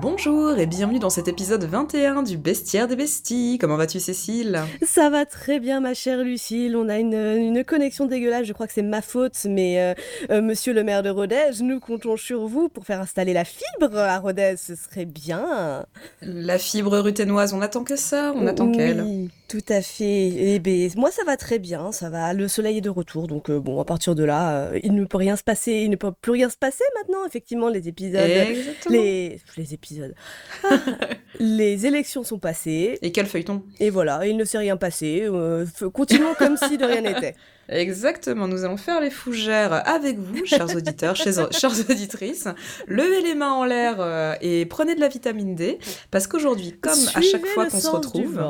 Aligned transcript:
Bonjour 0.00 0.58
et 0.58 0.66
bienvenue 0.66 0.98
dans 0.98 1.10
cet 1.10 1.28
épisode 1.28 1.64
21 1.64 2.22
du 2.22 2.38
Bestiaire 2.38 2.88
des 2.88 2.96
Besties. 2.96 3.58
Comment 3.60 3.76
vas-tu 3.76 4.00
Cécile? 4.00 4.60
Ça 4.82 5.10
va 5.10 5.26
très 5.26 5.60
bien 5.60 5.80
ma 5.80 5.92
chère 5.92 6.22
Lucille, 6.22 6.74
on 6.74 6.88
a 6.88 6.98
une, 6.98 7.14
une 7.14 7.64
connexion 7.64 8.06
dégueulasse, 8.06 8.46
je 8.46 8.52
crois 8.54 8.66
que 8.66 8.72
c'est 8.72 8.82
ma 8.82 9.02
faute, 9.02 9.36
mais 9.44 9.78
euh, 9.78 9.94
euh, 10.30 10.40
monsieur 10.40 10.72
le 10.72 10.84
maire 10.84 11.02
de 11.02 11.10
Rodez, 11.10 11.60
nous 11.60 11.80
comptons 11.80 12.16
sur 12.16 12.46
vous 12.46 12.68
pour 12.68 12.86
faire 12.86 13.00
installer 13.00 13.34
la 13.34 13.44
fibre 13.44 13.94
à 13.96 14.18
Rodez, 14.18 14.54
ce 14.56 14.74
serait 14.74 15.04
bien. 15.04 15.84
La 16.22 16.58
fibre 16.58 16.98
ruténoise, 16.98 17.52
on 17.52 17.60
attend 17.60 17.84
que 17.84 17.96
ça, 17.96 18.32
on 18.34 18.46
attend 18.46 18.68
Oui, 18.68 18.76
qu'elle? 18.76 19.28
Tout 19.50 19.58
à 19.68 19.82
fait. 19.82 20.28
Eh 20.28 20.58
ben, 20.60 20.88
moi 20.94 21.10
ça 21.10 21.24
va 21.24 21.36
très 21.36 21.58
bien, 21.58 21.90
ça 21.90 22.08
va, 22.08 22.32
le 22.34 22.46
soleil 22.46 22.78
est 22.78 22.80
de 22.80 22.88
retour, 22.88 23.26
donc 23.26 23.50
euh, 23.50 23.58
bon, 23.58 23.80
à 23.80 23.84
partir 23.84 24.14
de 24.14 24.22
là, 24.22 24.68
euh, 24.68 24.78
il 24.84 24.94
ne 24.94 25.04
peut 25.04 25.16
rien 25.16 25.34
se 25.34 25.42
passer, 25.42 25.72
il 25.72 25.90
ne 25.90 25.96
peut 25.96 26.12
plus 26.12 26.30
rien 26.30 26.48
se 26.48 26.56
passer 26.56 26.84
maintenant, 26.94 27.26
effectivement, 27.26 27.68
les 27.68 27.88
épisodes... 27.88 28.20
Exactement. 28.20 28.94
Les, 28.94 29.40
les 29.56 29.74
épisodes. 29.74 30.14
Ah, 30.62 30.76
les 31.40 31.84
élections 31.84 32.22
sont 32.22 32.38
passées. 32.38 33.00
Et 33.02 33.10
quel 33.10 33.26
feuilleton 33.26 33.64
Et 33.80 33.90
voilà, 33.90 34.24
il 34.24 34.36
ne 34.36 34.44
s'est 34.44 34.58
rien 34.58 34.76
passé. 34.76 35.22
euh, 35.24 35.66
continuons 35.92 36.34
comme 36.38 36.56
si 36.56 36.78
de 36.78 36.84
rien 36.84 37.00
n'était. 37.12 37.34
Exactement, 37.70 38.48
nous 38.48 38.64
allons 38.64 38.76
faire 38.76 39.00
les 39.00 39.10
fougères 39.10 39.86
avec 39.88 40.18
vous, 40.18 40.44
chers 40.44 40.74
auditeurs, 40.74 41.14
chers, 41.16 41.50
chères 41.52 41.72
auditrices. 41.90 42.48
Levez 42.88 43.22
les 43.22 43.34
mains 43.34 43.52
en 43.52 43.64
l'air 43.64 43.96
euh, 44.00 44.34
et 44.40 44.66
prenez 44.66 44.94
de 44.94 45.00
la 45.00 45.08
vitamine 45.08 45.54
D, 45.54 45.78
parce 46.10 46.26
qu'aujourd'hui, 46.26 46.76
comme 46.80 46.98
à 47.14 47.20
chaque 47.20 47.46
fois 47.46 47.66
qu'on 47.66 47.80
se 47.80 47.88
retrouve... 47.88 48.40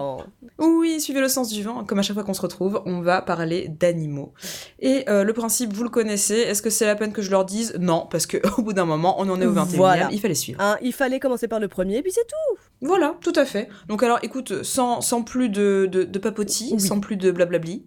Oui, 0.58 1.00
suivez 1.00 1.20
le 1.20 1.28
sens 1.28 1.48
du 1.50 1.62
vent. 1.62 1.84
Comme 1.84 1.98
à 1.98 2.02
chaque 2.02 2.14
fois 2.14 2.22
qu'on 2.24 2.34
se 2.34 2.40
retrouve, 2.42 2.82
on 2.84 3.00
va 3.00 3.22
parler 3.22 3.68
d'animaux. 3.68 4.34
Et 4.80 5.08
euh, 5.08 5.24
le 5.24 5.32
principe, 5.32 5.72
vous 5.72 5.84
le 5.84 5.88
connaissez. 5.88 6.34
Est-ce 6.34 6.60
que 6.60 6.68
c'est 6.68 6.84
la 6.84 6.96
peine 6.96 7.12
que 7.14 7.22
je 7.22 7.30
leur 7.30 7.46
dise? 7.46 7.74
Non, 7.78 8.06
parce 8.10 8.26
qu'au 8.26 8.60
bout 8.62 8.74
d'un 8.74 8.84
moment, 8.84 9.18
on 9.20 9.28
en 9.30 9.40
est 9.40 9.46
au 9.46 9.54
21e, 9.54 9.64
Voilà. 9.76 10.08
il 10.12 10.20
fallait 10.20 10.34
suivre. 10.34 10.60
Hein, 10.60 10.76
il 10.82 10.92
fallait 10.92 11.18
commencer 11.18 11.48
par 11.48 11.60
le 11.60 11.68
premier, 11.68 12.02
puis 12.02 12.12
c'est 12.12 12.26
tout. 12.26 12.58
Voilà, 12.82 13.14
tout 13.22 13.32
à 13.36 13.46
fait. 13.46 13.68
Donc 13.88 14.02
alors, 14.02 14.18
écoute, 14.22 14.62
sans, 14.62 15.00
sans 15.00 15.22
plus 15.22 15.48
de, 15.48 15.88
de, 15.90 16.04
de 16.04 16.18
papotis, 16.18 16.70
Oui. 16.74 16.80
sans 16.80 17.00
plus 17.00 17.16
de 17.16 17.30
blablabli, 17.30 17.84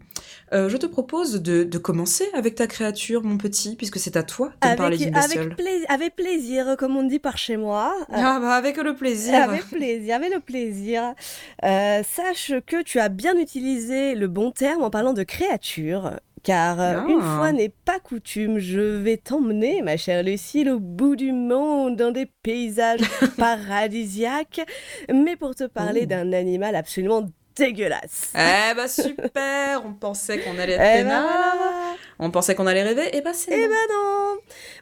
euh, 0.52 0.68
je 0.70 0.78
te 0.78 0.86
propose 0.86 1.42
de, 1.42 1.64
de 1.64 1.78
commencer 1.78 2.26
avec 2.34 2.56
ta 2.56 2.68
créature, 2.68 3.24
mon 3.24 3.38
petit, 3.38 3.76
puisque 3.76 3.98
c'est 4.00 4.18
à 4.18 4.24
toi 4.24 4.52
de 4.62 4.68
me 4.68 4.76
parler 4.76 4.96
Avec, 4.98 5.00
d'une 5.08 5.14
bestiole. 5.22 5.44
avec, 5.46 5.58
plais- 5.58 5.86
avec 5.88 6.16
plaisir, 6.16 6.76
comme 6.78 6.98
on 6.98 7.04
dit 7.04 7.20
par 7.20 7.38
chez 7.38 7.58
moi. 7.58 7.94
Euh, 8.10 8.14
Ah 8.18 8.40
bah 8.42 8.54
avec 8.56 8.78
le 8.78 8.96
plaisir. 8.96 9.36
Avec 9.36 9.66
plaisir, 9.70 10.16
avec 10.16 10.34
le 10.34 10.40
plaisir. 10.40 11.14
Euh, 11.64 12.02
sache 12.04 12.52
que 12.68 12.82
tu 12.84 13.00
as 13.00 13.10
bien 13.10 13.38
utilisé 13.38 14.16
le 14.16 14.28
bon 14.28 14.52
terme 14.52 14.84
en 14.84 14.90
parlant 14.90 15.14
de 15.14 15.24
créature. 15.24 16.12
Car 16.44 16.82
euh, 16.82 16.96
Ah. 16.98 17.06
une 17.10 17.22
fois 17.22 17.54
n'est 17.54 17.74
pas 17.86 18.00
coutume, 18.00 18.60
je 18.60 18.82
vais 18.82 19.16
t'emmener, 19.16 19.82
ma 19.82 19.96
chère 19.96 20.24
Lucille, 20.24 20.70
au 20.70 20.80
bout 20.82 21.16
du 21.16 21.32
monde, 21.32 21.96
dans 21.96 22.12
des 22.12 22.26
paysages 22.44 23.00
paradisiaques, 23.38 24.62
mais 25.14 25.36
pour 25.38 25.56
te 25.56 25.64
parler 25.64 26.02
Ouh. 26.02 26.06
d'un 26.08 26.34
animal 26.34 26.76
absolument 26.76 27.26
dégueulasse. 27.56 28.32
Eh 28.36 28.74
bah 28.76 28.88
super, 28.88 29.86
on 29.86 29.94
pensait 29.94 30.40
qu'on 30.40 30.58
allait 30.60 30.74
être 30.74 31.00
Eh 31.00 31.04
voilà. 31.04 31.96
on 32.20 32.32
pensait 32.32 32.56
qu'on 32.56 32.68
allait 32.68 32.84
rêver, 32.84 33.16
et 33.16 33.22
bah 33.22 33.34
c'est 33.34 33.52
Eh 33.54 33.68
non. 33.68 33.68
ben 33.68 33.94
non 33.94 34.36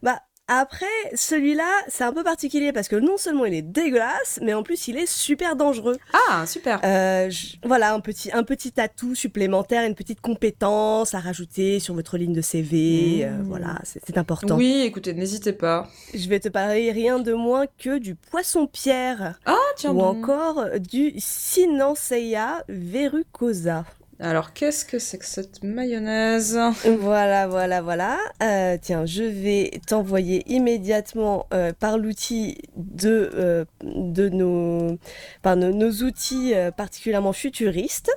Bah 0.03 0.19
après, 0.59 0.85
celui-là, 1.15 1.69
c'est 1.87 2.03
un 2.03 2.13
peu 2.13 2.23
particulier 2.23 2.71
parce 2.71 2.87
que 2.87 2.95
non 2.95 3.17
seulement 3.17 3.45
il 3.45 3.53
est 3.53 3.61
dégueulasse, 3.61 4.39
mais 4.41 4.53
en 4.53 4.63
plus 4.63 4.87
il 4.87 4.97
est 4.97 5.05
super 5.09 5.55
dangereux. 5.55 5.97
Ah, 6.29 6.45
super. 6.45 6.79
Euh, 6.83 7.29
je- 7.29 7.55
voilà, 7.63 7.93
un 7.93 7.99
petit, 7.99 8.31
un 8.33 8.43
petit 8.43 8.73
atout 8.79 9.15
supplémentaire, 9.15 9.85
une 9.85 9.95
petite 9.95 10.21
compétence 10.21 11.13
à 11.13 11.19
rajouter 11.19 11.79
sur 11.79 11.93
votre 11.93 12.17
ligne 12.17 12.33
de 12.33 12.41
CV. 12.41 13.21
euh, 13.25 13.31
Mmh. 13.37 13.43
voilà, 13.43 13.79
c'est 13.83 14.17
important. 14.17 14.55
Oui, 14.57 14.81
écoutez, 14.85 15.13
n'hésitez 15.13 15.53
pas. 15.53 15.87
Je 16.13 16.27
vais 16.27 16.39
te 16.39 16.49
parler 16.49 16.91
rien 16.91 17.19
de 17.19 17.33
moins 17.33 17.65
que 17.77 17.97
du 17.97 18.15
poisson-pierre 18.15 19.39
Ah, 19.45 19.55
tiens 19.77 19.91
ou 19.91 20.01
encore 20.01 20.65
du 20.79 21.13
Sinanceia 21.17 22.63
verrucosa. 22.67 23.85
Alors, 24.21 24.53
qu'est-ce 24.53 24.85
que 24.85 24.99
c'est 24.99 25.17
que 25.17 25.25
cette 25.25 25.63
mayonnaise? 25.63 26.57
Voilà, 26.99 27.47
voilà, 27.47 27.81
voilà. 27.81 28.19
Euh, 28.43 28.77
tiens, 28.79 29.03
je 29.07 29.23
vais 29.23 29.71
t'envoyer 29.87 30.43
immédiatement 30.45 31.47
euh, 31.53 31.73
par 31.73 31.97
l'outil 31.97 32.59
de, 32.77 33.31
euh, 33.33 33.65
de 33.83 34.29
nos, 34.29 34.99
par 35.41 35.55
nos, 35.55 35.73
nos 35.73 35.91
outils 36.03 36.53
particulièrement 36.77 37.33
futuristes. 37.33 38.11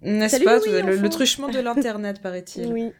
N'est-ce 0.00 0.38
Salut, 0.38 0.46
pas? 0.46 0.58
Le, 0.60 1.08
truchement 1.10 1.48
de 1.48 1.60
l'internet, 1.60 2.20
paraît-il. 2.22 2.72
Oui. 2.72 2.92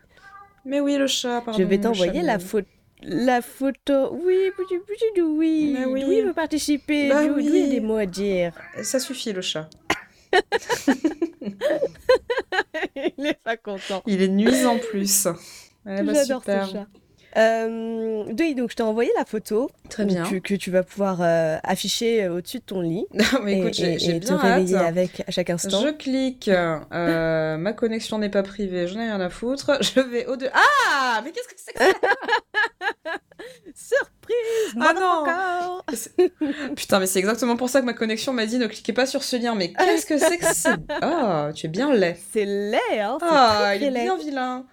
Mais 0.67 0.81
oui, 0.81 0.99
le 0.99 1.07
chat, 1.07 1.41
pardon. 1.41 1.59
je 1.59 1.65
vais 1.65 1.79
t'envoyer 1.79 2.21
la 2.21 2.39
photo. 2.39 2.69
La 3.03 3.41
photo. 3.41 4.13
Oui, 4.23 4.37
petit 4.59 4.79
petit 4.87 5.19
Louis. 5.19 5.73
Mais 5.79 5.87
oui. 5.87 6.03
Louis 6.03 6.21
veut 6.21 6.35
participer? 6.35 7.09
Bah 7.09 7.25
Louis, 7.25 7.43
oui. 7.43 7.49
Louis 7.49 7.63
a 7.63 7.67
des 7.69 7.81
mots 7.81 7.97
à 7.97 8.05
dire? 8.05 8.53
Ça 8.83 8.99
suffit, 8.99 9.33
le 9.33 9.41
chat. 9.41 9.71
Il 13.19 13.27
est 13.27 13.43
pas 13.43 13.57
content. 13.57 14.03
Il 14.07 14.23
est 14.23 14.29
nuisant 14.29 14.79
plus. 14.79 15.27
Eh 15.87 16.03
bah, 16.03 16.13
J'adore 16.15 16.45
ce 16.45 16.73
chat. 16.73 16.87
Euh, 17.37 18.25
oui, 18.39 18.55
donc 18.55 18.71
je 18.71 18.77
t'ai 18.77 18.83
envoyé 18.83 19.11
la 19.17 19.25
photo 19.25 19.71
Très 19.89 20.05
bien. 20.05 20.25
Que, 20.25 20.37
que 20.37 20.55
tu 20.55 20.71
vas 20.71 20.83
pouvoir 20.83 21.19
euh, 21.23 21.59
afficher 21.63 22.25
euh, 22.25 22.35
au-dessus 22.37 22.59
de 22.59 22.65
ton 22.65 22.81
lit 22.81 23.07
Mais 23.45 23.59
écoute, 23.61 23.75
j'ai 23.75 23.95
et 24.17 24.21
te 24.21 24.27
bien 24.27 24.37
réveiller 24.37 24.77
hâte. 24.77 24.87
avec 24.87 25.23
à 25.27 25.31
chaque 25.31 25.51
instant. 25.51 25.81
Je 25.81 25.91
clique, 25.91 26.49
euh, 26.49 27.57
ma 27.57 27.73
connexion 27.73 28.19
n'est 28.19 28.31
pas 28.31 28.43
privée, 28.43 28.89
je 28.89 28.95
n'ai 28.95 29.05
rien 29.05 29.21
à 29.21 29.31
foutre. 29.31 29.79
Je 29.81 30.01
vais 30.01 30.27
au-de... 30.27 30.49
Ah 30.53 31.21
Mais 31.25 31.31
qu'est-ce 31.33 31.49
que 31.49 31.55
c'est 31.57 31.73
que 31.73 31.85
ça? 31.85 31.91
Surprise 33.75 34.75
Ah 34.81 34.93
non 34.93 36.75
Putain, 36.75 36.99
mais 37.01 37.07
c'est 37.07 37.19
exactement 37.19 37.57
pour 37.57 37.69
ça 37.71 37.81
que 37.81 37.87
ma 37.87 37.93
connexion 37.95 38.33
m'a 38.33 38.47
dit 38.47 38.59
ne 38.59 38.67
cliquez 38.67 38.93
pas 38.93 39.07
sur 39.07 39.23
ce 39.23 39.37
lien. 39.37 39.55
Mais 39.55 39.73
qu'est-ce 39.73 40.07
que 40.07 40.19
c'est 40.19 40.39
que 40.39 40.47
c'est 40.55 40.71
Ah, 41.01 41.51
tu 41.55 41.67
es 41.67 41.69
bien 41.69 41.95
laid. 41.95 42.17
C'est 42.33 42.45
laid, 42.45 43.01
hein 43.01 43.19
Ah, 43.23 43.73
il 43.77 43.83
est 43.85 43.91
laid. 43.91 44.03
bien 44.03 44.17
vilain. 44.19 44.67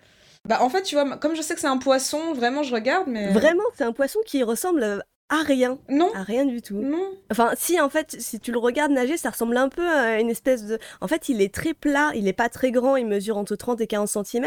Bah 0.47 0.59
en 0.61 0.69
fait, 0.69 0.81
tu 0.83 0.95
vois, 0.95 1.17
comme 1.17 1.35
je 1.35 1.41
sais 1.41 1.53
que 1.53 1.59
c'est 1.59 1.67
un 1.67 1.77
poisson, 1.77 2.33
vraiment 2.33 2.63
je 2.63 2.73
regarde, 2.73 3.07
mais... 3.07 3.31
Vraiment, 3.33 3.63
c'est 3.77 3.83
un 3.83 3.91
poisson 3.93 4.19
qui 4.25 4.43
ressemble 4.43 5.03
à 5.29 5.43
rien. 5.43 5.77
Non, 5.89 6.09
À 6.15 6.23
rien 6.23 6.45
du 6.45 6.61
tout. 6.61 6.75
non. 6.77 7.03
Enfin, 7.29 7.51
si, 7.57 7.81
en 7.81 7.89
fait, 7.89 8.15
si 8.17 8.39
tu 8.39 8.53
le 8.53 8.59
regardes 8.59 8.93
nager, 8.93 9.17
ça 9.17 9.29
ressemble 9.29 9.57
un 9.57 9.67
peu 9.67 9.85
à 9.85 10.21
une 10.21 10.29
espèce 10.29 10.63
de... 10.63 10.79
En 11.01 11.09
fait, 11.09 11.27
il 11.27 11.41
est 11.41 11.53
très 11.53 11.73
plat, 11.73 12.11
il 12.15 12.29
est 12.29 12.33
pas 12.33 12.47
très 12.47 12.71
grand, 12.71 12.95
il 12.95 13.05
mesure 13.05 13.35
entre 13.37 13.57
30 13.57 13.81
et 13.81 13.87
40 13.87 14.07
cm, 14.07 14.45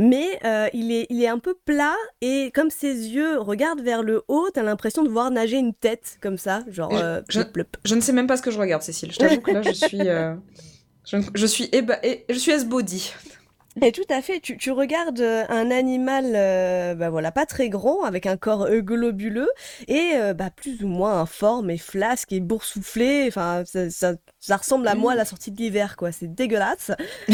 mais 0.00 0.26
euh, 0.44 0.66
il, 0.72 0.90
est, 0.90 1.06
il 1.10 1.22
est 1.22 1.28
un 1.28 1.38
peu 1.38 1.54
plat, 1.64 1.94
et 2.22 2.50
comme 2.52 2.70
ses 2.70 2.92
yeux 3.08 3.38
regardent 3.38 3.82
vers 3.82 4.02
le 4.02 4.24
haut, 4.26 4.48
t'as 4.52 4.64
l'impression 4.64 5.04
de 5.04 5.08
voir 5.08 5.30
nager 5.30 5.58
une 5.58 5.74
tête, 5.74 6.18
comme 6.20 6.38
ça, 6.38 6.64
genre... 6.68 6.90
Je- 6.90 6.96
euh, 7.04 7.20
je-. 7.28 7.40
Je 7.84 7.94
ne 7.94 8.00
sais 8.00 8.12
même 8.12 8.26
pas 8.26 8.36
ce 8.36 8.42
que 8.42 8.50
je 8.50 8.58
regarde, 8.58 8.82
Cécile. 8.82 9.12
Je 9.12 9.18
t'avoue 9.18 9.40
que 9.40 9.52
là, 9.52 9.62
je 9.62 9.70
suis... 9.70 10.08
euh, 10.08 10.34
Je, 11.04 11.18
je 11.34 11.46
suis 11.46 11.68
éba... 11.70 11.98
je 12.28 12.34
suis 12.38 12.50
esbaudie. 12.50 13.12
Et 13.82 13.92
tout 13.92 14.04
à 14.10 14.20
fait, 14.20 14.40
tu, 14.40 14.56
tu 14.58 14.70
regardes 14.72 15.20
euh, 15.20 15.44
un 15.48 15.70
animal, 15.70 16.32
euh, 16.34 16.94
bah 16.94 17.08
voilà, 17.08 17.32
pas 17.32 17.46
très 17.46 17.68
grand, 17.70 18.02
avec 18.02 18.26
un 18.26 18.36
corps 18.36 18.64
euh, 18.64 18.80
globuleux, 18.80 19.48
et 19.88 20.12
euh, 20.16 20.34
bah, 20.34 20.50
plus 20.54 20.82
ou 20.84 20.86
moins 20.88 21.20
informe 21.20 21.70
et 21.70 21.78
flasque 21.78 22.32
et 22.32 22.40
boursouflé, 22.40 23.24
enfin, 23.28 23.62
ça, 23.64 23.88
ça, 23.88 24.14
ça 24.38 24.56
ressemble 24.58 24.86
à 24.86 24.94
moi 24.94 25.12
à 25.12 25.14
la 25.14 25.24
sortie 25.24 25.50
de 25.50 25.56
l'hiver, 25.56 25.96
quoi, 25.96 26.12
c'est 26.12 26.32
dégueulasse. 26.34 26.90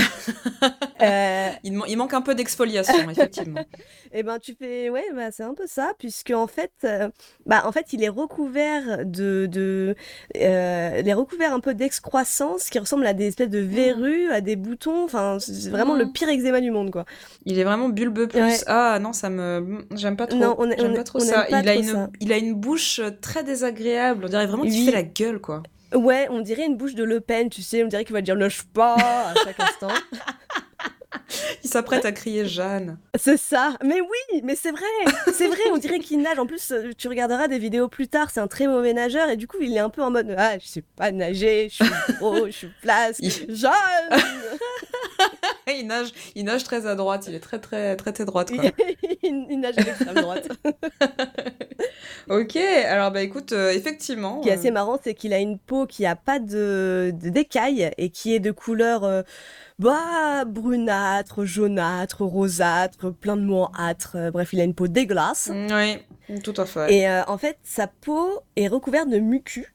Euh, 1.02 1.50
Il, 1.62 1.74
man- 1.74 1.86
il 1.88 1.96
manque 1.98 2.14
un 2.14 2.22
peu 2.22 2.34
d'exfoliation, 2.34 3.10
effectivement. 3.10 3.66
et 4.12 4.22
ben 4.22 4.38
tu 4.38 4.54
fais, 4.54 4.88
ouais, 4.88 5.04
bah, 5.14 5.30
c'est 5.30 5.42
un 5.42 5.52
peu 5.52 5.66
ça, 5.66 5.92
puisque 5.98 6.30
en 6.30 6.46
fait, 6.46 6.72
bah, 7.44 7.64
en 7.66 7.72
fait, 7.72 7.92
il 7.92 8.02
est 8.02 8.08
recouvert 8.08 9.04
de, 9.04 9.44
de 9.44 9.94
il 10.34 10.40
est 10.40 11.12
recouvert 11.14 11.52
un 11.52 11.60
peu 11.60 11.74
d'excroissance 11.74 12.70
qui 12.70 12.78
ressemble 12.78 13.06
à 13.06 13.12
des 13.12 13.26
espèces 13.26 13.50
de 13.50 13.58
verrues, 13.58 14.30
à 14.30 14.40
des 14.40 14.56
boutons, 14.56 15.04
enfin, 15.04 15.37
c'est 15.38 15.69
vraiment 15.69 15.94
le 15.94 16.06
Mhm. 16.06 16.12
pire 16.12 16.28
eczéma 16.38 16.61
du 16.61 16.71
monde, 16.71 16.91
quoi. 16.91 17.05
Il 17.44 17.59
est 17.59 17.65
vraiment 17.65 17.88
bulbeux 17.88 18.29
plus. 18.29 18.41
Ouais. 18.41 18.56
Ah 18.67 18.99
non, 19.00 19.12
ça 19.12 19.29
me... 19.31 19.85
J'aime 19.94 20.17
pas 20.17 20.27
trop. 20.27 20.38
Non, 20.38 20.55
on 20.59 20.71
est- 20.71 20.79
J'aime 20.81 20.94
pas 20.94 21.05
trop 21.05 21.19
on 21.21 21.25
ça. 21.25 21.43
pas 21.50 21.61
il, 21.61 21.69
a 21.69 21.75
une... 21.75 21.85
ça. 21.85 22.11
il 22.21 22.33
a 22.33 22.37
une 22.37 22.55
bouche 22.55 23.00
très 23.21 23.43
désagréable. 23.44 24.25
On 24.27 24.29
dirait 24.29 24.47
vraiment 24.47 24.62
qu'il 24.65 24.73
Oui. 24.73 24.85
fait 24.87 24.93
la 24.93 25.03
gueule, 25.03 25.41
quoi. 25.41 25.62
Ouais, 25.94 26.27
on 26.31 26.41
dirait 26.41 26.67
une 26.67 26.77
bouche 26.77 26.94
de 26.94 27.05
Le 27.05 27.21
Pen, 27.21 27.49
tu 27.49 27.62
sais, 27.62 27.83
on 27.85 27.87
dirait 27.87 28.05
qu'il 28.05 28.12
va 28.15 28.21
dire 28.21 28.35
lâche 28.35 28.62
pas 28.65 28.97
à 28.97 29.35
chaque 29.44 29.61
instant. 29.61 29.88
Il 31.64 31.70
s'apprête 31.70 32.04
à 32.04 32.12
crier 32.12 32.46
Jeanne. 32.46 32.98
C'est 33.18 33.36
ça. 33.36 33.76
Mais 33.84 34.00
oui, 34.00 34.40
mais 34.42 34.54
c'est 34.54 34.70
vrai, 34.70 34.84
c'est 35.32 35.48
vrai, 35.48 35.60
on 35.72 35.78
dirait 35.78 35.98
qu'il 35.98 36.20
nage. 36.20 36.38
En 36.38 36.46
plus, 36.46 36.70
euh, 36.72 36.90
tu 36.96 37.08
regarderas 37.08 37.48
des 37.48 37.58
vidéos 37.58 37.88
plus 37.88 38.08
tard, 38.08 38.30
c'est 38.30 38.40
un 38.40 38.46
très 38.46 38.66
mauvais 38.66 38.92
nageur 38.92 39.28
et 39.30 39.36
du 39.36 39.46
coup, 39.46 39.58
il 39.60 39.74
est 39.76 39.80
un 39.80 39.90
peu 39.90 40.02
en 40.02 40.10
mode 40.10 40.34
ah, 40.38 40.58
je 40.58 40.66
sais 40.66 40.84
pas 40.96 41.10
nager, 41.12 41.68
je 41.70 41.84
suis 41.84 42.14
gros, 42.18 42.46
je 42.46 42.50
suis 42.50 42.68
Il- 43.20 43.30
jeune. 43.56 43.72
il 45.68 45.86
nage, 45.86 46.08
il 46.34 46.44
nage 46.44 46.64
très 46.64 46.86
à 46.86 46.94
droite. 46.94 47.24
Il 47.28 47.34
est 47.34 47.40
très 47.40 47.58
très 47.58 47.96
très 47.96 48.12
très 48.12 48.24
droite, 48.24 48.50
quoi. 48.52 48.64
il, 49.22 49.46
il 49.50 49.60
nage 49.60 49.74
à 49.78 49.82
l'extrême 49.82 50.14
droite. 50.14 50.48
ok, 52.28 52.56
alors 52.56 53.10
bah 53.10 53.22
écoute, 53.22 53.52
euh, 53.52 53.70
effectivement. 53.72 54.38
Ce 54.38 54.42
qui 54.44 54.48
est 54.50 54.52
euh, 54.56 54.58
assez 54.58 54.70
marrant, 54.70 54.98
c'est 55.02 55.14
qu'il 55.14 55.32
a 55.32 55.38
une 55.38 55.58
peau 55.58 55.86
qui 55.86 56.06
a 56.06 56.16
pas 56.16 56.38
de 56.38 57.12
de- 57.14 57.28
d'écailles 57.30 57.90
et 57.98 58.10
qui 58.10 58.34
est 58.34 58.40
de 58.40 58.50
couleur 58.50 59.04
euh, 59.04 59.22
bah 59.78 60.44
brunâtre, 60.44 61.44
jaunâtre, 61.44 62.23
rosâtre, 62.23 63.12
plein 63.12 63.37
de 63.37 63.43
mots 63.43 63.64
en 63.64 63.73
âtre. 63.78 64.17
Euh, 64.17 64.31
Bref, 64.31 64.52
il 64.52 64.61
a 64.61 64.64
une 64.64 64.75
peau 64.75 64.88
dégueulasse. 64.88 65.50
Oui, 65.52 66.40
tout 66.40 66.55
à 66.56 66.67
fait. 66.67 66.93
Et 66.94 67.08
euh, 67.08 67.23
en 67.26 67.38
fait, 67.38 67.58
sa 67.62 67.87
peau 67.87 68.40
est 68.56 68.69
recouverte 68.69 69.08
de 69.08 69.19
mucus. 69.19 69.67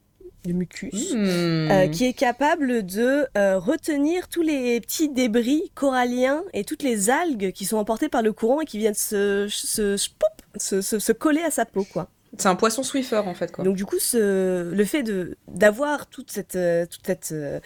de 0.46 0.54
mucus, 0.54 1.14
hmm. 1.14 1.92
qui 1.92 2.06
est 2.06 2.14
capable 2.14 2.84
de 2.84 3.28
retenir 3.58 4.28
tous 4.28 4.42
les 4.42 4.82
petits 4.82 5.10
débris 5.10 5.72
coralliens 5.76 6.44
et 6.54 6.64
toutes 6.64 6.84
les 6.84 7.10
algues 7.10 7.52
qui 7.52 7.66
sont 7.66 7.78
emportées 7.78 8.10
par 8.10 8.24
le 8.24 8.34
courant 8.34 8.62
et 8.62 8.66
qui 8.66 8.80
viennent 8.80 8.94
se, 8.94 9.48
se, 9.50 9.98
se, 10.58 10.82
se 10.82 11.12
coller 11.12 11.42
à 11.42 11.52
sa 11.52 11.66
peau, 11.66 11.86
quoi. 11.86 12.10
C'est 12.38 12.48
un 12.48 12.56
poisson 12.56 12.82
Swiffer 12.82 13.18
en 13.26 13.34
fait 13.34 13.52
quoi. 13.52 13.66
Donc 13.66 13.76
du 13.76 13.86
coup 13.86 14.00
ce, 14.00 14.72
le 14.72 14.86
fait 14.86 15.04
de 15.04 15.38
d'avoir 15.50 16.08
toute 16.08 16.32
cette 16.32 16.56
euh, 16.56 16.86
toute 16.86 17.06
cette 17.06 17.32
euh, 17.34 17.60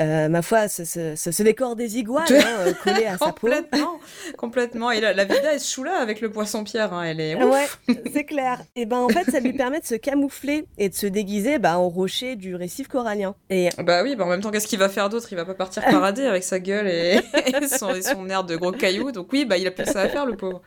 euh, 0.00 0.28
ma 0.28 0.42
foi 0.42 0.66
ce, 0.66 0.84
ce, 0.84 1.14
ce, 1.14 1.42
décor 1.44 1.76
des 1.76 1.96
iguanes 1.96 2.26
hein, 2.30 2.72
collé 2.82 3.06
à 3.06 3.18
sa 3.18 3.26
peau. 3.26 3.46
Complètement, 3.46 4.00
complètement. 4.36 4.90
Et 4.90 5.00
la, 5.00 5.12
la 5.12 5.24
vida 5.24 5.54
est 5.54 5.64
choula 5.64 5.98
avec 5.98 6.20
le 6.20 6.30
poisson 6.30 6.64
pierre. 6.64 6.92
Hein. 6.92 7.04
Elle 7.04 7.20
est. 7.20 7.36
Ouf. 7.36 7.78
Ouais, 7.88 8.02
c'est 8.12 8.24
clair. 8.24 8.60
Et 8.74 8.84
ben 8.84 8.96
en 8.96 9.08
fait 9.08 9.30
ça 9.30 9.38
lui 9.38 9.52
permet 9.52 9.78
de 9.78 9.86
se 9.86 9.94
camoufler 9.94 10.66
et 10.76 10.88
de 10.88 10.94
se 10.94 11.06
déguiser 11.06 11.60
bah, 11.60 11.78
en 11.78 11.88
rocher 11.88 12.34
du 12.34 12.56
récif 12.56 12.88
corallien. 12.88 13.36
Et 13.48 13.68
bah 13.78 14.02
oui, 14.02 14.16
bah 14.16 14.24
en 14.24 14.28
même 14.28 14.40
temps 14.40 14.50
qu'est-ce 14.50 14.66
qu'il 14.66 14.80
va 14.80 14.88
faire 14.88 15.08
d'autre? 15.08 15.28
Il 15.30 15.36
va 15.36 15.44
pas 15.44 15.54
partir 15.54 15.84
parader 15.84 16.26
avec 16.26 16.42
sa 16.42 16.58
gueule 16.58 16.88
et, 16.88 17.20
son, 17.78 17.92
son 18.02 18.28
air 18.28 18.42
de 18.42 18.56
gros 18.56 18.72
cailloux. 18.72 19.12
Donc 19.12 19.32
oui, 19.32 19.44
bah 19.44 19.56
il 19.56 19.68
a 19.68 19.70
plus 19.70 19.84
que 19.84 19.92
ça 19.92 20.00
à 20.00 20.08
faire 20.08 20.26
le 20.26 20.36
pauvre. 20.36 20.62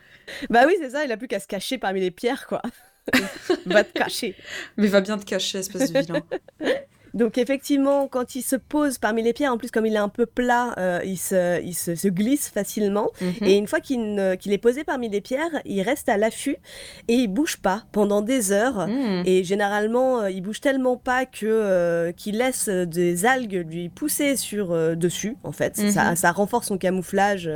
Bah 0.48 0.62
oui 0.66 0.76
c'est 0.80 0.90
ça. 0.90 1.04
Il 1.04 1.12
a 1.12 1.18
plus 1.18 1.28
qu'à 1.28 1.40
se 1.40 1.46
cacher 1.46 1.76
parmi 1.76 2.00
les 2.00 2.10
pierres 2.10 2.46
quoi. 2.46 2.62
Va 3.66 3.84
te 3.84 3.92
cacher. 3.92 4.34
Mais 4.76 4.88
va 4.88 5.00
bien 5.00 5.18
te 5.18 5.24
cacher, 5.24 5.58
espèce 5.58 5.92
de 5.92 6.00
vilain. 6.00 6.22
Donc 7.14 7.38
effectivement, 7.38 8.08
quand 8.08 8.34
il 8.34 8.42
se 8.42 8.56
pose 8.56 8.98
parmi 8.98 9.22
les 9.22 9.32
pierres, 9.32 9.52
en 9.52 9.56
plus 9.56 9.70
comme 9.70 9.86
il 9.86 9.94
est 9.94 9.98
un 9.98 10.08
peu 10.08 10.26
plat, 10.26 10.74
euh, 10.78 11.00
il, 11.04 11.16
se, 11.16 11.62
il 11.62 11.74
se, 11.74 12.08
glisse 12.08 12.48
facilement. 12.48 13.10
Mhm. 13.20 13.34
Et 13.42 13.56
une 13.56 13.68
fois 13.68 13.80
qu'il 13.80 14.18
est 14.18 14.60
posé 14.60 14.82
parmi 14.84 15.08
les 15.08 15.20
pierres, 15.20 15.62
il 15.64 15.80
reste 15.82 16.08
à 16.08 16.16
l'affût 16.16 16.56
et 17.08 17.14
il 17.14 17.28
bouge 17.28 17.58
pas 17.58 17.84
pendant 17.92 18.20
des 18.20 18.50
heures. 18.50 18.88
Mhm. 18.88 19.22
Et 19.26 19.44
généralement, 19.44 20.22
euh, 20.22 20.30
il 20.30 20.42
bouge 20.42 20.60
tellement 20.60 20.96
pas 20.96 21.24
que 21.24 21.46
euh, 21.46 22.12
qu'il 22.12 22.38
laisse 22.38 22.68
des 22.68 23.24
algues 23.24 23.64
lui 23.70 23.88
pousser 23.88 24.36
sur 24.36 24.96
dessus. 24.96 25.36
En 25.44 25.52
fait, 25.52 25.76
ça, 25.76 26.10
mhm. 26.10 26.16
ça, 26.16 26.32
renforce 26.32 26.66
son 26.66 26.78
camouflage 26.78 27.48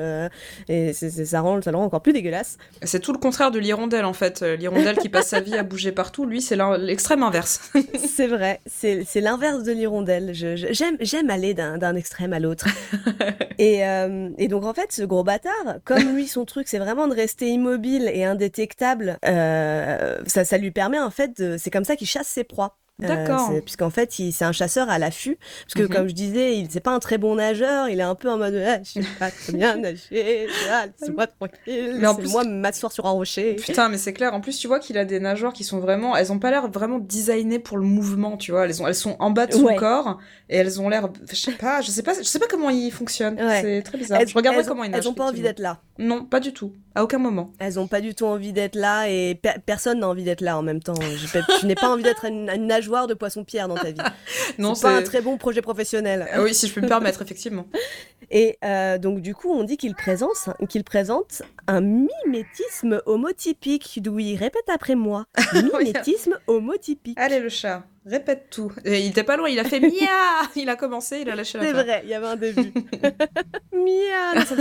et 0.69 0.93
ça 0.93 1.41
rend 1.41 1.61
ça 1.61 1.73
le 1.73 1.77
rend 1.77 1.85
encore 1.85 2.03
plus 2.03 2.13
dégueulasse. 2.13 2.59
C'est 2.83 3.01
tout 3.01 3.13
le 3.13 3.19
contraire 3.19 3.51
de 3.51 3.59
l'hirondelle 3.59 4.05
en 4.05 4.13
fait. 4.13 4.43
L'hirondelle 4.43 4.99
qui 4.99 5.09
passe 5.09 5.29
sa 5.29 5.41
vie 5.41 5.57
à 5.57 5.65
bouger 5.65 5.91
partout, 5.91 6.27
lui 6.27 6.41
c'est 6.41 6.57
l'extrême 6.79 7.25
inverse. 7.25 7.73
c'est 8.07 8.29
vrai, 8.29 8.61
c'est 8.67 9.21
l'inverse 9.21 9.48
de 9.57 9.73
l'hirondelle. 9.73 10.33
J'aime 10.33 11.31
aller 11.31 11.55
d'un 11.55 11.97
extrême 11.97 12.33
à 12.33 12.39
l'autre. 12.39 12.67
et, 13.59 13.87
euh, 13.87 14.31
et, 14.39 14.49
donc 14.49 14.65
en 14.65 14.75
fait, 14.75 14.93
ce 14.93 15.03
gros 15.03 15.25
bâtard, 15.25 15.79
comme 15.85 16.15
lui, 16.15 16.27
son 16.27 16.45
truc, 16.45 16.69
c'est 16.69 16.79
vraiment 16.79 17.09
de 17.09 17.15
rester 17.15 17.49
immobile 17.49 18.11
et 18.13 18.25
indétectable, 18.25 19.19
euh, 19.25 20.19
ça, 20.27 20.45
ça 20.45 20.59
lui 20.59 20.71
permet 20.71 20.99
en 20.99 21.11
fait, 21.11 21.57
c'est 21.59 21.71
comme 21.71 21.85
ça 21.85 21.97
qu'il 21.97 22.07
chasse 22.07 22.29
ses 22.29 22.45
proies. 22.45 22.77
D'accord. 23.01 23.53
Puisqu'en 23.65 23.91
fait, 23.91 24.13
c'est 24.13 24.45
un 24.45 24.53
chasseur 24.53 24.91
à 24.91 24.99
l'affût. 24.99 25.39
Parce 25.63 25.75
que, 25.75 25.83
mhm. 25.83 25.89
comme 25.89 26.09
je 26.09 26.15
disais, 26.15 26.59
il 26.59 26.69
c'est 26.71 26.81
pas 26.81 26.91
un 26.91 26.99
très 26.99 27.17
bon 27.17 27.37
nageur. 27.37 27.89
Il 27.89 28.01
est 28.01 28.05
un 28.05 28.17
peu 28.17 28.29
en 28.29 28.39
mode 28.39 28.55
ah, 28.55 28.79
Je 28.83 29.01
sais 29.01 29.07
pas 29.19 29.31
très 29.31 29.53
bien 29.53 29.77
nager. 29.77 30.49
c'est 30.97 31.11
moi 31.15 31.29
tranquille. 31.29 31.97
Mais 32.01 32.07
en 32.07 32.15
plus, 32.17 32.31
moi 32.31 32.45
m'asseoir 32.45 32.91
sur 32.91 33.07
un 33.07 33.11
rocher. 33.11 33.55
Putain, 33.55 33.89
mais 33.89 33.99
c'est 33.99 34.13
clair. 34.13 34.35
En 34.35 34.41
plus, 34.41 34.59
tu 34.59 34.67
vois 34.67 34.81
qu'il 34.81 34.99
a 34.99 35.05
des 35.05 35.21
nageurs 35.21 35.53
qui 35.53 35.63
sont 35.63 35.79
vraiment. 35.79 36.17
Elles 36.17 36.33
ont 36.33 36.41
pas 36.41 36.51
l'air 36.51 36.69
vraiment 36.69 36.99
designées 36.99 37.61
pour 37.61 37.79
le 37.79 37.85
mouvement, 37.85 38.37
tu 38.37 38.51
vois. 38.51 38.65
Elles, 38.65 38.83
ont... 38.83 38.87
elles 38.89 38.95
sont 38.95 39.17
en 39.21 39.31
bas 39.31 39.47
de 39.47 39.53
son 39.53 39.75
corps 39.77 40.19
et 40.49 40.57
elles 40.57 40.81
ont 40.81 40.89
l'air. 40.89 41.09
Je 41.31 41.37
sais 41.37 41.53
pas, 41.53 41.81
je 41.81 41.91
sais 41.91 42.03
pas, 42.03 42.15
je 42.15 42.25
sais 42.25 42.41
pas 42.41 42.49
comment 42.49 42.71
ils 42.71 42.91
fonctionnent. 42.91 43.39
C'est 43.61 43.83
très 43.83 43.99
bizarre. 43.99 44.21
je 44.27 44.35
regarderai 44.35 44.65
comment 44.65 44.85
ils 44.85 44.91
nagent. 44.91 45.05
Elles 45.05 45.09
ont 45.09 45.15
pas 45.15 45.27
envie 45.27 45.43
d'être 45.43 45.61
là. 45.61 45.81
Non, 45.99 46.25
pas 46.25 46.39
du 46.39 46.53
tout. 46.53 46.73
À 46.95 47.03
aucun 47.03 47.19
moment. 47.19 47.53
Elles 47.59 47.79
ont 47.79 47.89
pas 47.89 48.01
du 48.01 48.15
tout 48.15 48.25
envie 48.25 48.53
d'être 48.53 48.77
là 48.77 49.09
et 49.09 49.41
personne 49.67 50.01
n'a 50.01 50.09
envie 50.09 50.23
d'être 50.23 50.41
là 50.41 50.57
en 50.57 50.63
même 50.63 50.81
temps. 50.81 50.95
Je, 50.95 51.67
n'ai 51.67 51.75
pas 51.75 51.89
envie 51.89 52.05
d'être 52.05 52.25
une, 52.25 52.49
une 52.49 52.67
nageoire 52.67 53.09
de 53.09 53.15
poisson-pierre 53.15 53.67
dans 53.67 53.75
ta 53.75 53.91
vie. 53.91 54.01
non, 54.59 54.75
c'est 54.75 54.83
pas 54.83 54.97
un 54.97 55.03
très 55.03 55.21
bon 55.21 55.37
projet 55.39 55.61
professionnel. 55.61 56.29
Ah 56.33 56.43
oui, 56.43 56.55
si 56.55 56.69
je 56.69 56.75
peux 56.75 56.81
me 56.81 56.89
permettre, 56.89 57.21
effectivement. 57.21 57.67
Et 58.31 58.59
euh, 58.65 58.99
donc, 58.99 59.21
du 59.21 59.35
coup, 59.35 59.51
on 59.51 59.65
dit 59.65 59.77
qu'il 59.77 59.95
présente, 59.95 60.51
qu'il 60.69 60.85
présente 60.85 61.43
un 61.67 61.81
mimétisme 61.81 63.03
homotypique. 63.07 64.01
D'où 64.03 64.19
il 64.19 64.37
répète 64.37 64.69
après 64.73 64.95
moi. 64.95 65.27
Mimétisme 65.55 66.39
homotypique. 66.47 67.19
Allez, 67.19 67.41
le 67.41 67.49
chat. 67.49 67.85
Répète 68.09 68.47
tout. 68.51 68.73
Et 68.87 69.01
il 69.01 69.11
était 69.11 69.23
pas 69.23 69.37
loin, 69.37 69.51
il 69.51 69.59
a 69.59 69.65
fait 69.65 69.81
Mia 69.81 69.91
Il 70.57 70.69
a 70.71 70.77
commencé, 70.77 71.19
il 71.21 71.29
a 71.29 71.37
lâché 71.37 71.59
la 71.59 71.65
C'est 71.65 71.73
vrai, 71.73 72.01
il 72.05 72.09
y 72.09 72.15
avait 72.15 72.27
un 72.27 72.37
début. 72.37 72.73
Mia 73.73 74.45
ça 74.47 74.57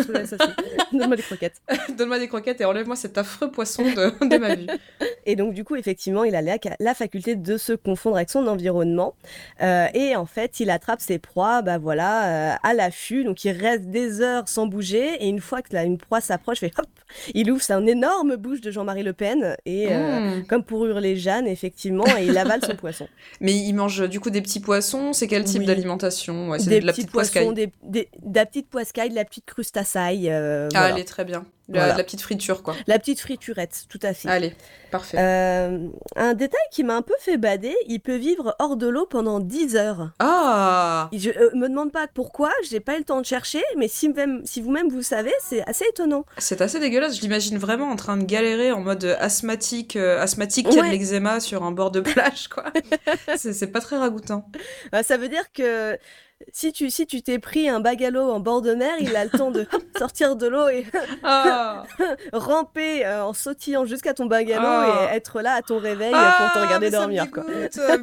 Donne-moi 0.92 1.16
des 1.16 1.24
croquettes. 1.24 1.62
Donne-moi 1.98 2.20
des 2.20 2.28
croquettes 2.28 2.60
et 2.60 2.66
enlève-moi 2.66 2.98
cet 2.98 3.18
affreux 3.18 3.50
poisson 3.50 3.84
de, 3.84 4.28
de, 4.28 4.38
ma 4.38 4.56
vie. 4.56 4.68
Et 5.26 5.38
donc, 5.38 5.54
du 5.54 5.64
coup, 5.64 5.76
effectivement, 5.78 6.26
il 6.26 6.36
a 6.36 6.42
la, 6.42 6.58
la 6.80 6.94
faculté 6.94 7.36
de 7.36 7.58
se 7.58 7.72
confondre 7.72 8.18
avec 8.18 8.30
son 8.30 8.48
environnement. 8.48 9.16
Euh, 9.62 9.88
et 9.94 10.16
en 10.18 10.26
fait, 10.26 10.60
il 10.60 10.70
attrape 10.70 11.00
ses 11.00 11.18
proies 11.18 11.62
bah, 11.62 11.78
voilà, 11.78 12.54
euh, 12.54 12.56
à 12.64 12.74
l'affût. 12.74 13.24
Donc, 13.24 13.46
il 13.46 13.52
reste 13.52 13.86
des 13.86 14.20
heures 14.22 14.50
sans 14.50 14.68
bouger. 14.68 15.24
Et 15.24 15.30
une 15.30 15.42
fois 15.42 15.62
que 15.62 15.74
là, 15.74 15.84
une 15.84 15.98
proie 15.98 16.20
s'approche, 16.20 16.60
fait 16.60 16.74
hop 16.78 16.88
Il 17.34 17.50
ouvre 17.50 17.62
sa 17.62 17.80
énorme 17.80 18.36
bouche 18.36 18.60
de 18.60 18.72
Jean-Marie 18.72 19.04
Le 19.04 19.14
Pen. 19.14 19.56
Et 19.66 19.88
euh, 19.90 20.20
mmh. 20.40 20.48
comme 20.48 20.64
pour 20.64 20.86
hurler 20.86 21.16
Jeanne, 21.16 21.48
effectivement, 21.48 22.06
et 22.18 22.26
il 22.26 22.38
avale 22.38 22.64
son 22.64 22.76
poisson. 22.76 23.08
Mais 23.42 23.54
il 23.54 23.74
mange 23.74 24.08
du 24.10 24.20
coup 24.20 24.30
des 24.30 24.42
petits 24.42 24.60
poissons. 24.60 25.14
C'est 25.14 25.28
quel 25.28 25.44
type 25.44 25.64
d'alimentation? 25.64 26.50
Ouais, 26.50 26.60
C'est 26.60 26.80
de 26.80 26.86
la 26.86 26.94
petite 26.94 27.12
poisson, 27.12 27.52
des, 27.52 27.72
des, 27.84 28.10
de 28.24 28.36
la 28.36 28.46
petite 28.46 28.70
poiscaille, 28.70 29.10
de 29.10 29.16
la 29.16 29.26
petite 29.26 29.46
crustaceille. 29.46 30.30
Euh, 30.30 30.68
ah, 30.74 30.90
elle 30.90 31.00
est 31.00 31.06
très 31.06 31.26
bien. 31.26 31.46
La, 31.70 31.94
petite 31.96 32.22
friture, 32.22 32.64
quoi. 32.64 32.76
La 32.88 32.98
petite 32.98 33.20
friturette, 33.20 33.86
tout 33.90 34.00
à 34.02 34.14
fait. 34.14 34.30
Allez, 34.30 34.54
parfait. 34.90 35.18
Euh, 35.20 35.90
un 36.16 36.34
détail 36.34 36.62
qui 36.72 36.84
m'a 36.84 36.96
un 36.96 37.02
peu 37.02 37.14
fait 37.20 37.38
bader, 37.38 37.76
il 37.88 38.00
peut 38.00 38.16
vivre 38.16 38.56
hors 38.60 38.78
de 38.78 38.88
l'eau 38.88 39.06
pendant 39.06 39.40
10 39.40 39.76
heures. 39.76 40.12
Ah 40.20 41.10
Je 41.12 41.30
euh, 41.30 41.52
me 41.56 41.68
demande 41.68 41.92
pas 41.92 42.08
pourquoi, 42.08 42.52
j'ai 42.70 42.80
pas 42.80 42.96
eu 42.96 43.00
le 43.00 43.04
temps 43.04 43.20
de 43.20 43.26
chercher, 43.26 43.62
mais 43.78 43.90
si, 43.90 44.14
si 44.46 44.62
vous-même 44.62 44.90
vous 44.90 45.02
savez, 45.02 45.34
c'est 45.42 45.68
assez 45.68 45.86
étonnant. 45.90 46.26
C'est 46.38 46.62
assez 46.62 46.80
dégueulasse, 46.80 47.18
je 47.18 47.22
l'imagine 47.22 47.58
vraiment 47.58 47.90
en 47.90 47.98
train 47.98 48.16
de 48.16 48.24
galérer 48.24 48.72
en 48.72 48.80
mode 48.80 49.04
asthmatique, 49.20 49.98
euh, 49.98 50.22
asthmatique 50.22 50.70
qui 50.70 50.80
a 50.80 50.84
de 50.84 50.88
l'eczéma 50.88 51.42
sur 51.42 51.64
un 51.64 51.72
bord 51.72 51.92
de 51.92 52.00
plage, 52.00 52.48
quoi. 52.48 52.66
c'est 53.36 53.72
pas 53.72 53.82
très 53.82 53.98
ragoûtant. 53.98 54.50
Bah, 54.94 55.04
ça 55.04 55.18
veut 55.18 55.30
dire 55.30 55.52
que 55.54 55.98
si 56.54 56.72
tu 56.72 56.90
si 56.90 57.08
tu 57.08 57.22
t'es 57.22 57.40
pris 57.40 57.68
un 57.68 57.80
bagalo 57.80 58.22
en 58.32 58.40
bord 58.40 58.62
de 58.62 58.74
mer, 58.74 58.94
il 59.00 59.16
a 59.16 59.24
le 59.24 59.30
temps 59.30 59.52
de 59.52 59.66
sortir 59.98 60.36
de 60.36 60.48
l'eau 60.48 60.68
et 60.68 60.86
ah. 61.24 61.84
ramper 62.34 63.06
euh, 63.06 63.26
en 63.26 63.34
sautillant 63.34 63.86
jusqu'à 63.86 64.14
ton 64.14 64.28
bagalo 64.28 64.62
et 64.62 65.08
ah. 65.10 65.16
être 65.16 65.42
là 65.42 65.54
à 65.54 65.62
ton 65.62 65.80
réveil 65.80 66.12
pour 66.12 66.20
te 66.20 66.60
ah, 66.60 66.66
regarder 66.66 66.90
dormir. 66.90 67.30
Quoi. 67.32 67.44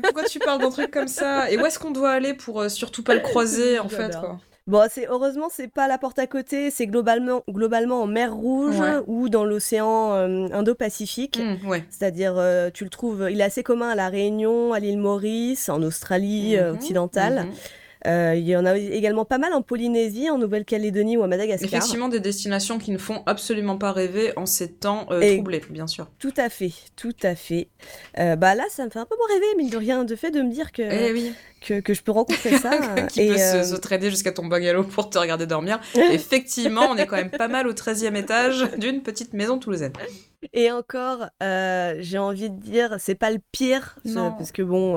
Pourquoi 0.02 0.24
tu 0.24 0.38
parles 0.40 0.60
d'un 0.60 0.70
truc 0.70 0.90
comme 0.90 1.08
ça? 1.08 1.50
Et 1.50 1.58
où 1.58 1.64
est-ce 1.64 1.78
qu'on 1.78 1.92
doit 1.92 2.10
aller 2.10 2.34
pour 2.34 2.60
euh, 2.60 2.68
surtout 2.68 3.02
pas 3.02 3.14
le 3.14 3.20
croiser 3.20 3.78
en 3.78 3.88
fait 3.88 4.16
quoi? 4.18 4.38
Bon, 4.66 4.86
c'est 4.90 5.06
heureusement 5.08 5.48
c'est 5.50 5.68
pas 5.68 5.88
la 5.88 5.98
porte 5.98 6.18
à 6.18 6.26
côté, 6.26 6.70
c'est 6.70 6.86
globalement 6.86 7.44
globalement 7.50 8.00
en 8.02 8.06
mer 8.06 8.34
Rouge 8.34 8.80
ou 9.06 9.28
dans 9.28 9.44
l'océan 9.44 10.14
euh, 10.14 10.48
Indo-Pacifique. 10.52 11.38
Mmh, 11.38 11.68
ouais. 11.68 11.84
C'est-à-dire 11.90 12.42
tu 12.72 12.84
le 12.84 12.90
trouves, 12.90 13.28
il 13.30 13.40
est 13.40 13.44
assez 13.44 13.62
commun 13.62 13.90
à 13.90 13.94
la 13.94 14.08
Réunion, 14.08 14.72
à 14.72 14.80
l'île 14.80 14.98
Maurice, 14.98 15.68
en 15.68 15.82
Australie 15.82 16.56
mmh, 16.56 16.74
occidentale. 16.74 17.44
Mmh. 17.44 17.52
Euh, 18.06 18.34
il 18.36 18.46
y 18.46 18.56
en 18.56 18.66
a 18.66 18.76
également 18.76 19.24
pas 19.24 19.38
mal 19.38 19.54
en 19.54 19.62
Polynésie, 19.62 20.28
en 20.28 20.38
Nouvelle-Calédonie 20.38 21.16
ou 21.16 21.22
à 21.22 21.26
Madagascar. 21.26 21.68
Effectivement, 21.68 22.08
des 22.08 22.20
destinations 22.20 22.78
qui 22.78 22.90
ne 22.90 22.98
font 22.98 23.22
absolument 23.26 23.78
pas 23.78 23.92
rêver 23.92 24.32
en 24.36 24.46
ces 24.46 24.72
temps 24.72 25.06
euh, 25.10 25.34
troublés, 25.34 25.62
bien 25.70 25.86
sûr. 25.86 26.08
Tout 26.18 26.34
à 26.36 26.50
fait, 26.50 26.72
tout 26.96 27.16
à 27.22 27.34
fait. 27.34 27.68
Euh, 28.18 28.36
bah 28.36 28.54
là, 28.54 28.64
ça 28.68 28.84
me 28.84 28.90
fait 28.90 28.98
un 28.98 29.06
peu 29.06 29.16
moins 29.16 29.28
rêver, 29.34 29.46
mais 29.56 29.70
de 29.70 29.76
rien, 29.76 30.04
de 30.04 30.16
fait 30.16 30.30
de 30.30 30.42
me 30.42 30.50
dire 30.50 30.72
que, 30.72 30.82
eh 30.82 31.12
oui. 31.12 31.32
que, 31.62 31.80
que, 31.80 31.94
je 31.94 32.02
peux 32.02 32.12
rencontrer 32.12 32.58
ça. 32.58 32.78
qui 33.08 33.22
et 33.22 33.28
peut 33.28 33.38
se, 33.38 33.76
traîner 33.76 34.10
jusqu'à 34.10 34.32
ton 34.32 34.46
bungalow 34.46 34.84
pour 34.84 35.08
te 35.08 35.18
regarder 35.18 35.46
dormir. 35.46 35.80
Effectivement, 36.12 36.88
on 36.90 36.96
est 36.96 37.06
quand 37.06 37.16
même 37.16 37.30
pas 37.30 37.48
mal 37.48 37.66
au 37.66 37.72
13e 37.72 38.16
étage 38.16 38.66
d'une 38.76 39.02
petite 39.02 39.32
maison 39.32 39.58
toulousaine. 39.58 39.92
Et 40.52 40.70
encore, 40.70 41.28
j'ai 41.40 42.18
envie 42.18 42.50
de 42.50 42.60
dire, 42.60 42.96
c'est 42.98 43.14
pas 43.14 43.30
le 43.30 43.40
pire, 43.52 43.96
parce 44.14 44.52
que 44.52 44.62
bon, 44.62 44.94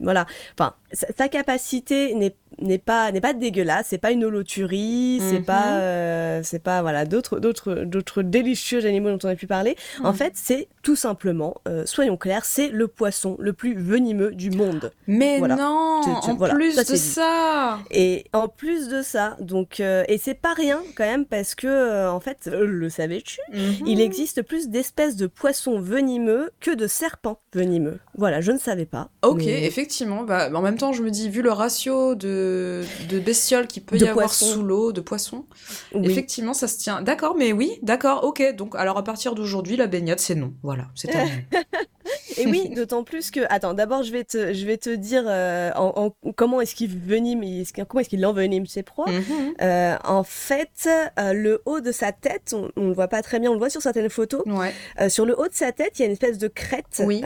voilà, 0.00 0.26
enfin, 0.58 0.74
sa 0.92 1.28
capacité 1.28 2.14
n'est 2.14 2.78
pas 2.78 3.12
n'est 3.12 3.20
pas 3.20 3.34
dégueulasse 3.34 3.86
c'est 3.90 3.98
pas 3.98 4.12
une 4.12 4.24
holoturie 4.24 5.20
c'est 5.20 5.40
pas 5.40 5.72
mhm. 5.72 5.80
euh, 5.80 6.40
c'est 6.42 6.62
pas 6.62 6.80
voilà 6.82 7.04
d'autres 7.04 7.38
d'autres 7.38 7.84
d'autres 7.84 8.22
délicieux 8.22 8.86
animaux 8.86 9.10
dont 9.10 9.28
on 9.28 9.30
a 9.30 9.34
pu 9.34 9.46
parler. 9.46 9.76
En 10.02 10.12
fait 10.12 10.32
c'est 10.34 10.68
tout 10.82 10.96
simplement 10.96 11.56
euh, 11.68 11.84
soyons 11.86 12.16
clairs 12.16 12.44
c'est 12.44 12.68
le 12.68 12.88
poisson 12.88 13.36
le 13.38 13.52
plus 13.52 13.74
venimeux 13.74 14.32
du 14.32 14.50
monde. 14.50 14.92
Mais 15.06 15.40
non 15.40 16.00
en 16.22 16.36
plus 16.36 16.76
de 16.76 16.96
ça. 16.96 17.78
Et 17.90 18.26
en 18.32 18.48
plus 18.48 18.88
de 18.88 19.02
ça 19.02 19.36
donc 19.40 19.80
euh, 19.80 20.04
et 20.08 20.18
c'est 20.18 20.34
pas 20.34 20.54
rien 20.54 20.82
quand 20.96 21.04
même 21.04 21.26
parce 21.26 21.54
que 21.54 22.08
en 22.08 22.20
fait 22.20 22.46
le 22.46 22.88
savais-tu? 22.88 23.40
Mhm. 23.52 23.86
il 23.86 24.00
existe 24.06 24.42
plus 24.42 24.68
d'espèces 24.68 25.16
de 25.16 25.26
poissons 25.26 25.80
venimeux 25.80 26.50
que 26.60 26.74
de 26.74 26.86
serpents 26.86 27.40
venimeux 27.52 27.98
voilà 28.16 28.40
je 28.40 28.52
ne 28.52 28.58
savais 28.58 28.86
pas 28.86 29.10
ok 29.22 29.46
effectivement 29.46 30.22
bah, 30.22 30.50
en 30.52 30.62
même 30.62 30.78
temps 30.78 30.92
je 30.92 31.02
me 31.02 31.10
dis 31.10 31.28
vu 31.28 31.42
le 31.42 31.52
ratio 31.52 32.14
de 32.14 32.76
de, 33.08 33.18
bestioles 33.18 33.66
qui 33.66 33.80
peut 33.80 33.96
y 33.96 34.06
avoir 34.06 34.32
sous 34.32 34.62
l'eau, 34.62 34.92
de 34.92 35.00
poissons. 35.00 35.46
Effectivement, 35.92 36.54
ça 36.54 36.68
se 36.68 36.78
tient. 36.78 37.02
D'accord, 37.02 37.36
mais 37.36 37.52
oui, 37.52 37.78
d'accord, 37.82 38.24
ok. 38.24 38.54
Donc, 38.54 38.74
alors 38.76 38.98
à 38.98 39.04
partir 39.04 39.34
d'aujourd'hui, 39.34 39.76
la 39.76 39.86
baignade, 39.86 40.20
c'est 40.20 40.34
non. 40.34 40.54
Voilà, 40.62 40.88
c'est 40.94 41.08
terminé. 41.08 41.46
et 42.36 42.46
oui, 42.46 42.68
d'autant 42.70 43.04
plus 43.04 43.30
que 43.30 43.40
attends, 43.48 43.74
d'abord 43.74 44.02
je 44.02 44.12
vais 44.12 44.24
te 44.24 44.52
je 44.52 44.66
vais 44.66 44.76
te 44.76 44.90
dire 44.90 45.24
euh, 45.26 45.70
en, 45.74 46.12
comment 46.34 46.60
est-ce 46.60 46.74
qu'il 46.74 46.96
venime 46.96 47.42
comment 47.88 48.00
est-ce 48.00 48.08
qu'il 48.08 48.24
envenime 48.24 48.66
ses 48.66 48.82
proies. 48.82 49.10
Mhm. 49.10 49.54
Euh, 49.62 49.96
en 50.04 50.24
fait, 50.24 50.88
euh, 51.18 51.32
le 51.32 51.62
haut 51.66 51.80
de 51.80 51.92
sa 51.92 52.12
tête, 52.12 52.54
on, 52.54 52.70
ne 52.80 52.88
le 52.88 52.92
voit 52.94 53.08
pas 53.08 53.22
très 53.22 53.38
bien, 53.38 53.50
on 53.50 53.54
le 53.54 53.58
voit 53.58 53.70
sur 53.70 53.82
certaines 53.82 54.10
photos. 54.10 54.42
Ouais. 54.46 54.72
sur 55.08 55.26
le 55.26 55.38
haut 55.38 55.48
de 55.48 55.54
sa 55.54 55.72
tête, 55.72 55.98
il 55.98 56.00
y 56.00 56.02
a 56.02 56.06
une 56.06 56.12
espèce 56.12 56.38
de 56.38 56.48
crête 56.48 57.02
oui. 57.04 57.22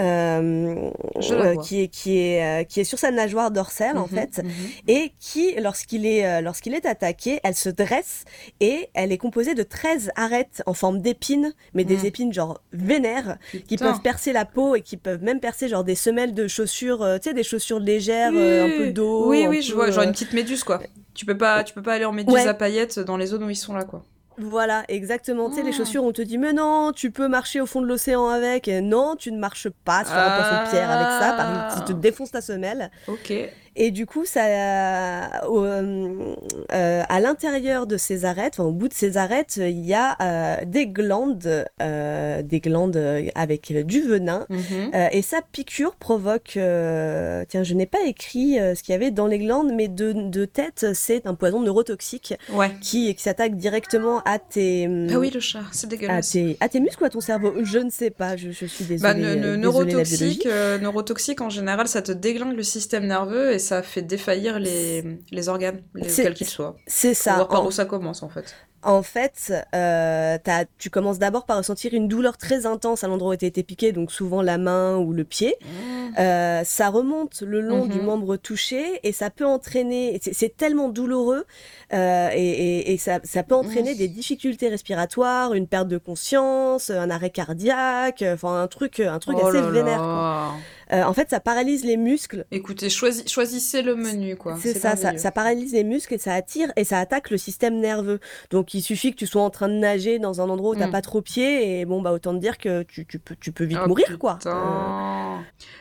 qui 1.63 1.81
est 1.81 1.89
qui 1.89 2.19
est 2.19 2.69
qui 2.69 2.81
est 2.81 2.85
sur 2.85 2.99
sa 2.99 3.11
nageoire 3.11 3.51
dorsale 3.51 3.99
en 3.99 4.03
mhm, 4.03 4.09
fait 4.09 4.39
mhm. 4.39 4.51
et 4.89 5.13
qui 5.19 5.55
lorsqu'il 5.61 6.07
est 6.07 6.43
lorsqu'il 6.43 6.75
est 6.75 6.87
attaqué, 6.87 7.41
elle 7.43 7.55
se 7.55 7.69
dresse 7.69 8.25
et 8.61 8.89
elle 8.95 9.13
est 9.13 9.19
composée 9.19 9.55
de 9.55 9.63
13 9.63 10.13
arêtes 10.17 10.63
en 10.67 10.75
forme 10.75 11.01
d'épines, 11.01 11.55
mais 11.75 11.85
des 11.85 12.07
épines 12.07 12.33
genre 12.33 12.61
vénères 12.73 13.39
qui 13.67 13.77
peuvent 13.77 14.01
percer 14.01 14.33
la 14.33 14.45
peau 14.45 14.70
et 14.75 14.83
qui 14.83 14.97
peuvent 14.97 15.23
même 15.23 15.41
percer 15.41 15.69
genre 15.69 15.85
des 15.85 15.95
semelles 15.95 16.35
de 16.35 16.49
chaussures, 16.49 17.03
euh, 17.03 17.19
tu 17.19 17.29
sais, 17.29 17.35
des 17.35 17.43
chaussures 17.43 17.81
légères, 17.81 18.33
euh, 18.35 18.67
un 18.67 18.79
peu 18.79 18.91
d'eau. 18.93 19.29
Oui, 19.29 19.47
oui, 19.49 19.63
je 19.63 19.75
vois, 19.75 19.91
genre 19.91 20.05
une 20.05 20.11
euh, 20.11 20.13
petite 20.13 20.33
méduse 20.33 20.65
quoi. 20.65 20.81
Tu 21.15 21.27
peux 21.27 21.37
pas, 21.37 21.65
tu 21.65 21.75
peux 21.75 21.83
pas 21.83 21.95
aller 21.95 22.05
en 22.05 22.13
méduse 22.13 22.47
à 22.47 22.55
paillettes 22.55 22.99
dans 22.99 23.17
les 23.17 23.27
zones 23.27 23.45
où 23.45 23.51
ils 23.51 23.57
sont 23.57 23.75
là 23.75 23.85
quoi. 23.85 24.05
Voilà, 24.39 24.85
exactement. 24.89 25.51
Tu 25.51 25.57
sais, 25.57 25.63
les 25.63 25.71
ah. 25.75 25.77
chaussures, 25.77 26.03
on 26.03 26.13
te 26.13 26.23
dit, 26.23 26.39
mais 26.39 26.55
non, 26.55 26.93
tu 26.95 27.11
peux 27.11 27.29
marcher 27.29 27.61
au 27.61 27.67
fond 27.67 27.83
de 27.83 27.87
l'océan 27.87 28.29
avec. 28.29 28.69
Et 28.69 28.81
non, 28.81 29.15
tu 29.17 29.33
ne 29.33 29.39
marches 29.39 29.69
pas 29.85 30.03
sur 30.03 30.15
un 30.15 30.37
poisson 30.37 30.71
pierre 30.71 30.91
avec 30.91 31.07
ça, 31.21 31.35
parce 31.37 31.75
que 31.75 31.87
tu 31.87 31.95
te 31.95 31.99
défonces 31.99 32.31
ta 32.31 32.41
semelle. 32.41 32.91
Ok. 33.07 33.33
Et 33.77 33.93
du 33.93 34.05
coup, 34.05 34.25
ça, 34.25 34.47
euh, 34.47 36.35
euh, 36.73 37.03
à 37.09 37.21
l'intérieur 37.21 37.87
de 37.87 37.97
ces 37.97 38.25
arêtes, 38.25 38.59
au 38.59 38.73
bout 38.73 38.89
de 38.89 38.95
ces 38.95 39.17
arêtes, 39.17 39.59
il 39.59 39.87
y 39.87 39.95
a 39.95 40.17
euh, 40.21 40.57
des 40.67 40.89
glandes, 40.89 41.67
des 41.79 42.61
glandes 42.61 43.31
avec 43.35 43.73
du 43.87 44.03
venin. 44.03 44.47
Mhm. 44.49 44.91
et 45.13 45.23
sa 45.23 45.41
piqûre 45.43 45.95
provoque, 45.95 46.53
tiens, 46.55 47.63
je 47.63 47.75
n'ai 47.75 47.87
pas 47.87 48.05
écrit 48.07 48.57
ce 48.57 48.83
qu'il 48.83 48.93
y 48.93 48.97
avait 48.97 49.11
dans 49.11 49.27
les 49.27 49.39
glandes, 49.39 49.73
mais 49.73 49.89
de, 49.89 50.45
tête, 50.45 50.87
c'est 50.95 51.27
un 51.27 51.35
poison 51.35 51.61
neurotoxique 51.61 52.35
qui, 52.81 53.15
qui 53.15 53.23
s'attaque 53.23 53.57
directement 53.57 54.21
à 54.25 54.39
tes. 54.39 54.89
Ah 55.13 55.19
oui, 55.19 55.31
le 55.31 55.41
chat, 55.41 55.63
c'est 55.73 55.89
dégueulasse. 55.89 56.37
À 56.61 56.69
tes, 56.69 56.81
muscles 56.81 57.03
ou 57.03 57.07
à 57.07 57.11
ton 57.11 57.21
cerveau? 57.21 57.55
Je 57.63 57.79
ne 57.79 57.91
sais 57.91 58.11
pas, 58.11 58.37
je, 58.37 58.51
suis 58.51 58.85
désolée. 58.85 59.37
Bah, 59.37 59.57
neurotoxique, 59.57 60.47
neurotoxique, 60.81 61.41
en 61.41 61.51
général, 61.51 61.87
ça 61.87 62.03
te 62.03 62.13
déglingue 62.13 62.57
le 62.57 62.63
système 62.65 63.07
nerveux 63.07 63.53
et 63.53 63.60
ça 63.61 63.83
fait 63.83 64.03
défaillir 64.03 64.59
les, 64.59 65.19
les 65.31 65.49
organes, 65.49 65.83
quels 66.17 66.35
qu'ils 66.35 66.49
soient. 66.49 66.77
C'est 66.87 67.15
ça. 67.15 67.37
voir 67.37 67.49
par 67.49 67.67
où 67.67 67.71
ça 67.71 67.85
commence 67.85 68.23
en 68.23 68.29
fait. 68.29 68.55
En 68.83 69.03
fait, 69.03 69.53
euh, 69.75 70.39
tu 70.79 70.89
commences 70.89 71.19
d'abord 71.19 71.45
par 71.45 71.59
ressentir 71.59 71.93
une 71.93 72.09
douleur 72.09 72.39
très 72.39 72.65
intense 72.65 73.05
à 73.05 73.09
l'endroit 73.09 73.35
où 73.35 73.37
tu 73.37 73.45
été 73.45 73.63
piqué, 73.63 73.93
donc 73.93 74.11
souvent 74.11 74.41
la 74.41 74.57
main 74.57 74.97
ou 74.97 75.13
le 75.13 75.25
pied. 75.25 75.55
Mmh. 75.61 76.19
Euh, 76.19 76.65
ça 76.65 76.89
remonte 76.89 77.43
le 77.43 77.61
long 77.61 77.87
du 77.87 78.01
mmh. 78.01 78.05
membre 78.05 78.37
touché 78.37 79.01
et 79.03 79.13
ça 79.13 79.29
peut 79.29 79.45
entraîner, 79.45 80.19
c'est 80.33 80.57
tellement 80.57 80.89
douloureux 80.89 81.45
euh, 81.93 82.31
et, 82.33 82.93
et, 82.93 82.97
ça, 82.97 83.21
ça, 83.23 83.43
peut 83.43 83.55
entraîner 83.55 83.95
mmh. 83.95 83.99
des 83.99 84.09
difficultés 84.09 84.69
respiratoires, 84.69 85.53
une 85.53 85.67
perte 85.67 85.89
de 85.89 85.99
conscience, 85.99 86.89
un 86.89 87.11
arrêt 87.11 87.31
cardiaque, 87.31 88.25
enfin 88.27 88.63
un 88.63 88.67
truc, 88.67 89.01
un 89.01 89.19
truc 89.19 89.37
oh 89.43 89.47
assez 89.47 89.61
vénère. 89.61 90.55
Euh, 90.93 91.05
en 91.05 91.13
fait, 91.13 91.31
ça 91.31 91.39
paralyse 91.39 91.85
les 91.85 91.97
muscles. 91.97 92.47
Écoutez, 92.51 92.89
choisissez 92.91 93.83
le 93.83 93.95
menu, 93.95 94.37
quoi. 94.37 94.59
C'est 94.61 94.77
ça, 94.77 94.97
ça, 94.97 95.31
paralyse 95.31 95.73
les 95.73 95.85
muscles 95.85 96.15
et 96.15 96.19
ça 96.19 96.35
attire 96.35 96.73
et 96.77 96.85
ça 96.85 96.99
attaque 96.99 97.31
le 97.31 97.39
système 97.39 97.79
nerveux. 97.79 98.19
Donc, 98.51 98.70
il 98.75 98.83
suffit 98.83 99.13
que 99.13 99.17
tu 99.17 99.27
sois 99.27 99.43
en 99.43 99.51
train 99.51 99.69
de 99.69 99.75
nager 99.75 100.19
dans 100.19 100.41
un 100.41 100.49
endroit 100.49 100.71
où 100.71 100.75
tu 100.75 100.81
n'as 100.81 100.89
mm. 100.89 100.93
pas 100.93 101.03
trop 101.03 101.23
pied 101.23 101.81
et 101.81 101.85
bon, 101.85 102.03
bah, 102.03 102.13
autant 102.13 102.35
te 102.35 102.39
dire 102.39 102.59
que 102.59 102.83
tu, 102.83 103.05
peux, 103.05 103.37
tu 103.41 103.53
peux 103.53 103.65
vite 103.65 103.79
oh, 103.83 103.89
mourir, 103.89 104.19
quoi. 104.19 104.39
Euh. 104.47 105.37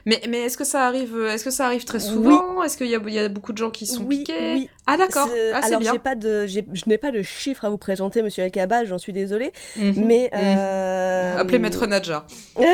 Mais, 0.05 0.21
mais 0.29 0.39
est-ce 0.39 0.57
que 0.57 0.63
ça 0.63 0.87
arrive, 0.87 1.15
est-ce 1.27 1.43
que 1.43 1.51
ça 1.51 1.65
arrive 1.65 1.83
très 1.83 1.99
souvent? 1.99 2.63
Est-ce 2.63 2.77
qu'il 2.77 2.87
y 2.87 2.95
a, 2.95 3.09
y 3.09 3.19
a 3.19 3.29
beaucoup 3.29 3.53
de 3.53 3.57
gens 3.57 3.69
qui 3.69 3.85
sont 3.85 4.05
piqués? 4.05 4.53
oui. 4.53 4.69
Ah, 4.87 4.97
d'accord. 4.97 5.29
Ah, 5.53 5.61
alors, 5.63 5.79
bien. 5.79 5.95
Pas 5.95 6.15
de, 6.15 6.47
je 6.47 6.61
n'ai 6.87 6.97
pas 6.97 7.11
de 7.11 7.21
chiffres 7.21 7.65
à 7.65 7.69
vous 7.69 7.77
présenter, 7.77 8.23
monsieur 8.23 8.43
Alcaba, 8.43 8.85
j'en 8.85 8.97
suis 8.97 9.13
désolée. 9.13 9.51
Mhm. 9.75 10.05
Mais. 10.05 10.29
Mhm. 10.33 10.39
Euh... 10.39 11.37
Appelez 11.37 11.59
Maître 11.59 11.85
Nadja. 11.85 12.25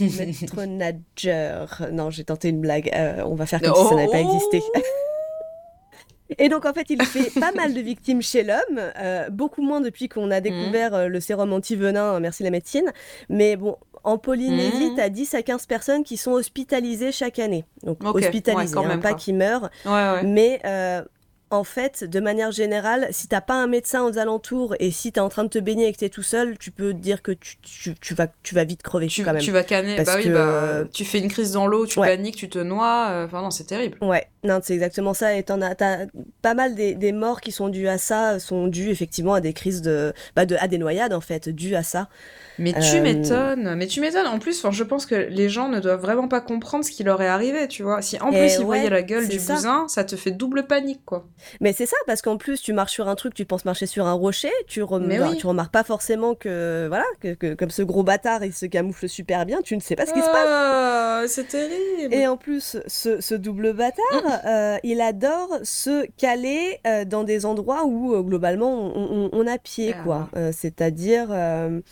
Maître 0.00 0.64
nageur. 0.64 1.82
Non, 1.92 2.10
j'ai 2.10 2.24
tenté 2.24 2.48
une 2.48 2.60
blague. 2.60 2.90
Euh, 2.94 3.22
on 3.26 3.34
va 3.34 3.46
faire 3.46 3.60
comme 3.60 3.74
si 3.74 3.88
ça 3.88 3.94
n'avait 3.94 4.10
pas 4.10 4.20
existé. 4.20 4.62
Et 6.38 6.48
donc 6.48 6.66
en 6.66 6.72
fait, 6.72 6.86
il 6.90 7.02
fait 7.02 7.30
pas 7.40 7.52
mal 7.52 7.72
de 7.74 7.80
victimes 7.80 8.20
chez 8.22 8.42
l'homme, 8.42 8.80
euh, 8.98 9.30
beaucoup 9.30 9.62
moins 9.62 9.80
depuis 9.80 10.08
qu'on 10.08 10.30
a 10.30 10.40
découvert 10.40 10.94
euh, 10.94 11.08
le 11.08 11.20
sérum 11.20 11.52
anti-venin, 11.52 12.20
merci 12.20 12.42
la 12.42 12.50
médecine. 12.50 12.92
Mais 13.28 13.56
bon, 13.56 13.76
en 14.04 14.18
Polynésie, 14.18 14.90
mmh. 14.90 14.94
tu 14.96 15.00
as 15.00 15.08
10 15.08 15.34
à 15.34 15.42
15 15.42 15.66
personnes 15.66 16.04
qui 16.04 16.16
sont 16.16 16.32
hospitalisées 16.32 17.12
chaque 17.12 17.38
année. 17.38 17.64
Donc 17.82 18.04
hospitalisées, 18.04 18.76
hein, 18.76 18.98
pas 18.98 19.14
qui 19.14 19.32
meurent. 19.32 19.70
Mais 20.22 20.60
en 21.50 21.64
fait, 21.64 22.04
de 22.04 22.20
manière 22.20 22.52
générale, 22.52 23.08
si 23.10 23.26
t'as 23.26 23.40
pas 23.40 23.54
un 23.54 23.66
médecin 23.66 24.04
aux 24.04 24.18
alentours 24.18 24.74
et 24.80 24.90
si 24.90 25.12
tu 25.12 25.18
es 25.18 25.22
en 25.22 25.28
train 25.28 25.44
de 25.44 25.48
te 25.48 25.58
baigner 25.58 25.88
et 25.88 25.92
que 25.92 26.04
es 26.04 26.08
tout 26.08 26.22
seul, 26.22 26.58
tu 26.58 26.70
peux 26.70 26.92
dire 26.92 27.22
que 27.22 27.32
tu, 27.32 28.14
vas, 28.14 28.26
tu 28.42 28.54
vas 28.54 28.64
vite 28.64 28.82
crever 28.82 29.06
tu, 29.06 29.24
quand 29.24 29.32
même. 29.32 29.42
Tu 29.42 29.50
vas 29.50 29.62
canner, 29.62 30.02
bah 30.02 30.14
oui, 30.16 30.28
bah, 30.28 30.84
tu 30.92 31.04
fais 31.04 31.18
une 31.18 31.28
crise 31.28 31.52
dans 31.52 31.66
l'eau, 31.66 31.86
tu 31.86 32.00
paniques, 32.00 32.36
tu 32.36 32.48
te 32.48 32.58
noies, 32.58 33.10
euh, 33.10 33.26
enfin 33.26 33.40
non, 33.40 33.50
c'est 33.50 33.64
terrible. 33.64 33.96
Ouais, 34.02 34.26
non, 34.44 34.60
c'est 34.62 34.74
exactement 34.74 35.14
ça. 35.14 35.34
Et 35.36 35.42
t'en 35.42 35.60
as, 35.62 35.74
pas 35.74 36.54
mal 36.54 36.74
des, 36.74 37.12
morts 37.12 37.40
qui 37.40 37.52
sont 37.52 37.68
dues 37.68 37.88
à 37.88 37.98
ça, 37.98 38.38
sont 38.38 38.66
dues 38.66 38.90
effectivement 38.90 39.34
à 39.34 39.40
des 39.40 39.54
crises 39.54 39.80
de, 39.80 40.12
bah 40.36 40.44
de, 40.44 40.56
à 40.60 40.68
des 40.68 40.78
noyades 40.78 41.14
en 41.14 41.22
fait, 41.22 41.48
dues 41.48 41.74
à 41.74 41.82
ça. 41.82 42.08
Mais 42.58 42.72
tu 42.72 42.96
euh, 42.96 43.02
m'étonnes, 43.02 43.74
mais 43.76 43.86
tu 43.86 44.00
m'étonnes. 44.00 44.26
En 44.26 44.38
plus, 44.38 44.66
je 44.70 44.82
pense 44.82 45.06
que 45.06 45.14
les 45.14 45.48
gens 45.48 45.68
ne 45.68 45.80
doivent 45.80 46.00
vraiment 46.00 46.28
pas 46.28 46.40
comprendre 46.40 46.84
ce 46.84 46.90
qui 46.90 47.04
leur 47.04 47.22
est 47.22 47.28
arrivé, 47.28 47.68
tu 47.68 47.82
vois. 47.84 48.02
Si 48.02 48.20
en 48.20 48.30
plus 48.30 48.56
ils 48.58 48.64
voyaient 48.64 48.90
la 48.90 49.02
gueule 49.02 49.28
du 49.28 49.38
bousin, 49.38 49.86
ça 49.88 50.04
te 50.04 50.16
fait 50.16 50.32
double 50.32 50.66
panique, 50.66 51.04
quoi. 51.04 51.26
Mais 51.60 51.72
c'est 51.72 51.86
ça, 51.86 51.96
parce 52.06 52.22
qu'en 52.22 52.36
plus, 52.36 52.60
tu 52.60 52.72
marches 52.72 52.92
sur 52.92 53.08
un 53.08 53.14
truc, 53.14 53.34
tu 53.34 53.44
penses 53.44 53.64
marcher 53.64 53.86
sur 53.86 54.06
un 54.06 54.12
rocher, 54.12 54.52
tu, 54.66 54.82
tu 55.38 55.46
remarques 55.46 55.72
pas 55.72 55.84
forcément 55.84 56.34
que, 56.34 56.86
voilà, 56.88 57.04
que, 57.20 57.54
comme 57.54 57.70
ce 57.70 57.82
gros 57.82 58.02
bâtard, 58.02 58.44
il 58.44 58.52
se 58.52 58.66
camoufle 58.66 59.08
super 59.08 59.46
bien, 59.46 59.60
tu 59.62 59.76
ne 59.76 59.80
sais 59.80 59.96
pas 59.96 60.06
ce 60.06 60.12
qui 60.12 60.20
se 60.20 60.26
passe. 60.26 60.46
Ah, 60.48 61.24
c'est 61.26 61.48
terrible. 61.48 62.14
Et 62.14 62.26
en 62.26 62.36
plus, 62.36 62.78
ce, 62.86 63.34
double 63.34 63.72
bâtard, 63.72 64.22
mm. 64.22 64.46
euh, 64.46 64.76
il 64.82 65.00
adore 65.00 65.58
se 65.62 66.06
caler 66.16 66.80
euh, 66.86 67.04
dans 67.04 67.24
des 67.24 67.46
endroits 67.46 67.84
où, 67.84 68.22
globalement, 68.22 68.92
on, 68.96 69.46
a 69.46 69.58
pied, 69.58 69.94
ah. 69.96 70.02
quoi. 70.02 70.28
C'est-à-dire, 70.52 71.28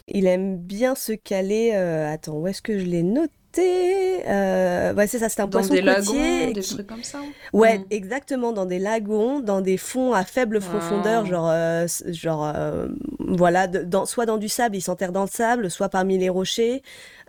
il 0.08 0.26
aime 0.26 0.56
bien 0.56 0.94
se 0.94 1.12
caler. 1.12 1.72
Euh, 1.74 2.12
attends, 2.12 2.34
où 2.38 2.46
est-ce 2.46 2.62
que 2.62 2.78
je 2.78 2.84
l'ai 2.84 3.02
noté? 3.02 3.32
Euh, 3.62 4.94
ouais, 4.94 5.06
c'est 5.06 5.18
ça, 5.18 5.28
c'est 5.28 5.40
un 5.40 5.44
dans 5.44 5.58
poisson 5.60 5.74
des 5.74 5.82
lagons, 5.82 6.52
des 6.52 6.62
trucs 6.62 6.86
comme 6.86 7.02
ça. 7.02 7.20
Ouais, 7.52 7.78
mm. 7.78 7.84
exactement, 7.90 8.52
dans 8.52 8.66
des 8.66 8.78
lagons, 8.78 9.40
dans 9.40 9.60
des 9.60 9.76
fonds 9.76 10.12
à 10.12 10.24
faible 10.24 10.60
profondeur, 10.60 11.26
genre, 11.26 11.48
euh, 11.50 11.86
genre, 12.08 12.52
voilà, 13.18 13.66
dans, 13.66 14.06
soit 14.06 14.26
dans 14.26 14.38
du 14.38 14.48
sable, 14.48 14.76
il 14.76 14.80
s'enterre 14.80 15.12
dans 15.12 15.22
le 15.22 15.30
sable, 15.30 15.70
soit 15.70 15.88
parmi 15.88 16.18
les 16.18 16.28
rochers, 16.28 16.82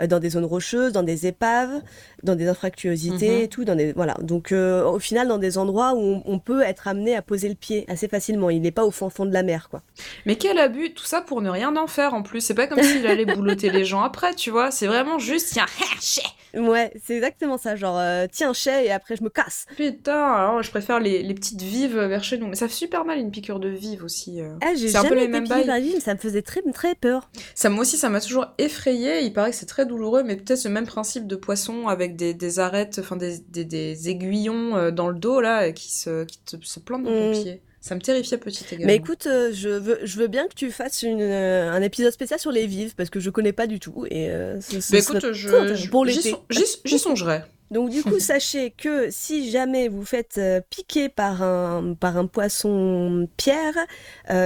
dans 0.06 0.20
des 0.20 0.30
zones 0.32 0.46
rocheuses, 0.46 0.94
dans 0.94 1.04
des 1.04 1.28
épaves, 1.28 1.82
dans 2.24 2.36
des 2.36 2.48
infractuosités 2.48 3.40
mm-hmm. 3.40 3.44
et 3.44 3.48
tout, 3.48 3.66
dans 3.66 3.76
des, 3.76 3.94
voilà. 3.94 4.16
Donc, 4.22 4.52
au 4.52 5.00
final, 5.00 5.28
dans 5.28 5.38
des 5.38 5.58
endroits 5.58 5.94
où 5.96 6.22
on, 6.26 6.40
peut 6.40 6.62
être 6.62 6.88
amené 6.88 7.16
à 7.16 7.22
poser 7.22 7.50
le 7.50 7.56
pied 7.56 7.86
assez 7.88 8.08
facilement. 8.08 8.50
Il 8.50 8.62
n'est 8.62 8.72
pas 8.72 8.86
au 8.86 8.92
fond, 8.92 9.10
fond 9.10 9.26
de 9.26 9.34
la 9.34 9.44
mer, 9.44 9.70
quoi. 9.70 9.82
Mais 10.26 10.36
quel 10.36 10.60
abus, 10.60 10.94
tout 10.94 11.06
ça 11.06 11.22
pour 11.22 11.42
ne 11.42 11.50
rien 11.50 11.76
en 11.76 11.88
faire 11.88 12.14
en 12.14 12.22
plus. 12.22 12.42
C'est 12.42 12.54
pas 12.54 12.68
comme 12.68 12.82
s'il 12.82 13.06
allait 13.08 13.26
boulotter 13.26 13.70
les 13.70 13.86
gens 13.86 14.02
après, 14.02 14.36
tu 14.36 14.52
vois. 14.52 14.72
C'est 14.72 14.88
vraiment 14.88 15.20
juste, 15.20 15.50
tiens, 15.54 15.66
chais 16.02 16.22
Ouais, 16.54 16.92
c'est 17.04 17.16
exactement 17.16 17.58
ça. 17.58 17.76
Genre, 17.76 17.98
euh, 17.98 18.26
tiens, 18.32 18.54
chais 18.54 18.86
et 18.86 18.92
après 18.92 19.16
je 19.16 19.24
me 19.24 19.30
casse. 19.30 19.66
Putain, 19.76 20.34
alors 20.34 20.64
je 20.64 20.70
préfère 20.70 21.00
les, 21.00 21.22
les, 21.22 21.34
petites 21.34 21.62
vives 21.62 21.98
vers 21.98 22.24
chez 22.24 22.38
nous. 22.38 22.48
Mais 22.48 22.56
ça 22.56 22.68
fait 22.68 22.74
super 22.74 23.06
mal 23.06 23.20
une 23.20 23.32
piqûre 23.32 23.60
de 23.60 23.70
vive 23.70 24.04
aussi. 24.04 24.42
Euh. 24.42 24.54
Ah, 24.62 24.74
j'ai 24.76 24.90
jamais 24.90 25.08
un 25.08 25.10
peu 25.10 25.16
les 25.16 25.28
mêmes 25.28 25.46
vive, 25.46 26.00
ça 26.00 26.14
me 26.14 26.20
faisait 26.20 26.42
très, 26.42 26.62
très 26.74 26.96
peur. 26.96 27.30
Ça, 27.54 27.70
moi 27.70 27.82
aussi, 27.82 27.98
ça 27.98 28.10
m'a 28.10 28.22
toujours 28.22 28.48
effrayé. 28.58 29.22
Il 29.22 29.34
paraît 29.34 29.52
que 29.52 29.56
c'est 29.56 29.66
très 29.66 29.86
douloureux, 29.88 30.24
mais 30.24 30.36
peut-être 30.36 30.60
ce 30.60 30.68
même 30.68 30.86
principe 30.86 31.28
de 31.28 31.36
poisson 31.36 31.88
avec 31.88 32.16
des, 32.16 32.34
des 32.34 32.60
arêtes, 32.60 33.00
enfin 33.00 33.16
des, 33.16 33.40
des, 33.40 33.66
des, 33.66 34.10
aiguillons 34.10 34.76
euh, 34.76 34.92
dans 34.92 35.08
le 35.08 35.18
dos 35.18 35.42
là 35.42 35.72
qui 35.72 35.92
se, 35.92 36.26
qui 36.26 36.40
te, 36.40 36.58
se 36.62 36.80
plantent 36.80 37.04
dans 37.04 37.12
ton 37.12 37.30
mm. 37.30 37.44
pied. 37.44 37.62
Ça 37.88 37.96
me 37.96 38.02
terrifiait 38.02 38.38
petit 38.38 38.66
également. 38.66 38.88
Mais 38.88 38.98
écoute, 38.98 39.28
euh, 39.28 39.52
je, 39.54 39.70
veux, 39.70 39.98
je 40.04 40.20
veux 40.20 40.28
bien 40.28 40.46
que 40.48 40.54
tu 40.54 40.72
fasses 40.72 41.04
une, 41.04 41.22
euh, 41.22 41.72
un 41.72 41.82
épisode 41.82 42.12
spécial 42.12 42.38
sur 42.38 42.52
les 42.52 42.68
vives 42.68 42.96
parce 42.96 43.10
que 43.10 43.22
je 43.22 43.30
connais 43.30 43.54
pas 43.54 43.66
du 43.66 43.80
tout. 43.80 44.06
Et 44.12 44.30
euh, 44.30 44.60
bah 44.92 44.98
écoute, 44.98 45.32
je, 45.32 45.90
pour 45.90 46.06
J'y 46.06 47.00
songerai. 47.00 47.44
Donc 47.72 47.90
du 47.90 48.04
coup, 48.04 48.20
sachez 48.20 48.72
que 48.72 49.08
si 49.10 49.50
jamais 49.52 49.88
vous 49.88 50.04
faites 50.04 50.40
piquer 50.70 51.08
par 51.08 51.42
un, 51.42 51.96
par 51.98 52.18
un 52.18 52.26
poisson 52.26 53.28
pierre, 53.38 53.76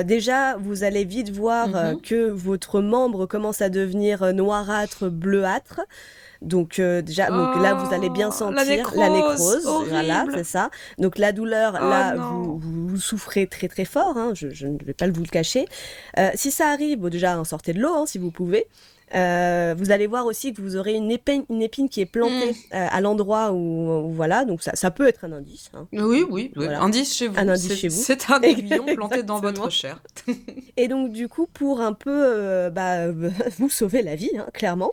déjà 0.05 0.57
vous 0.57 0.83
allez 0.83 1.05
vite 1.05 1.29
voir 1.29 1.67
mhm. 1.67 2.01
que 2.01 2.29
votre 2.29 2.81
membre 2.81 3.27
commence 3.27 3.61
à 3.61 3.69
devenir 3.69 4.33
noirâtre, 4.33 5.09
bleuâtre. 5.09 5.81
Donc 6.41 6.79
euh, 6.79 7.01
déjà, 7.03 7.29
donc 7.29 7.55
là 7.61 7.75
vous 7.75 7.93
allez 7.93 8.09
bien 8.09 8.29
oh, 8.29 8.35
sentir 8.35 8.91
la 8.95 9.09
nécrose, 9.09 9.67
voilà, 9.87 10.25
c'est 10.33 10.43
ça. 10.43 10.71
Donc 10.97 11.19
la 11.19 11.31
douleur, 11.31 11.77
oh, 11.79 11.89
là 11.89 12.15
vous, 12.15 12.59
vous, 12.59 12.97
souffrez 12.97 13.45
très 13.45 13.67
très 13.67 13.85
fort, 13.85 14.17
hein, 14.17 14.31
je, 14.33 14.49
je, 14.49 14.65
ne 14.65 14.77
vais 14.83 14.93
pas 14.93 15.07
vous 15.07 15.21
le 15.21 15.27
cacher. 15.27 15.67
Euh, 16.17 16.29
si 16.33 16.49
ça 16.49 16.69
arrive, 16.69 16.99
bon, 16.99 17.09
déjà 17.09 17.41
sortez 17.43 17.73
de 17.73 17.79
l'eau 17.79 17.93
hein, 17.93 18.05
si 18.07 18.17
vous 18.17 18.31
pouvez. 18.31 18.65
Vous 19.13 19.91
allez 19.91 20.07
voir 20.07 20.25
aussi 20.25 20.53
que 20.53 20.61
vous 20.61 20.75
aurez 20.75 20.93
une 20.93 21.11
épine, 21.11 21.43
une 21.49 21.61
épine 21.61 21.89
qui 21.89 22.01
est 22.01 22.05
plantée 22.05 22.51
mm. 22.51 22.73
à 22.73 23.01
l'endroit 23.01 23.51
où, 23.51 24.11
voilà, 24.11 24.45
donc 24.45 24.61
ça, 24.61 24.71
ça 24.75 24.91
peut 24.91 25.07
être 25.07 25.25
un 25.25 25.31
indice. 25.31 25.69
Hein. 25.73 25.87
Oui, 25.93 26.23
oui, 26.29 26.51
oui. 26.55 26.67
indice 26.67 27.15
chez 27.15 27.27
vous. 27.27 27.37
Un 27.37 27.49
indice 27.49 27.75
chez 27.75 27.87
vous. 27.87 28.01
C'est 28.01 28.29
un 28.29 28.41
aiguillon 28.41 28.85
planté 28.95 29.23
dans 29.23 29.39
votre 29.39 29.69
chair. 29.69 30.01
et 30.77 30.87
donc 30.87 31.11
du 31.11 31.27
coup, 31.27 31.47
pour 31.51 31.81
un 31.81 31.93
peu 31.93 32.69
bah, 32.69 33.11
vous 33.57 33.69
sauver 33.69 34.01
la 34.01 34.15
vie, 34.15 34.31
hein, 34.37 34.47
clairement, 34.53 34.91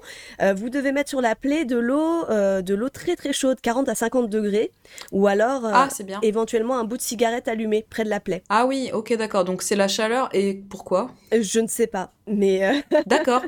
vous 0.56 0.70
devez 0.70 0.92
mettre 0.92 1.10
sur 1.10 1.20
la 1.20 1.34
plaie 1.34 1.64
de 1.64 1.76
l'eau, 1.76 2.24
de 2.28 2.74
l'eau 2.74 2.88
très 2.88 3.16
très 3.16 3.32
chaude, 3.32 3.60
40 3.60 3.88
à 3.88 3.94
50 3.94 4.28
degrés, 4.28 4.72
ou 5.12 5.26
alors 5.26 5.62
ah, 5.64 5.88
bien. 6.04 6.18
éventuellement 6.22 6.78
un 6.78 6.84
bout 6.84 6.96
de 6.96 7.02
cigarette 7.02 7.48
allumé 7.48 7.84
près 7.88 8.04
de 8.04 8.10
la 8.10 8.20
plaie. 8.20 8.42
Ah 8.48 8.66
oui, 8.66 8.90
ok, 8.92 9.16
d'accord. 9.16 9.44
Donc 9.44 9.62
c'est 9.62 9.76
la 9.76 9.88
chaleur 9.88 10.28
et 10.32 10.54
pourquoi? 10.54 11.10
Je 11.32 11.60
ne 11.60 11.68
sais 11.68 11.86
pas, 11.86 12.12
mais. 12.30 12.84
D'accord. 13.06 13.42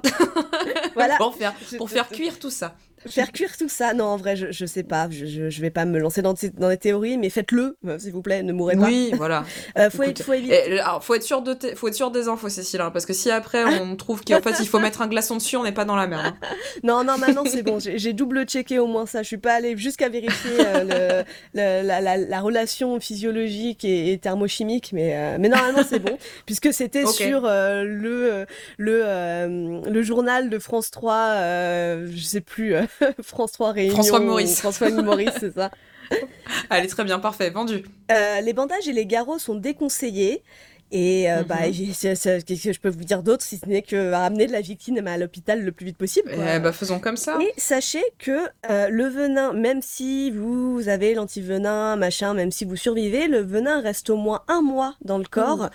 voilà. 0.95 1.17
Pour 1.17 1.35
faire, 1.35 1.55
pour 1.79 1.91
faire 1.91 2.09
cuire 2.09 2.39
tout 2.39 2.51
ça. 2.51 2.75
Faire 3.07 3.33
cuire 3.33 3.57
tout 3.57 3.69
ça 3.71 3.95
Non, 3.95 4.05
en 4.05 4.17
vrai, 4.19 4.37
je, 4.37 4.51
je 4.51 4.67
sais 4.67 4.83
pas. 4.83 5.09
Je, 5.09 5.49
je, 5.49 5.61
vais 5.61 5.71
pas 5.71 5.87
me 5.87 5.99
lancer 5.99 6.21
dans, 6.21 6.35
dans 6.59 6.69
des 6.69 6.77
théories, 6.77 7.17
mais 7.17 7.31
faites-le, 7.31 7.79
euh, 7.87 7.99
s'il 7.99 8.13
vous 8.13 8.21
plaît, 8.21 8.43
ne 8.43 8.53
mourrez 8.53 8.77
pas. 8.77 8.87
Oui, 8.87 9.13
voilà. 9.17 9.45
euh, 9.79 9.89
faut, 9.89 10.03
être, 10.03 10.23
faut, 10.23 10.35
éviter... 10.35 10.81
alors, 10.81 11.03
faut 11.03 11.15
être 11.15 11.23
sûr 11.23 11.41
de 11.41 11.57
faut 11.75 11.89
être 11.89 11.95
sûr 11.95 12.11
des 12.11 12.29
infos, 12.29 12.51
Cécile, 12.51 12.83
hein, 12.83 12.91
parce 12.91 13.07
que 13.07 13.15
si 13.15 13.31
après 13.31 13.65
on 13.81 13.97
trouve 13.97 14.23
qu'en 14.23 14.43
fait 14.43 14.57
il 14.61 14.69
faut 14.69 14.79
mettre 14.81 15.01
un 15.01 15.09
glaçon 15.09 15.37
dessus, 15.37 15.57
on 15.57 15.65
n'est 15.65 15.73
pas 15.73 15.87
dans 15.87 15.97
la 15.97 16.07
merde. 16.07 16.27
Hein. 16.27 16.37
non, 16.83 17.03
non, 17.05 17.17
maintenant 17.17 17.45
c'est 17.47 17.63
bon. 17.63 17.79
J'ai 17.79 18.13
double 18.13 18.45
checké 18.45 18.79
au 18.79 18.87
moins 18.87 19.07
ça. 19.07 19.23
Je 19.23 19.29
suis 19.29 19.39
pas 19.39 19.55
allée 19.55 19.77
jusqu'à 19.79 20.11
vérifier 20.11 20.51
euh, 20.59 21.25
le, 21.55 21.87
la, 21.87 22.01
la, 22.03 22.17
la, 22.19 22.41
relation 22.41 23.01
physiologique 23.01 23.85
et, 23.85 24.19
thermochimique, 24.19 24.91
mais 24.93 25.17
euh, 25.17 25.37
mais 25.41 25.49
normalement 25.49 25.85
c'est 25.89 26.01
bon, 26.01 26.19
puisque 26.45 26.75
c'était 26.75 27.07
sur 27.07 27.43
le 27.43 28.47
le 28.77 29.85
le 29.89 30.03
journal 30.03 30.51
de 30.51 30.59
France 30.59 30.91
3, 30.91 31.35
je 32.07 32.23
sais 32.23 32.43
plus, 32.43 32.75
France 33.23 33.53
3 33.53 33.75
François 33.91 34.21
Maurice. 34.21 34.61
François 34.61 34.91
Maurice, 34.91 35.33
c'est 35.39 35.55
ça. 35.55 35.71
Allez, 36.71 36.89
très 36.89 37.05
bien, 37.05 37.19
parfait, 37.19 37.51
vendu. 37.51 37.85
Euh, 38.11 38.41
les 38.41 38.53
bandages 38.53 38.89
et 38.89 38.93
les 38.93 39.07
garrots 39.07 39.39
sont 39.39 39.55
déconseillés. 39.55 40.43
Et 40.93 41.31
euh, 41.31 41.45
bah, 41.45 41.69
mhm. 41.69 41.73
qu'est-ce 41.73 42.65
que 42.65 42.73
je 42.73 42.81
peux 42.81 42.89
vous 42.89 43.05
dire 43.05 43.23
d'autre 43.23 43.45
si 43.45 43.59
ce 43.59 43.67
n'est 43.67 43.83
que 43.83 44.11
ramener 44.13 44.47
de 44.47 44.53
la 44.53 44.61
victime 44.61 45.07
à 45.07 45.17
l'hôpital 45.19 45.63
le 45.63 45.73
plus 45.73 45.87
vite 45.87 45.97
possible. 45.97 46.33
Eh 46.33 46.59
bah, 46.59 46.73
faisons 46.73 46.99
comme 46.99 47.17
ça. 47.17 47.39
Et 47.41 47.53
sachez 47.57 48.03
que 48.19 48.39
euh, 48.71 48.89
le 48.89 49.07
venin, 49.07 49.53
même 49.53 49.83
si 49.83 50.31
vous 50.33 50.89
avez 50.89 51.15
l'antivenin, 51.15 51.97
machin, 51.97 52.35
même 52.35 52.51
si 52.51 52.65
vous 52.65 52.77
survivez, 52.77 53.29
le 53.29 53.41
venin 53.41 53.81
reste 53.81 54.11
au 54.11 54.17
moins 54.17 54.43
un 54.49 54.63
mois 54.63 54.97
dans 55.03 55.19
le 55.19 55.25
corps, 55.25 55.71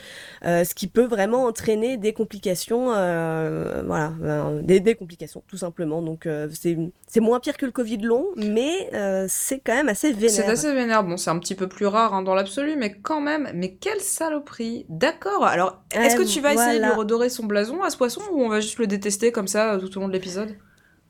euh, 0.45 0.65
ce 0.65 0.75
qui 0.75 0.87
peut 0.87 1.05
vraiment 1.05 1.45
entraîner 1.45 1.97
des 1.97 2.11
complications, 2.11 2.85
voilà, 2.87 4.13
des, 4.63 4.79
des, 4.79 4.95
complications 4.95 5.43
tout 5.47 5.57
simplement. 5.57 6.01
Donc 6.01 6.27
c'est 6.51 7.19
moins 7.21 7.39
pire 7.39 7.55
que 7.55 7.65
le 7.65 7.71
Covid 7.71 7.99
long, 7.99 8.25
mais 8.35 8.89
c'est 9.29 9.59
quand 9.59 9.75
même 9.75 9.89
assez 9.89 10.11
vénère. 10.11 10.29
C'est 10.29 10.45
assez 10.45 10.73
vénère. 10.73 11.03
Bon, 11.03 11.15
c'est 11.15 11.29
un 11.29 11.39
petit 11.39 11.55
peu 11.55 11.67
plus 11.67 11.85
rare 11.85 12.13
hein, 12.13 12.21
dans 12.21 12.35
l'absolu, 12.35 12.75
mais 12.75 12.91
quand 12.91 13.21
même, 13.21 13.49
mais 13.53 13.73
quelle 13.73 14.01
saloperie 14.01 14.85
D'accord. 15.05 15.45
Alors, 15.45 15.83
est-ce 15.91 16.15
que 16.15 16.23
tu 16.23 16.41
vas 16.41 16.53
essayer 16.55 16.79
de 16.79 16.89
redorer 16.89 17.29
son 17.29 17.45
blason 17.45 17.83
à 17.83 17.91
ce 17.91 17.97
poisson 17.97 18.21
ou 18.31 18.41
on 18.41 18.49
va 18.49 18.59
juste 18.59 18.79
le 18.79 18.87
détester 18.87 19.31
comme 19.31 19.47
ça 19.47 19.77
tout 19.79 19.95
au 19.97 20.01
long 20.01 20.07
de 20.07 20.13
l'épisode? 20.13 20.57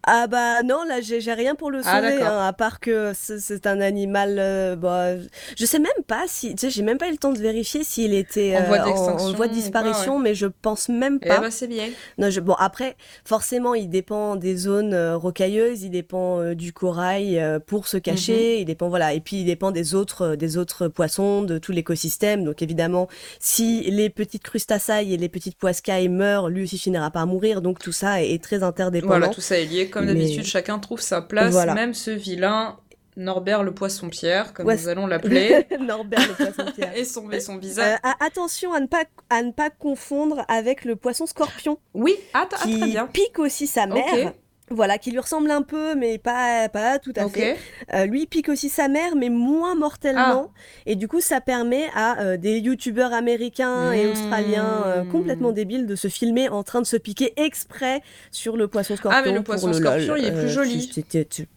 Ah 0.07 0.27
bah 0.27 0.61
non, 0.61 0.83
là 0.87 1.01
j'ai 1.01 1.33
rien 1.33 1.55
pour 1.55 1.71
le 1.71 1.81
ah, 1.83 1.95
sauver, 1.95 2.21
hein, 2.21 2.45
à 2.45 2.53
part 2.53 2.79
que 2.79 3.13
c'est 3.15 3.65
un 3.65 3.81
animal. 3.81 4.37
Euh, 4.37 4.75
bah, 4.75 5.15
je 5.57 5.65
sais 5.65 5.79
même 5.79 5.91
pas 6.05 6.25
si, 6.27 6.53
tu 6.53 6.61
sais, 6.61 6.69
j'ai 6.69 6.83
même 6.83 6.99
pas 6.99 7.07
eu 7.07 7.11
le 7.11 7.17
temps 7.17 7.31
de 7.31 7.39
vérifier 7.39 7.83
s'il 7.83 8.13
était 8.13 8.55
en 8.55 8.63
voie 8.65 8.77
euh, 8.87 9.47
de 9.47 9.53
disparition, 9.53 10.19
mais 10.19 10.35
je 10.35 10.45
pense 10.45 10.89
même 10.89 11.17
eh 11.23 11.27
pas. 11.27 11.39
bah 11.39 11.49
c'est 11.49 11.67
bien. 11.67 11.87
Non, 12.19 12.29
je, 12.29 12.39
bon 12.39 12.53
après, 12.59 12.95
forcément, 13.25 13.73
il 13.73 13.89
dépend 13.89 14.35
des 14.35 14.55
zones 14.55 14.93
euh, 14.93 15.17
rocailleuses, 15.17 15.81
il 15.81 15.89
dépend 15.89 16.53
du 16.53 16.71
corail 16.71 17.41
pour 17.65 17.87
se 17.87 17.97
cacher, 17.97 18.55
mhm. 18.55 18.61
il 18.61 18.65
dépend 18.65 18.89
voilà, 18.89 19.13
et 19.13 19.21
puis 19.21 19.37
il 19.37 19.45
dépend 19.45 19.71
des 19.71 19.95
autres 19.95 20.35
des 20.35 20.57
autres 20.57 20.87
poissons, 20.87 21.41
de 21.41 21.57
tout 21.57 21.71
l'écosystème. 21.71 22.43
Donc 22.43 22.61
évidemment, 22.61 23.07
si 23.39 23.89
les 23.89 24.11
petites 24.11 24.43
crustacées 24.43 25.07
et 25.07 25.17
les 25.17 25.29
petites 25.29 25.57
poiscailles 25.57 26.09
meurent, 26.09 26.49
lui 26.49 26.63
aussi 26.63 26.77
finira 26.77 27.09
par 27.09 27.25
mourir. 27.25 27.63
Donc 27.63 27.79
tout 27.79 27.91
ça 27.91 28.21
est, 28.21 28.33
est 28.33 28.43
très 28.43 28.61
interdépendant. 28.61 29.17
Voilà, 29.17 29.27
tout 29.29 29.41
ça 29.41 29.57
est 29.57 29.65
lié 29.65 29.89
comme 29.95 30.07
d'habitude, 30.07 30.43
chacun 30.43 30.79
trouve 30.79 31.01
sa 31.01 31.21
place, 31.21 31.55
même 31.73 31.93
ce 31.93 32.11
vilain 32.11 32.77
Norbert 33.17 33.63
le 33.63 33.73
poisson-pierre, 33.73 34.53
comme 34.53 34.69
nous 34.69 34.89
allons 34.89 35.07
l'appeler. 35.07 35.65
Norbert 35.79 36.19
le 36.27 36.33
poisson-pierre. 36.33 36.91
et, 36.97 37.05
son, 37.05 37.29
son 37.39 37.57
visage. 37.57 37.97
Euh, 38.03 38.09
attention 38.19 38.73
à 38.73 38.81
ne, 38.81 38.87
pas, 38.87 39.05
à 39.29 39.41
ne 39.41 39.51
pas 39.51 39.69
confondre 39.69 40.43
avec 40.49 40.83
le 40.83 40.97
poisson-scorpion. 40.97 41.79
Oui, 41.93 42.15
ah, 42.33 42.41
ah 42.43 42.55
très 42.57 42.75
bien. 42.75 43.07
pique 43.07 43.39
aussi 43.39 43.67
sa 43.67 43.87
mère. 43.87 44.33
Voilà, 44.71 44.97
qui 44.97 45.11
lui 45.11 45.19
ressemble 45.19 45.51
un 45.51 45.61
peu, 45.61 45.93
mais 45.93 46.17
pas, 46.17 46.69
pas 46.69 46.97
tout 46.97 47.13
à 47.15 47.29
fait. 47.29 47.55
Euh, 47.93 48.05
lui, 48.07 48.25
pique 48.25 48.49
aussi 48.49 48.69
sa 48.69 48.87
mère, 48.87 49.15
mais 49.15 49.29
moins 49.29 49.75
mortellement. 49.75 50.51
Ah. 50.51 50.59
Et 50.87 50.95
du 50.95 51.07
coup, 51.07 51.21
ça 51.21 51.39
permet 51.39 51.85
à 51.93 52.21
euh, 52.21 52.37
des 52.37 52.57
youtubeurs 52.57 53.13
américains 53.13 53.91
et 53.91 54.07
australiens 54.07 54.83
euh, 54.87 55.03
complètement 55.03 55.51
débiles 55.51 55.85
de 55.85 55.95
se 55.95 56.07
filmer 56.07 56.49
en 56.49 56.63
train 56.63 56.81
de 56.81 56.87
se 56.87 56.97
piquer 56.97 57.33
exprès 57.37 58.01
sur 58.31 58.57
le 58.57 58.67
poisson 58.67 58.95
scorpion. 58.95 59.21
Ah, 59.23 59.27
mais 59.27 59.33
le 59.33 59.43
poisson 59.43 59.71
scorpion, 59.71 60.15
il 60.15 60.25
est 60.25 60.31
plus 60.31 60.49
joli. 60.49 60.91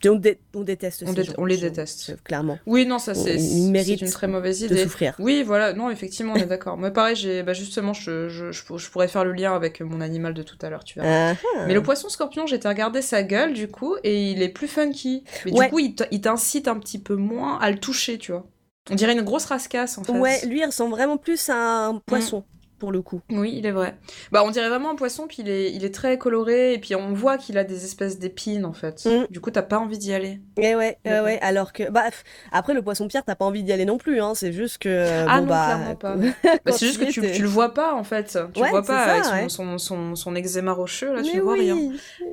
on, 0.04 0.62
déteste 0.62 1.04
on, 1.38 1.44
les 1.46 1.56
déteste. 1.56 2.22
clairement. 2.24 2.58
Oui, 2.66 2.84
non, 2.84 2.98
ça, 2.98 3.14
c'est 3.14 3.36
une 3.36 4.10
très 4.10 4.28
mauvaise 4.28 4.60
idée. 4.60 4.74
De 4.74 4.82
souffrir. 4.82 5.14
Oui, 5.18 5.42
voilà, 5.42 5.72
non, 5.72 5.88
effectivement, 5.88 6.34
on 6.34 6.36
est 6.36 6.44
d'accord. 6.44 6.76
Moi, 6.76 6.90
pareil, 6.90 7.42
bah, 7.42 7.54
justement, 7.54 7.94
je, 7.94 8.28
je, 8.28 8.52
je, 8.52 8.90
pourrais 8.90 9.08
faire 9.08 9.24
le 9.24 9.32
lien 9.32 9.54
avec 9.54 9.80
mon 9.80 10.02
animal 10.02 10.34
de 10.34 10.42
tout 10.42 10.58
à 10.60 10.68
l'heure, 10.68 10.84
tu 10.84 11.00
vois. 11.00 11.08
Ah, 11.08 11.32
ah. 11.32 11.64
Mais 11.66 11.72
le 11.72 11.82
poisson 11.82 12.10
scorpion, 12.10 12.46
j'étais 12.46 12.68
regardé 12.68 12.97
sa 13.02 13.22
gueule 13.22 13.52
du 13.52 13.68
coup 13.68 13.96
et 14.04 14.30
il 14.30 14.42
est 14.42 14.48
plus 14.48 14.68
funky. 14.68 15.24
Mais 15.44 15.52
du 15.52 15.68
coup, 15.68 15.78
il 15.78 16.20
t'incite 16.20 16.68
un 16.68 16.78
petit 16.78 16.98
peu 16.98 17.16
moins 17.16 17.58
à 17.58 17.70
le 17.70 17.78
toucher, 17.78 18.18
tu 18.18 18.32
vois. 18.32 18.46
On 18.90 18.94
dirait 18.94 19.12
une 19.12 19.22
grosse 19.22 19.44
rascasse 19.44 19.98
en 19.98 20.04
fait. 20.04 20.12
Ouais, 20.12 20.44
lui 20.46 20.60
il 20.60 20.64
ressemble 20.64 20.92
vraiment 20.92 21.18
plus 21.18 21.48
à 21.50 21.86
un 21.86 21.96
poisson 21.98 22.44
pour 22.78 22.92
le 22.92 23.02
coup. 23.02 23.20
Oui, 23.30 23.54
il 23.56 23.66
est 23.66 23.70
vrai. 23.70 23.96
Bah, 24.32 24.42
on 24.44 24.50
dirait 24.50 24.68
vraiment 24.68 24.90
un 24.90 24.94
poisson, 24.94 25.26
puis 25.26 25.38
il 25.40 25.48
est, 25.48 25.72
il 25.72 25.84
est 25.84 25.94
très 25.94 26.18
coloré, 26.18 26.74
et 26.74 26.78
puis 26.78 26.94
on 26.94 27.12
voit 27.12 27.38
qu'il 27.38 27.58
a 27.58 27.64
des 27.64 27.84
espèces 27.84 28.18
d'épines, 28.18 28.64
en 28.64 28.72
fait. 28.72 29.04
Mm. 29.06 29.26
Du 29.30 29.40
coup, 29.40 29.50
t'as 29.50 29.62
pas 29.62 29.78
envie 29.78 29.98
d'y 29.98 30.12
aller. 30.12 30.40
Et 30.56 30.70
eh 30.70 30.74
ouais, 30.76 30.98
ouais, 31.04 31.20
ouais, 31.20 31.38
alors 31.40 31.72
que... 31.72 31.90
Bah, 31.90 32.04
après, 32.52 32.74
le 32.74 32.82
poisson-pierre, 32.82 33.24
t'as 33.24 33.34
pas 33.34 33.44
envie 33.44 33.62
d'y 33.62 33.72
aller 33.72 33.84
non 33.84 33.98
plus, 33.98 34.20
hein, 34.20 34.32
c'est 34.34 34.52
juste 34.52 34.78
que... 34.78 35.24
Ah 35.28 35.40
non, 35.40 35.46
bah, 35.46 35.64
clairement 35.66 35.94
pas. 35.96 36.16
bah, 36.64 36.72
c'est 36.72 36.86
juste 36.86 37.00
que 37.00 37.10
tu, 37.10 37.20
tu, 37.32 37.42
le 37.42 37.48
vois 37.48 37.74
pas, 37.74 37.94
en 37.94 38.04
fait. 38.04 38.38
Tu 38.54 38.62
le 38.62 38.68
vois 38.68 38.82
pas 38.82 38.98
avec 38.98 39.24
son, 39.24 39.48
son, 39.48 39.78
son, 39.78 40.14
son, 40.14 40.34
eczéma 40.36 40.72
rocheux, 40.72 41.14
là, 41.14 41.22
tu 41.22 41.40
vois 41.40 41.54
rien. 41.54 41.76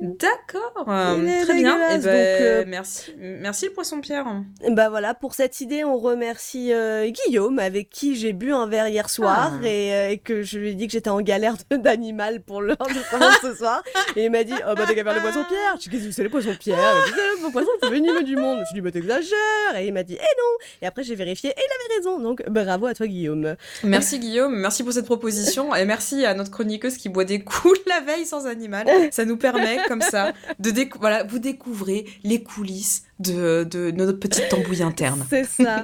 D'accord, 0.00 0.84
très 0.84 1.54
bien. 1.54 1.76
Et 1.90 1.94
eh 1.94 1.98
ben, 1.98 2.02
donc, 2.02 2.06
euh, 2.06 2.64
merci. 2.66 3.14
merci, 3.18 3.66
le 3.66 3.72
poisson-pierre. 3.72 4.26
Bah 4.70 4.88
voilà, 4.88 5.14
pour 5.14 5.34
cette 5.34 5.60
idée, 5.60 5.84
on 5.84 5.98
remercie 5.98 6.72
euh, 6.72 7.10
Guillaume, 7.10 7.58
avec 7.58 7.90
qui 7.90 8.16
j'ai 8.16 8.32
bu 8.32 8.52
un 8.52 8.66
verre 8.66 8.88
hier 8.88 9.08
soir, 9.08 9.52
ah. 9.54 9.66
et, 9.66 9.94
euh, 9.94 10.10
et 10.10 10.18
que 10.18 10.35
je 10.42 10.58
lui 10.58 10.70
ai 10.70 10.74
dit 10.74 10.86
que 10.86 10.92
j'étais 10.92 11.10
en 11.10 11.20
galère 11.20 11.56
d'animal 11.70 12.40
pour 12.42 12.62
l'heure 12.62 12.76
de 12.88 13.48
ce 13.48 13.54
soir. 13.54 13.82
Et 14.14 14.24
il 14.24 14.30
m'a 14.30 14.44
dit, 14.44 14.54
oh 14.54 14.74
bah 14.76 14.84
t'as 14.86 14.94
qu'à 14.94 15.04
faire 15.04 15.14
le 15.14 15.20
poisson-pierre. 15.20 15.74
Je 15.76 15.82
dis, 15.82 15.90
qu'est-ce 15.90 16.06
que 16.06 16.10
c'est 16.12 16.22
le 16.22 16.30
poisson-pierre 16.30 16.94
Le 17.42 17.50
poisson 17.50 17.70
le 17.82 17.88
plus 17.88 17.96
venimeux 17.96 18.24
du 18.24 18.36
monde. 18.36 18.60
Je 18.68 18.72
lui 18.74 18.78
ai 18.78 18.80
dit, 18.80 18.80
bah 18.80 18.90
t'exagères. 18.90 19.76
Et 19.76 19.86
il 19.86 19.92
m'a 19.92 20.02
dit, 20.02 20.14
eh 20.14 20.18
non. 20.18 20.66
Et 20.82 20.86
après 20.86 21.02
j'ai 21.02 21.14
vérifié 21.14 21.50
et 21.50 21.54
il 21.56 21.94
avait 21.94 21.98
raison. 21.98 22.20
Donc 22.20 22.42
bravo 22.48 22.86
à 22.86 22.94
toi 22.94 23.06
Guillaume. 23.06 23.56
Merci 23.84 24.18
Guillaume, 24.18 24.56
merci 24.56 24.82
pour 24.82 24.92
cette 24.92 25.06
proposition. 25.06 25.74
Et 25.74 25.84
merci 25.84 26.24
à 26.24 26.34
notre 26.34 26.50
chroniqueuse 26.50 26.96
qui 26.96 27.08
boit 27.08 27.24
des 27.24 27.40
coups 27.42 27.78
la 27.86 28.00
veille 28.00 28.26
sans 28.26 28.46
animal. 28.46 28.86
Ça 29.10 29.24
nous 29.24 29.36
permet 29.36 29.78
comme 29.88 30.00
ça 30.02 30.32
de 30.58 30.70
découvrir, 30.70 31.00
voilà, 31.00 31.24
vous 31.24 31.38
découvrez 31.38 32.06
les 32.24 32.42
coulisses 32.42 33.04
de, 33.18 33.64
de, 33.64 33.90
notre 33.90 34.18
petite 34.18 34.48
tambouille 34.48 34.82
interne. 34.82 35.24
C'est 35.30 35.44
ça, 35.44 35.82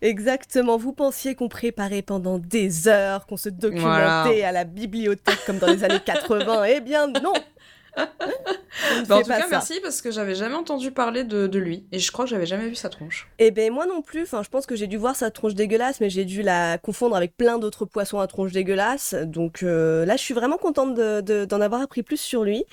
exactement. 0.00 0.76
Vous 0.76 0.92
pensiez 0.92 1.34
qu'on 1.34 1.48
préparait 1.48 2.02
pendant 2.02 2.38
des 2.38 2.88
heures, 2.88 3.26
qu'on 3.26 3.36
se 3.36 3.48
documentait 3.48 4.44
à 4.44 4.52
la 4.52 4.64
bibliothèque 4.64 5.40
comme 5.46 5.58
dans 5.58 5.66
les 5.66 5.84
années 5.84 6.00
80. 6.04 6.64
Eh 6.64 6.80
bien 6.80 7.08
non 7.08 7.32
bah, 9.08 9.16
en 9.16 9.22
tout 9.22 9.28
cas, 9.28 9.46
merci 9.50 9.80
parce 9.82 10.00
que 10.02 10.10
j'avais 10.10 10.34
jamais 10.34 10.54
entendu 10.54 10.90
parler 10.90 11.24
de, 11.24 11.58
lui 11.58 11.86
et 11.92 11.98
je 11.98 12.12
crois 12.12 12.24
que 12.24 12.30
j'avais 12.30 12.46
jamais 12.46 12.68
vu 12.68 12.74
sa 12.74 12.88
tronche. 12.88 13.28
Eh 13.38 13.50
ben 13.50 13.72
moi 13.72 13.86
non 13.86 14.02
plus. 14.02 14.22
Enfin, 14.22 14.42
je 14.42 14.48
pense 14.48 14.66
que 14.66 14.76
j'ai 14.76 14.86
dû 14.86 14.96
voir 14.96 15.16
sa 15.16 15.30
tronche 15.30 15.54
dégueulasse, 15.54 16.00
mais 16.00 16.10
j'ai 16.10 16.24
dû 16.24 16.42
la 16.42 16.78
confondre 16.78 17.16
avec 17.16 17.36
plein 17.36 17.58
d'autres 17.58 17.84
poissons 17.84 18.20
à 18.20 18.26
tronche 18.26 18.52
dégueulasse. 18.52 19.14
Donc 19.14 19.62
euh, 19.62 20.04
là, 20.04 20.16
je 20.16 20.22
suis 20.22 20.34
vraiment 20.34 20.58
contente 20.58 20.94
d'en 20.94 21.60
avoir 21.60 21.80
appris 21.80 22.02
plus 22.02 22.20
sur 22.20 22.44
lui. 22.44 22.64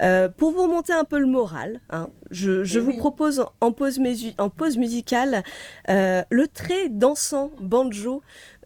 Euh, 0.00 0.28
pour 0.28 0.52
vous 0.52 0.62
remonter 0.62 0.92
un 0.92 1.04
peu 1.04 1.18
le 1.18 1.26
moral, 1.26 1.80
hein, 1.90 2.08
je, 2.30 2.62
eh 2.62 2.80
vous 2.80 2.96
propose 2.96 3.44
en 3.60 3.72
pause, 3.72 4.00
en 4.38 4.50
pause 4.50 4.78
musicale 4.78 5.42
euh, 5.88 6.22
le 6.30 6.48
très 6.48 6.88
dansant 6.88 7.50
banjo 7.60 8.22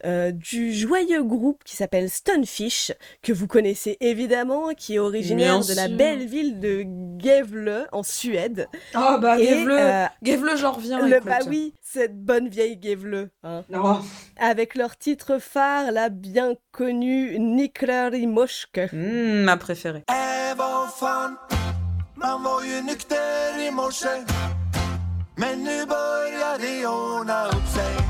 euh, 0.07 0.33
du 0.33 0.73
joyeux 0.73 1.23
groupe 1.23 1.63
qui 1.65 1.77
s'appelle 1.77 2.09
Stonefish, 2.09 2.93
que 3.23 3.33
vous 3.33 3.47
connaissez 3.47 3.97
évidemment, 4.01 4.75
qui 4.75 4.95
est 4.95 4.99
originaire 4.99 5.61
de 5.61 5.75
la 5.75 5.89
belle 5.89 6.27
ville 6.27 6.61
de 6.61 6.85
Gävle 7.19 7.87
en 7.93 8.03
Suède. 8.03 8.69
Ah 8.95 9.19
bah 9.21 9.39
Gävle, 9.39 9.73
euh, 9.73 10.07
Gävle 10.23 10.57
j'en 10.57 10.73
reviens. 10.73 11.07
Le, 11.07 11.21
bah 11.21 11.39
oui, 11.47 11.75
cette 11.83 12.17
bonne 12.17 12.49
vieille 12.49 12.79
Gävle. 12.81 13.31
Hein. 13.43 13.65
Oh. 13.75 13.97
Avec 14.39 14.75
leur 14.75 14.97
titre 14.97 15.39
phare, 15.39 15.93
la 15.93 16.09
bien 16.09 16.55
connue 16.73 17.39
Niklari 17.39 18.27
Moshke. 18.27 18.93
Mmh, 18.93 19.43
ma 19.43 19.57
préférée. 19.57 20.05
Man 22.17 22.43
var 22.43 22.63
ju 22.63 22.83
nykter 22.83 23.59
i 23.69 23.71
morse 23.71 24.25
Men 25.37 25.65
nu 25.65 25.87
börjar 25.87 26.59
det 26.59 26.87
ordna 26.87 27.47
upp 27.47 27.69
sig 27.75 28.06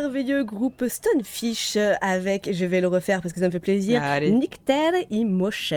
merveilleux 0.00 0.42
groupe 0.44 0.84
Stonefish 0.88 1.78
avec, 2.00 2.48
je 2.52 2.64
vais 2.64 2.80
le 2.80 2.88
refaire 2.88 3.20
parce 3.22 3.32
que 3.32 3.38
ça 3.40 3.46
me 3.46 3.52
fait 3.52 3.60
plaisir, 3.60 4.02
Allez. 4.02 4.30
Nicter 4.32 5.06
et 5.10 5.24
Moche. 5.24 5.72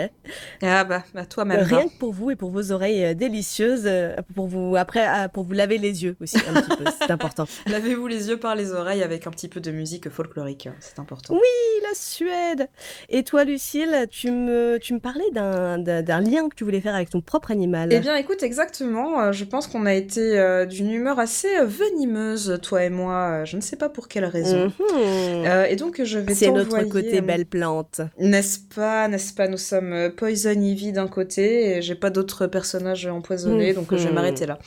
Ah 0.63 0.83
bah, 0.83 1.03
bah 1.13 1.25
toi-même. 1.25 1.61
Rien 1.61 1.79
hein. 1.79 1.87
que 1.93 1.99
pour 1.99 2.13
vous 2.13 2.31
et 2.31 2.35
pour 2.35 2.49
vos 2.49 2.71
oreilles 2.71 3.05
euh, 3.05 3.13
délicieuses, 3.13 3.83
euh, 3.85 4.15
pour 4.35 4.47
vous 4.47 4.75
après 4.75 5.07
euh, 5.07 5.27
pour 5.27 5.43
vous 5.43 5.53
laver 5.53 5.77
les 5.77 6.03
yeux 6.03 6.15
aussi 6.19 6.37
un 6.49 6.61
petit 6.61 6.77
peu, 6.77 6.85
c'est 6.99 7.11
important. 7.11 7.45
Lavez-vous 7.67 8.07
les 8.07 8.29
yeux 8.29 8.37
par 8.37 8.55
les 8.55 8.71
oreilles 8.71 9.03
avec 9.03 9.27
un 9.27 9.31
petit 9.31 9.47
peu 9.49 9.59
de 9.59 9.71
musique 9.71 10.09
folklorique, 10.09 10.67
hein, 10.67 10.75
c'est 10.79 10.99
important. 10.99 11.35
Oui, 11.35 11.83
la 11.87 11.93
Suède. 11.93 12.69
Et 13.09 13.23
toi, 13.23 13.43
Lucille, 13.43 14.07
tu 14.09 14.31
me 14.31 14.77
tu 14.81 14.93
me 14.95 14.99
parlais 14.99 15.29
d'un 15.31 16.21
lien 16.21 16.49
que 16.49 16.55
tu 16.55 16.63
voulais 16.63 16.81
faire 16.81 16.95
avec 16.95 17.09
ton 17.11 17.21
propre 17.21 17.51
animal. 17.51 17.89
Eh 17.91 17.99
bien, 17.99 18.15
écoute, 18.15 18.41
exactement. 18.43 19.21
euh, 19.21 19.31
Je 19.31 19.45
pense 19.45 19.67
qu'on 19.67 19.85
a 19.85 19.93
été 19.93 20.39
euh, 20.39 20.65
d'une 20.65 20.91
humeur 20.91 21.19
assez 21.19 21.55
euh, 21.57 21.65
venimeuse, 21.65 22.59
toi 22.63 22.83
et 22.83 22.89
moi. 22.89 23.41
euh, 23.41 23.45
Je 23.45 23.55
ne 23.57 23.61
sais 23.61 23.75
pas 23.75 23.89
pour 24.07 24.13
quelle 24.13 24.25
raison. 24.25 24.65
Mhm. 24.67 24.73
Euh, 25.45 25.65
et 25.65 25.75
donc, 25.75 26.01
je 26.03 26.19
vais 26.19 26.33
c'est 26.33 26.51
notre 26.51 26.81
côté 26.83 27.17
euh, 27.17 27.21
belle 27.21 27.45
plante. 27.45 28.01
N'est-ce 28.19 28.59
pas, 28.73 29.07
n'est-ce 29.07 29.33
pas 29.33 29.47
Nous 29.47 29.57
sommes 29.57 29.91
euh, 29.93 30.09
Poison 30.09 30.51
Ivy 30.59 30.93
d'un 30.93 31.07
côté 31.07 31.77
et 31.77 31.81
j'ai 31.81 31.95
pas 31.95 32.09
d'autres 32.09 32.47
personnages 32.47 33.05
empoisonnés, 33.05 33.73
donc 33.73 33.87
je 33.91 33.97
vais 33.97 34.05
Mhm. 34.07 34.13
m'arrêter 34.15 34.45
là. 34.45 34.59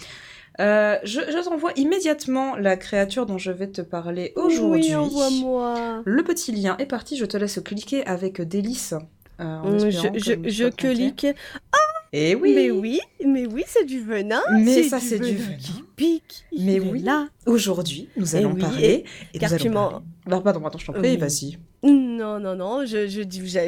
Euh, 0.60 0.96
je 1.04 1.20
je 1.20 1.42
t'envoie 1.44 1.72
immédiatement 1.76 2.54
la 2.56 2.76
créature 2.76 3.24
dont 3.24 3.38
je 3.38 3.50
vais 3.50 3.68
te 3.68 3.80
parler 3.80 4.32
aujourd'hui. 4.36 4.88
Oui, 4.88 4.94
envoie-moi. 4.94 6.02
Le 6.04 6.22
petit 6.22 6.52
lien 6.52 6.76
est 6.78 6.86
parti, 6.86 7.16
je 7.16 7.24
te 7.24 7.36
laisse 7.38 7.60
cliquer 7.64 8.06
avec 8.06 8.42
délice. 8.42 8.94
Je, 9.38 10.34
que 10.34 10.50
je, 10.50 10.68
clique. 10.68 11.26
Et 12.12 12.34
oui, 12.34 12.52
Mais 12.54 12.70
oui, 12.70 13.00
mais 13.24 13.46
oui, 13.46 13.62
c'est 13.66 13.84
du 13.86 14.00
venin. 14.02 14.42
Mais 14.52 14.82
ça, 14.82 14.98
c'est 15.00 15.18
du 15.20 15.36
venin. 15.36 15.56
Il 16.00 16.66
Mais 16.66 16.76
est 16.76 16.80
oui. 16.80 17.02
Là. 17.02 17.28
Aujourd'hui, 17.46 18.08
nous 18.16 18.34
Eh 18.34 18.38
allons 18.38 18.52
oui, 18.52 18.60
parler. 18.60 19.04
Et, 19.34 19.38
car 19.38 19.50
nous 19.52 19.58
tu 19.58 19.66
allons 19.68 19.74
m'en- 19.74 19.90
parler- 19.90 20.04
Bah, 20.26 20.40
pardon, 20.42 20.66
attends, 20.66 20.78
je 20.78 20.86
t'en 20.86 20.92
prie, 20.92 21.02
Oui. 21.02 21.16
vas-y. 21.16 21.58
Non, 21.82 22.38
non, 22.38 22.54
non, 22.56 22.84
je, 22.84 23.06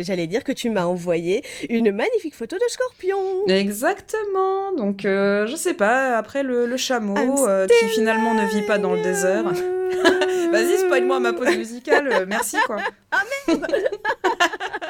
j'allais 0.02 0.26
dire 0.26 0.44
que 0.44 0.52
tu 0.52 0.68
m'as 0.68 0.84
envoyé 0.84 1.42
une 1.70 1.90
magnifique 1.92 2.34
photo 2.34 2.56
de 2.56 2.62
scorpion. 2.68 3.16
Exactement. 3.48 4.72
Donc, 4.76 5.04
euh, 5.06 5.46
je 5.46 5.56
sais 5.56 5.72
pas, 5.74 6.18
après 6.18 6.42
le, 6.42 6.66
le 6.66 6.76
chameau, 6.76 7.48
euh, 7.48 7.66
qui 7.66 7.86
finalement 7.88 8.34
ne 8.34 8.44
vit 8.46 8.66
pas 8.66 8.76
dans 8.78 8.92
le 8.94 9.02
désert. 9.02 9.44
Vas-y, 10.52 10.78
spoil-moi 10.80 11.20
ma 11.20 11.32
pause 11.32 11.56
musicale, 11.56 12.08
euh, 12.12 12.26
merci 12.28 12.56
quoi. 12.66 12.76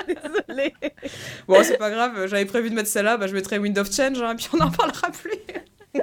Désolée. 0.07 0.75
Bon, 1.47 1.63
c'est 1.63 1.79
pas 1.79 1.91
grave, 1.91 2.27
j'avais 2.27 2.45
prévu 2.45 2.71
de 2.71 2.75
mettre 2.75 2.89
celle-là, 2.89 3.17
bah, 3.17 3.29
je 3.29 3.35
mettrai 3.35 3.59
Wind 3.59 3.79
of 3.79 3.93
Change, 3.95 4.21
hein, 4.21 4.35
puis 4.37 4.49
on 4.53 4.57
n'en 4.57 4.71
parlera 4.71 5.11
plus. 5.11 5.39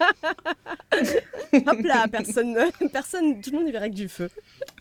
Hop 1.66 1.78
là, 1.84 2.06
personne, 2.10 2.56
personne, 2.92 3.40
tout 3.40 3.50
le 3.50 3.58
monde 3.58 3.66
ne 3.66 3.72
verra 3.72 3.88
que 3.88 3.94
du 3.94 4.08
feu. 4.08 4.28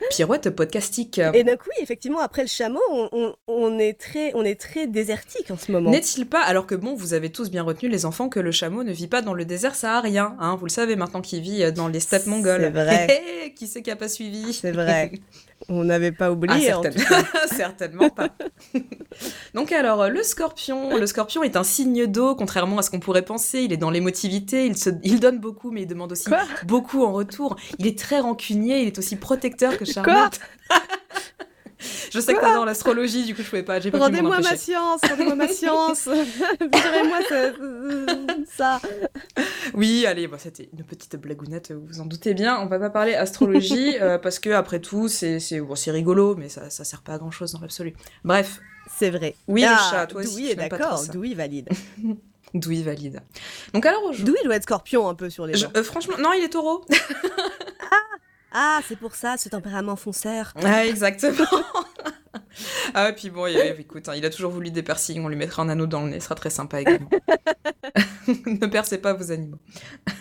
Pirouette 0.10 0.49
podcastique. 0.49 1.19
Et 1.34 1.43
donc 1.43 1.60
oui, 1.65 1.73
effectivement, 1.82 2.19
après 2.19 2.41
le 2.41 2.47
chameau, 2.47 2.82
on, 2.91 3.10
on- 3.12 3.36
on 3.47 3.80
est 3.80 3.93
très, 3.99 4.32
on 4.36 4.43
est 4.43 4.60
très 4.60 4.88
désertique 4.88 5.51
en 5.51 5.58
ce 5.58 5.71
moment. 5.71 5.89
N'est-il 5.91 6.25
pas, 6.28 6.41
alors 6.41 6.67
que 6.67 6.75
bon, 6.75 6.95
vous 6.95 7.13
avez 7.13 7.32
tous 7.32 7.49
bien 7.49 7.63
retenu 7.63 7.89
les 7.89 8.06
enfants, 8.06 8.30
que 8.30 8.39
le 8.39 8.51
chameau 8.51 8.84
ne 8.84 8.91
vit 8.91 9.08
pas 9.08 9.21
dans 9.21 9.34
le 9.34 9.45
désert 9.45 9.75
saharien, 9.75 10.36
hein, 10.39 10.56
vous 10.56 10.65
le 10.65 10.71
savez 10.71 10.95
maintenant 10.95 11.21
qu'il 11.21 11.41
vit 11.41 11.63
euh, 11.63 11.71
dans 11.71 11.88
les 11.88 11.99
steppes 11.99 12.28
mongoles. 12.28 12.62
C'est 12.62 12.69
vrai. 12.69 13.23
Qui 13.56 13.67
c'est 13.67 13.82
qui 13.82 13.91
a 13.91 13.95
pas 13.95 14.10
suivi? 14.10 14.51
C'est 14.54 14.71
vrai. 14.71 15.12
On 15.69 15.86
n'avait 15.86 16.12
pas 16.12 16.32
oublié. 16.32 16.71
Ah, 16.71 16.82
certainement 17.47 18.10
pas. 18.10 18.30
Donc 19.54 19.71
alors, 19.71 20.10
le 20.10 20.23
scorpion, 20.23 20.97
le 20.97 21.08
scorpion 21.08 21.41
est 21.43 21.56
un 21.56 21.63
signe 21.63 22.06
d'eau, 22.06 22.36
contrairement 22.36 22.80
à 22.80 22.82
ce 22.82 22.89
qu'on 22.89 22.99
pourrait 22.99 23.21
penser. 23.23 23.62
Il 23.62 23.71
est 23.71 23.78
dans 23.78 23.91
l'émotivité, 23.91 24.65
il, 24.65 24.78
se, 24.78 24.89
il 25.06 25.20
donne 25.20 25.39
beaucoup, 25.39 25.72
mais 25.72 25.84
il 25.84 25.88
demande 25.88 26.12
aussi 26.12 26.30
beaucoup 26.65 27.04
en 27.04 27.13
retour. 27.13 27.56
Il 27.80 27.88
est 27.88 27.98
très 27.98 28.20
rancunier, 28.20 28.82
il 28.82 28.88
est 28.88 28.98
aussi 28.98 29.15
protecteur 29.15 29.78
que 29.78 29.86
Charlotte. 29.96 30.39
Je 32.12 32.20
sais 32.20 32.34
que 32.34 32.39
t'adores 32.39 32.65
l'astrologie, 32.65 33.26
du 33.26 33.36
coup 33.36 33.44
je 33.44 33.50
pouvais 33.50 33.63
pas. 33.63 33.80
Rendez-moi 33.80 34.39
ma 34.39 34.56
science, 34.56 35.02
rendez-moi 35.08 35.36
ma 35.36 35.48
science. 35.48 36.08
Virez-moi 36.60 37.20
ça, 38.48 38.80
Oui, 39.74 40.06
allez, 40.06 40.28
bon, 40.28 40.38
c'était 40.39 40.70
une 40.72 40.84
petite 40.84 41.15
blagounette, 41.18 41.72
vous 41.72 41.86
vous 41.86 42.00
en 42.00 42.06
doutez 42.06 42.34
bien. 42.34 42.60
On 42.60 42.68
va 42.68 42.80
pas 42.80 42.89
parler 42.89 43.13
astrologie 43.13 43.98
euh, 44.02 44.18
parce 44.18 44.39
que 44.39 44.50
après 44.50 44.80
tout, 44.80 45.10
c'est 45.10 45.39
bon, 45.60 45.76
rigolo, 45.88 46.36
mais 46.36 46.50
ça, 46.50 46.70
ça 46.70 46.84
sert 46.84 47.02
pas 47.02 47.15
à 47.15 47.18
grand 47.18 47.32
chose 47.32 47.52
dans 47.52 47.60
l'absolu. 47.60 47.94
Bref. 48.24 48.62
C'est 48.98 49.10
vrai. 49.10 49.36
Oui, 49.48 49.62
le 49.62 49.68
ah, 49.70 49.89
chat, 49.91 50.08
toi 50.08 50.22
aussi. 50.22 50.48
Oui, 50.50 50.56
d'accord, 50.56 51.04
Douy 51.12 51.34
valide. 51.34 51.70
Douy 52.56 52.84
valide. 52.84 53.22
Donc 53.74 53.86
alors 53.86 54.04
aujourd'hui. 54.04 54.34
Douy 54.34 54.44
doit 54.44 54.56
être 54.56 54.63
scorpion 54.63 55.08
un 55.08 55.13
peu 55.13 55.30
sur 55.30 55.46
les 55.46 55.56
gens. 55.56 55.70
Euh, 55.76 55.84
franchement, 55.84 56.15
non, 56.18 56.32
il 56.34 56.44
est 56.44 56.50
taureau. 56.50 56.86
ah 57.91 57.98
ah, 58.58 58.80
c'est 58.88 58.98
pour 58.98 59.15
ça, 59.15 59.36
ce 59.38 59.50
tempérament 59.50 59.98
fonceur. 59.98 60.54
Ah, 60.63 60.86
exactement. 60.86 61.46
ah, 62.93 63.12
puis 63.13 63.30
bon, 63.30 63.48
il, 63.48 63.58
écoute, 63.80 64.08
hein, 64.10 64.13
il 64.15 64.26
a 64.26 64.30
toujours 64.30 64.52
voulu 64.52 64.71
des 64.71 64.84
piercings, 64.84 65.24
on 65.24 65.28
lui 65.28 65.36
mettra 65.36 65.63
un 65.63 65.69
anneau 65.69 65.88
dans 65.88 66.04
le 66.04 66.10
nez, 66.10 66.19
ce 66.19 66.26
sera 66.26 66.36
très 66.36 66.50
sympa 66.50 66.82
également. 66.82 67.10
ne 68.28 68.65
percez 68.67 68.98
pas 68.98 69.13
vos 69.13 69.32
animaux. 69.32 69.58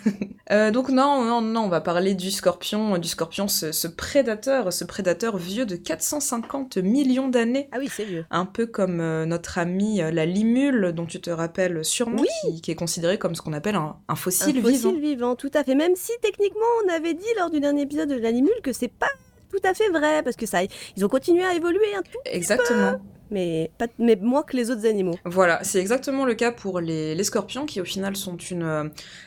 Euh, 0.51 0.69
donc 0.69 0.89
non, 0.89 1.23
non, 1.25 1.41
non, 1.41 1.61
on 1.61 1.69
va 1.69 1.81
parler 1.81 2.13
du 2.13 2.29
scorpion, 2.29 2.99
du 2.99 3.07
scorpion, 3.07 3.47
ce, 3.47 3.87
prédateur, 3.87 4.71
ce 4.71 4.83
prédateur 4.83 5.37
vieux 5.37 5.65
de 5.65 5.75
450 5.75 6.77
millions 6.77 7.27
d'années. 7.27 7.67
Ah 7.71 7.77
oui, 7.79 7.89
c'est 7.91 8.05
vieux. 8.05 8.27
Un 8.29 8.45
peu 8.45 8.67
comme 8.67 8.99
euh, 8.99 9.25
notre 9.25 9.57
amie 9.57 10.03
euh, 10.03 10.11
la 10.11 10.27
limule, 10.27 10.93
dont 10.93 11.07
tu 11.07 11.19
te 11.19 11.31
rappelles 11.31 11.83
sûrement, 11.83 12.21
qui, 12.61 12.69
est 12.69 12.75
considérée 12.75 13.17
comme 13.17 13.33
ce 13.33 13.41
qu'on 13.41 13.53
appelle 13.53 13.73
un, 13.73 14.15
fossile 14.15 14.57
vivant. 14.57 14.69
Un 14.69 14.71
fossile 14.71 15.01
vivant, 15.01 15.35
tout 15.35 15.51
à 15.55 15.63
fait. 15.63 15.73
Même 15.73 15.95
si 15.95 16.11
techniquement, 16.21 16.61
on 16.85 16.93
avait 16.93 17.15
dit 17.15 17.25
lors 17.39 17.49
du 17.49 17.59
dernier 17.59 17.81
épisode 17.81 18.09
de 18.09 18.15
la 18.19 18.29
limule 18.29 18.61
que 18.61 18.71
c'est 18.71 18.87
pas 18.87 19.09
tout 19.55 19.67
à 19.67 19.73
fait 19.73 19.89
vrai, 19.89 20.23
parce 20.23 20.35
que 20.35 20.45
ça, 20.45 20.59
ils 20.95 21.05
ont 21.05 21.09
continué 21.09 21.43
à 21.43 21.53
évoluer 21.53 21.95
un 21.95 22.01
tout 22.01 22.19
Exactement 22.25 22.99
mais, 23.31 23.71
pas, 23.77 23.87
mais 23.99 24.15
moins 24.15 24.43
que 24.43 24.55
les 24.55 24.71
autres 24.71 24.85
animaux. 24.85 25.15
Voilà, 25.25 25.59
c'est 25.63 25.79
exactement 25.79 26.25
le 26.25 26.33
cas 26.35 26.51
pour 26.51 26.79
les, 26.79 27.15
les, 27.15 27.23
scorpions, 27.23 27.65
qui 27.65 27.81
au 27.81 27.85
final 27.85 28.15
sont 28.15 28.37
une, 28.37 28.63
euh, 28.63 28.83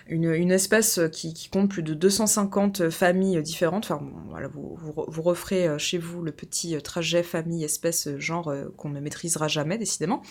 une, 0.08 0.32
une 0.32 0.52
espèce 0.52 1.00
qui, 1.12 1.34
qui, 1.34 1.48
compte 1.48 1.68
plus 1.68 1.82
de 1.82 1.94
250 1.94 2.90
familles 2.90 3.42
différentes. 3.42 3.84
Enfin, 3.84 4.00
voilà, 4.28 4.48
vous, 4.48 4.76
vous, 4.78 5.22
referez 5.22 5.66
euh, 5.66 5.78
chez 5.78 5.98
vous 5.98 6.22
le 6.22 6.32
petit 6.32 6.76
euh, 6.76 6.80
trajet 6.80 7.22
famille-espèce 7.22 8.16
genre 8.18 8.52
qu'on 8.76 8.90
ne 8.90 9.00
maîtrisera 9.00 9.48
jamais, 9.48 9.78
décidément. 9.78 10.22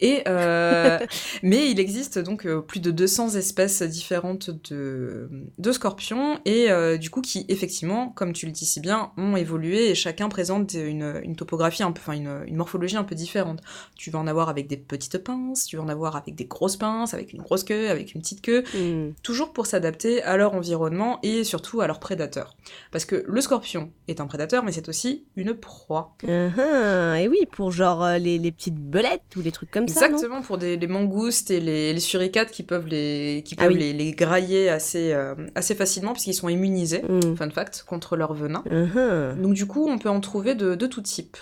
Et, 0.00 0.22
euh, 0.28 0.98
mais 1.42 1.70
il 1.70 1.80
existe 1.80 2.18
donc 2.18 2.46
plus 2.62 2.80
de 2.80 2.90
200 2.90 3.36
espèces 3.36 3.82
différentes 3.82 4.50
de, 4.70 5.28
de 5.58 5.72
scorpions, 5.72 6.38
et 6.44 6.68
du 6.98 7.10
coup, 7.10 7.20
qui 7.20 7.44
effectivement, 7.48 8.08
comme 8.08 8.32
tu 8.32 8.46
le 8.46 8.52
dis 8.52 8.66
si 8.66 8.80
bien, 8.80 9.12
ont 9.16 9.36
évolué, 9.36 9.90
et 9.90 9.94
chacun 9.94 10.28
présente 10.28 10.74
une, 10.74 11.20
une 11.22 11.36
topographie, 11.36 11.82
un 11.82 11.92
peu, 11.92 12.00
enfin 12.00 12.12
une, 12.12 12.44
une 12.46 12.56
morphologie 12.56 12.96
un 12.96 13.04
peu 13.04 13.13
différentes. 13.14 13.60
Tu 13.96 14.10
vas 14.10 14.18
en 14.18 14.26
avoir 14.26 14.48
avec 14.48 14.66
des 14.66 14.76
petites 14.76 15.18
pinces, 15.18 15.66
tu 15.66 15.76
vas 15.76 15.82
en 15.82 15.88
avoir 15.88 16.16
avec 16.16 16.34
des 16.34 16.44
grosses 16.44 16.76
pinces, 16.76 17.14
avec 17.14 17.32
une 17.32 17.42
grosse 17.42 17.64
queue, 17.64 17.88
avec 17.88 18.14
une 18.14 18.20
petite 18.20 18.42
queue, 18.42 18.64
hmm. 18.74 19.14
toujours 19.22 19.52
pour 19.52 19.66
s'adapter 19.66 20.22
à 20.22 20.36
leur 20.36 20.54
environnement 20.54 21.18
et 21.22 21.44
surtout 21.44 21.80
à 21.80 21.86
leurs 21.86 22.00
prédateurs. 22.00 22.56
Parce 22.90 23.04
que 23.04 23.24
le 23.26 23.40
scorpion 23.40 23.90
est 24.08 24.20
un 24.20 24.26
prédateur, 24.26 24.64
mais 24.64 24.72
c'est 24.72 24.88
aussi 24.88 25.24
une 25.36 25.54
proie. 25.54 26.16
Uh-huh. 26.24 27.16
et 27.18 27.28
oui, 27.28 27.38
pour 27.50 27.70
genre 27.70 28.04
euh, 28.04 28.18
les, 28.18 28.52
petites 28.52 28.76
belettes 28.76 29.36
ou 29.36 29.42
des 29.42 29.52
trucs 29.52 29.70
comme 29.70 29.88
ça. 29.88 30.06
Exactement, 30.06 30.42
pour 30.42 30.58
des, 30.58 30.76
les 30.76 30.86
mangoustes 30.86 31.50
et 31.50 31.60
les, 31.60 31.98
suricates 32.00 32.50
qui 32.50 32.62
peuvent 32.62 32.86
les, 32.86 33.42
qui 33.44 33.54
ah 33.58 33.64
peuvent 33.64 33.76
les, 33.76 34.12
grailler 34.12 34.68
assez, 34.68 35.12
euh, 35.12 35.34
assez 35.54 35.74
facilement 35.74 36.12
puisqu'ils 36.12 36.34
sont 36.34 36.48
immunisés, 36.48 37.02
hmm. 37.02 37.36
fun 37.36 37.50
fact, 37.50 37.84
contre 37.86 38.16
leur 38.16 38.34
venin. 38.34 38.62
Uh-huh. 38.66 39.40
Donc 39.40 39.54
du 39.54 39.66
coup, 39.66 39.88
on 39.88 39.98
peut 39.98 40.10
en 40.10 40.20
trouver 40.20 40.54
de, 40.54 40.74
de 40.74 40.86
tout 40.86 41.02
type. 41.02 41.36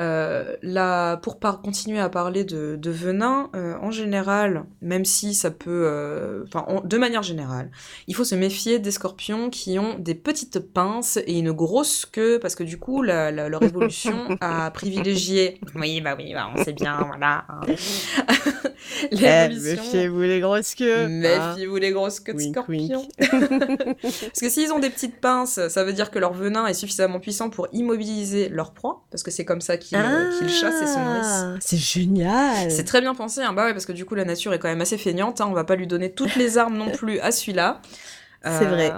Euh, 0.00 0.56
là, 0.62 1.18
pour 1.18 1.38
continuer 1.38 2.00
à 2.00 2.08
parler 2.08 2.44
de, 2.44 2.90
venin, 2.90 3.50
euh, 3.54 3.76
en 3.80 3.90
général, 3.90 4.64
même 4.82 5.04
si 5.04 5.34
ça 5.34 5.50
peut, 5.50 5.84
euh, 5.86 6.44
enfin, 6.46 6.66
de 6.84 6.98
manière 6.98 7.22
générale, 7.22 7.70
il 8.08 8.14
faut 8.14 8.24
se 8.24 8.34
méfier 8.34 8.78
des 8.78 8.90
scorpions 8.90 9.50
qui 9.50 9.78
ont 9.78 9.96
des 9.98 10.14
petites 10.14 10.58
pinces 10.58 11.18
et 11.26 11.38
une 11.38 11.52
grosse 11.52 12.06
queue, 12.06 12.38
parce 12.40 12.56
que 12.56 12.64
du 12.64 12.78
coup, 12.78 13.02
leur 13.02 13.62
évolution 13.62 14.36
a 14.40 14.70
privilégié. 14.70 15.60
Oui, 15.76 16.00
bah 16.00 16.16
oui, 16.18 16.32
bah, 16.34 16.48
on 16.54 16.62
sait 16.62 16.72
bien, 16.72 16.98
voilà. 17.06 17.44
Hein. 17.48 17.60
Eh, 19.10 19.48
méfiez-vous 19.48 20.20
les 20.20 20.40
grosses 20.40 20.74
queues. 20.74 21.08
Méfiez-vous 21.08 21.76
les 21.76 21.90
grosses 21.90 22.20
queues 22.20 22.34
de 22.34 22.40
scorpions. 22.40 23.06
parce 23.18 24.40
que 24.40 24.48
s'ils 24.48 24.72
ont 24.72 24.78
des 24.78 24.90
petites 24.90 25.20
pinces, 25.20 25.60
ça 25.68 25.84
veut 25.84 25.92
dire 25.92 26.10
que 26.10 26.18
leur 26.18 26.32
venin 26.32 26.66
est 26.66 26.74
suffisamment 26.74 27.20
puissant 27.20 27.50
pour 27.50 27.68
immobiliser 27.72 28.48
leur 28.48 28.72
proie, 28.72 29.04
parce 29.10 29.22
que 29.22 29.30
c'est 29.30 29.44
comme 29.44 29.60
ça 29.60 29.76
qu'il 29.76 29.98
chasse 30.48 30.82
et 30.82 30.86
son 30.86 31.56
C'est 31.60 31.76
génial. 31.76 32.70
C'est 32.70 32.84
très 32.84 33.00
bien 33.00 33.14
pensé, 33.14 33.42
hein. 33.42 33.52
bah 33.52 33.64
ouais, 33.64 33.72
parce 33.72 33.86
que 33.86 33.92
du 33.92 34.04
coup 34.04 34.14
la 34.14 34.24
nature 34.24 34.52
est 34.52 34.58
quand 34.58 34.68
même 34.68 34.80
assez 34.80 34.98
feignante. 34.98 35.40
Hein. 35.40 35.46
On 35.48 35.54
va 35.54 35.64
pas 35.64 35.76
lui 35.76 35.86
donner 35.86 36.12
toutes 36.12 36.36
les 36.36 36.58
armes 36.58 36.76
non 36.76 36.90
plus 36.92 37.18
à 37.20 37.30
celui-là. 37.30 37.80
C'est 38.44 38.66
vrai. 38.66 38.92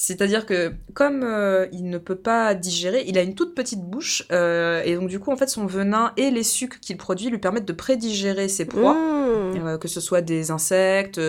C'est-à-dire 0.00 0.46
que 0.46 0.74
comme 0.94 1.24
euh, 1.24 1.66
il 1.72 1.90
ne 1.90 1.98
peut 1.98 2.14
pas 2.14 2.54
digérer, 2.54 3.02
il 3.08 3.18
a 3.18 3.22
une 3.22 3.34
toute 3.34 3.56
petite 3.56 3.82
bouche 3.82 4.24
euh, 4.30 4.80
et 4.84 4.94
donc 4.94 5.08
du 5.08 5.18
coup 5.18 5.32
en 5.32 5.36
fait 5.36 5.48
son 5.48 5.66
venin 5.66 6.12
et 6.16 6.30
les 6.30 6.44
sucs 6.44 6.80
qu'il 6.80 6.96
produit 6.96 7.30
lui 7.30 7.38
permettent 7.38 7.64
de 7.64 7.72
prédigérer 7.72 8.46
ses 8.46 8.64
proies, 8.64 8.94
mmh. 8.94 9.66
euh, 9.66 9.76
que 9.76 9.88
ce 9.88 10.00
soit 10.00 10.20
des 10.20 10.52
insectes, 10.52 11.20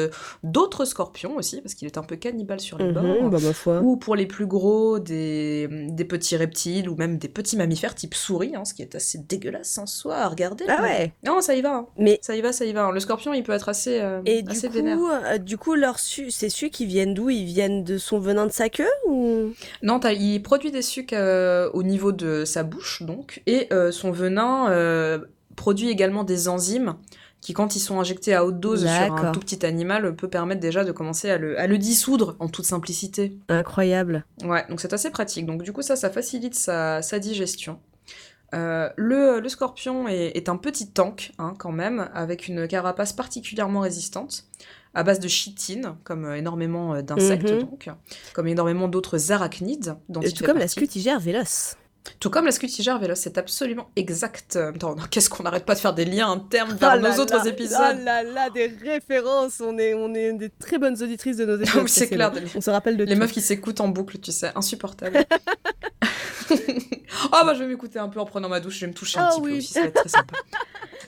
d'autres 0.44 0.86
scorpions 0.86 1.36
aussi 1.36 1.62
parce 1.62 1.74
qu'il 1.74 1.88
est 1.88 1.98
un 1.98 2.04
peu 2.04 2.16
cannibale 2.16 2.60
sur 2.60 2.78
les 2.78 2.92
mmh, 2.92 2.94
bords, 2.94 3.30
bah, 3.32 3.82
ou 3.82 3.98
pour 3.98 4.16
les 4.16 4.28
plus 4.28 4.46
gros 4.46 5.00
des, 5.00 5.68
des, 5.90 6.06
petits 6.06 6.38
reptiles 6.38 6.90
ou 6.90 6.96
même 6.96 7.18
des 7.18 7.28
petits 7.28 7.58
mammifères 7.58 7.96
type 7.96 8.14
souris, 8.14 8.56
hein, 8.56 8.66
ce 8.66 8.76
qui 8.76 8.84
est 8.84 8.94
assez 8.94 9.18
dégueulasse 9.18 9.80
en 9.80 9.88
soi 9.88 10.18
à 10.18 10.28
regarder. 10.28 10.66
Ah 10.68 10.84
ouais. 10.84 11.12
Non 11.26 11.42
ça 11.42 11.56
y 11.56 11.64
va. 11.64 11.76
Hein. 11.76 11.88
Mais 11.98 12.20
ça 12.22 12.36
y 12.36 12.42
va, 12.42 12.54
ça 12.54 12.66
y 12.66 12.74
va. 12.74 12.92
Le 12.92 13.00
scorpion 13.00 13.34
il 13.34 13.42
peut 13.42 13.54
être 13.54 13.70
assez 13.70 14.00
et 14.28 14.44
assez 14.48 14.70
du 14.70 14.84
coup, 14.84 15.10
du 15.40 15.58
coup 15.58 15.74
leurs 15.74 15.98
su 15.98 16.30
ces 16.30 16.50
sucs 16.50 16.72
qui 16.72 16.86
viennent 16.86 17.16
d'où? 17.16 17.32
Ils 17.32 17.46
viennent 17.46 17.84
de 17.84 17.98
son 17.98 18.20
venin 18.20 18.46
de 18.46 18.59
sa 18.60 18.70
queue 18.70 18.90
ou? 19.08 19.54
Non, 19.84 20.00
il 20.12 20.42
produit 20.42 20.72
des 20.72 20.82
sucs 20.82 21.14
euh, 21.14 21.70
au 21.74 21.82
niveau 21.82 22.12
de 22.12 22.44
sa 22.44 22.64
bouche, 22.64 23.04
donc, 23.04 23.42
et 23.48 23.68
euh, 23.72 23.92
son 23.92 24.12
venin 24.12 24.70
euh, 24.70 25.20
produit 25.56 25.90
également 25.90 26.26
des 26.26 26.50
enzymes 26.50 26.96
qui, 27.40 27.54
quand 27.54 27.78
ils 27.78 27.80
sont 27.80 28.02
injectés 28.02 28.36
à 28.36 28.44
haute 28.44 28.60
dose 28.60 28.82
sur 28.82 29.14
un 29.14 29.32
tout 29.32 29.40
petit 29.40 29.66
animal, 29.66 30.14
peut 30.14 30.28
permettre 30.28 30.60
déjà 30.60 30.84
de 30.84 30.92
commencer 30.92 31.30
à 31.30 31.38
le, 31.38 31.78
dissoudre 31.78 32.36
en 32.40 32.50
toute 32.50 32.66
simplicité. 32.66 33.38
Incroyable. 33.48 34.26
Ouais, 34.44 34.66
donc 34.70 34.82
c'est 34.82 34.92
assez 34.92 35.10
pratique. 35.10 35.46
Donc 35.46 35.64
du 35.64 35.72
coup, 35.72 35.82
ça, 35.82 35.96
ça 35.96 36.10
facilite 36.10 36.56
sa, 36.56 37.02
digestion. 37.18 37.80
le, 38.52 39.42
scorpion 39.48 40.10
est, 40.10 40.50
un 40.50 40.58
petit 40.58 40.92
tank, 40.92 41.32
hein, 41.40 41.54
quand 41.58 41.72
même, 41.72 42.10
avec 42.14 42.50
une 42.50 42.68
carapace 42.68 43.14
particulièrement 43.14 43.80
résistante 43.80 44.44
à 44.94 45.04
base 45.04 45.20
de 45.20 45.28
chitine, 45.28 45.96
comme 46.04 46.26
euh, 46.26 46.36
énormément 46.36 46.96
euh, 46.96 47.02
d'insectes 47.02 47.52
mhm. 47.52 47.60
donc, 47.60 47.90
comme 48.34 48.48
énormément 48.48 48.88
d'autres 48.88 49.32
arachnides. 49.32 49.96
Dont 50.10 50.22
Et 50.22 50.32
tout 50.32 50.44
comme 50.44 50.58
la 50.58 50.68
scutigère 50.68 51.20
véloce. 51.20 51.76
Tout 52.20 52.30
comme 52.30 52.46
la 52.46 52.52
scutigère 52.52 52.98
véloce, 53.00 53.20
c'est 53.20 53.38
absolument 53.38 53.90
exact. 53.96 54.58
Qu'est-ce 55.12 55.30
qu'on 55.30 55.44
n'arrête 55.44 55.66
pas 55.66 55.76
de 55.76 55.80
faire 55.80 55.94
des 55.94 56.06
liens 56.06 56.32
internes 56.32 56.74
vers 56.74 56.98
oh 56.98 57.02
nos 57.02 57.20
autres 57.22 57.48
épisodes 57.48 57.98
Oh 58.00 58.04
là 58.04 58.24
là, 58.24 58.50
des 58.50 58.68
références 58.68 59.62
On 59.62 59.78
est, 59.78 59.94
on 59.94 60.14
est 60.14 60.34
des 60.34 60.50
très 60.50 60.78
bonnes 60.78 61.02
auditrices 61.02 61.38
de 61.38 61.46
nos 61.46 61.58
épisodes. 61.62 61.88
c'est 61.88 62.08
clair. 62.10 62.32
On 62.56 62.62
se 62.62 62.70
rappelle 62.70 62.98
de 62.98 63.04
Les 63.04 63.16
meufs 63.16 63.32
qui 63.32 63.42
s'écoutent 63.42 63.82
en 63.82 63.90
boucle, 63.90 64.18
tu 64.20 64.32
sais, 64.32 64.52
insupportable. 64.56 65.26
oh 66.52 66.56
bah 67.32 67.54
je 67.54 67.60
vais 67.60 67.68
m'écouter 67.68 68.00
un 68.00 68.10
peu 68.10 68.20
en 68.20 68.26
prenant 68.26 68.50
ma 68.50 68.60
douche, 68.60 68.76
je 68.76 68.82
vais 68.82 68.88
me 68.88 68.94
toucher 68.94 69.20
un 69.20 69.30
oh 69.32 69.42
petit 69.42 69.50
peu 69.50 69.58
aussi, 69.58 69.74
ça 69.74 69.82
va 69.82 69.88
être 69.88 69.96
très 69.96 70.10
sympa. 70.10 70.36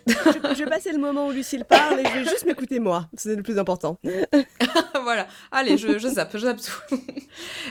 je, 0.07 0.63
vais 0.63 0.69
passer 0.69 0.91
le 0.91 0.97
moment 0.97 1.27
où 1.27 1.31
Lucille 1.31 1.63
parle 1.63 1.99
et 1.99 2.05
je 2.05 2.19
vais 2.19 2.23
juste 2.23 2.45
m'écouter 2.45 2.79
moi, 2.79 3.07
c'est 3.15 3.35
le 3.35 3.43
plus 3.43 3.59
important. 3.59 3.99
voilà, 5.03 5.27
allez, 5.51 5.77
je, 5.77 5.99
je 5.99 6.07
zappe, 6.07 6.31
je 6.33 6.39
zappe 6.39 6.59
tout. 6.61 6.95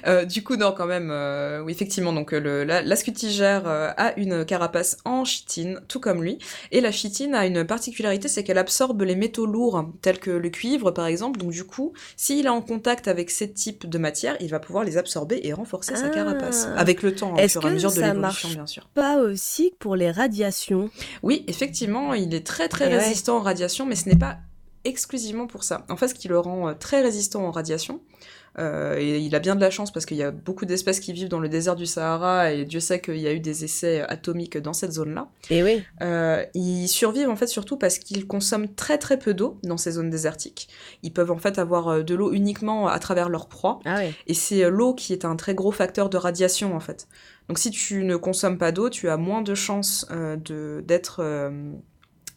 Euh, 0.07 0.25
du 0.25 0.43
coup, 0.43 0.57
non, 0.57 0.73
quand 0.73 0.87
même, 0.87 1.11
euh, 1.11 1.61
oui, 1.63 1.73
effectivement, 1.73 2.13
donc 2.13 2.33
le, 2.33 2.65
la, 2.65 2.83
la, 2.83 2.97
euh, 3.67 3.93
a 3.97 4.19
une 4.19 4.45
carapace 4.45 4.99
en 5.05 5.25
chitine, 5.25 5.81
tout 5.89 6.01
comme 6.01 6.23
lui, 6.23 6.39
et 6.73 6.81
la 6.81 6.93
chitine 6.93 7.35
a 7.35 7.47
une 7.47 7.65
particularité, 7.65 8.29
c'est 8.29 8.45
qu'elle 8.45 8.59
absorbe 8.59 9.03
les 9.03 9.17
métaux 9.17 9.47
lourds, 9.47 9.85
tels 10.03 10.19
que 10.19 10.31
le 10.31 10.49
cuivre 10.49 10.91
par 10.91 11.07
exemple, 11.07 11.39
donc 11.39 11.51
du 11.51 11.65
coup, 11.65 11.93
s'il 12.17 12.47
est 12.47 12.51
en 12.51 12.63
contact 12.63 13.09
avec 13.09 13.31
ces 13.31 13.51
types 13.53 13.89
de 13.89 13.99
matières, 13.99 14.37
il 14.41 14.49
va 14.49 14.61
pouvoir 14.61 14.85
les 14.85 14.99
absorber 14.99 15.41
et 15.45 15.53
renforcer 15.53 15.97
sa 15.97 16.09
carapace, 16.09 16.69
ah. 16.69 16.79
avec 16.79 17.03
le 17.03 17.15
temps, 17.15 17.35
au 17.35 17.49
fur 17.49 17.65
et 17.65 17.69
à 17.69 17.71
mesure 17.71 17.93
de 17.93 18.01
l'évolution, 18.01 18.49
bien 18.51 18.67
sûr. 18.67 18.89
Pas 18.95 19.19
aussi 19.19 19.73
pour 19.79 19.97
les 19.97 20.11
radiations? 20.11 20.91
Oui, 21.23 21.45
effectivement, 21.49 22.15
il 22.15 22.35
est 22.35 22.47
très 22.47 22.69
très 22.69 22.91
eh 22.91 22.97
résistant 22.97 23.39
aux 23.39 23.43
radiations, 23.43 23.87
mais 23.87 23.97
ce 23.97 24.09
n'est 24.09 24.19
pas 24.19 24.39
exclusivement 24.85 25.47
pour 25.47 25.65
ça. 25.65 25.85
En 25.89 25.97
fait, 25.97 26.09
ce 26.09 26.15
qui 26.15 26.29
le 26.29 26.39
rend 26.39 26.75
très 26.75 27.03
résistant 27.03 27.47
aux 27.47 27.51
radiations, 27.51 28.01
euh, 28.59 28.97
et 28.99 29.19
il 29.19 29.35
a 29.35 29.39
bien 29.39 29.55
de 29.55 29.61
la 29.61 29.71
chance 29.71 29.93
parce 29.93 30.07
qu'il 30.07 30.17
y 30.17 30.23
a 30.23 30.31
beaucoup 30.31 30.67
d'espèces 30.67 31.01
qui 31.01 31.13
vivent 31.13 31.29
dans 31.29 31.41
le 31.41 31.49
désert 31.49 31.77
du 31.77 31.87
Sahara 31.87 32.53
et 32.53 32.65
Dieu 32.65 32.81
sait 32.81 33.01
qu'il 33.01 33.19
y 33.19 33.27
a 33.27 33.33
eu 33.33 33.41
des 33.41 33.65
essais 33.65 34.03
atomiques 34.09 34.59
dans 34.59 34.73
cette 34.73 34.93
zone-là. 34.93 35.29
Et 35.51 35.63
oui. 35.63 35.83
Euh, 36.03 36.45
ils 36.55 36.89
survivent 36.89 37.29
en 37.29 37.37
fait 37.37 37.47
surtout 37.47 37.77
parce 37.77 37.99
qu'ils 37.99 38.27
consomment 38.27 38.69
très 38.75 38.99
très 38.99 39.19
peu 39.19 39.35
d'eau 39.35 39.59
dans 39.63 39.77
ces 39.77 39.93
zones 39.93 40.11
désertiques. 40.11 40.69
Ils 41.03 41.13
peuvent 41.13 41.31
en 41.31 41.39
fait 41.39 41.59
avoir 41.59 41.89
euh, 41.89 42.03
de 42.03 42.15
l'eau 42.15 42.33
uniquement 42.33 42.89
à 42.89 42.99
travers 42.99 43.29
leur 43.29 43.49
proie. 43.49 43.81
Ah 43.85 44.01
oui. 44.01 44.13
Et 44.27 44.35
c'est 44.35 44.69
l'eau 44.69 44.95
qui 44.95 45.13
est 45.13 45.25
un 45.25 45.37
très 45.37 45.55
gros 45.55 45.73
facteur 45.73 46.11
de 46.11 46.17
radiation 46.17 46.75
en 46.75 46.81
fait. 46.81 47.09
Donc 47.49 47.59
si 47.59 47.71
tu 47.71 48.05
ne 48.05 48.17
consommes 48.17 48.59
pas 48.59 48.73
d'eau, 48.73 48.91
tu 48.91 49.09
as 49.09 49.17
moins 49.17 49.43
de 49.43 49.55
chances 49.55 50.07
de 50.11 50.85
d'être 50.87 51.51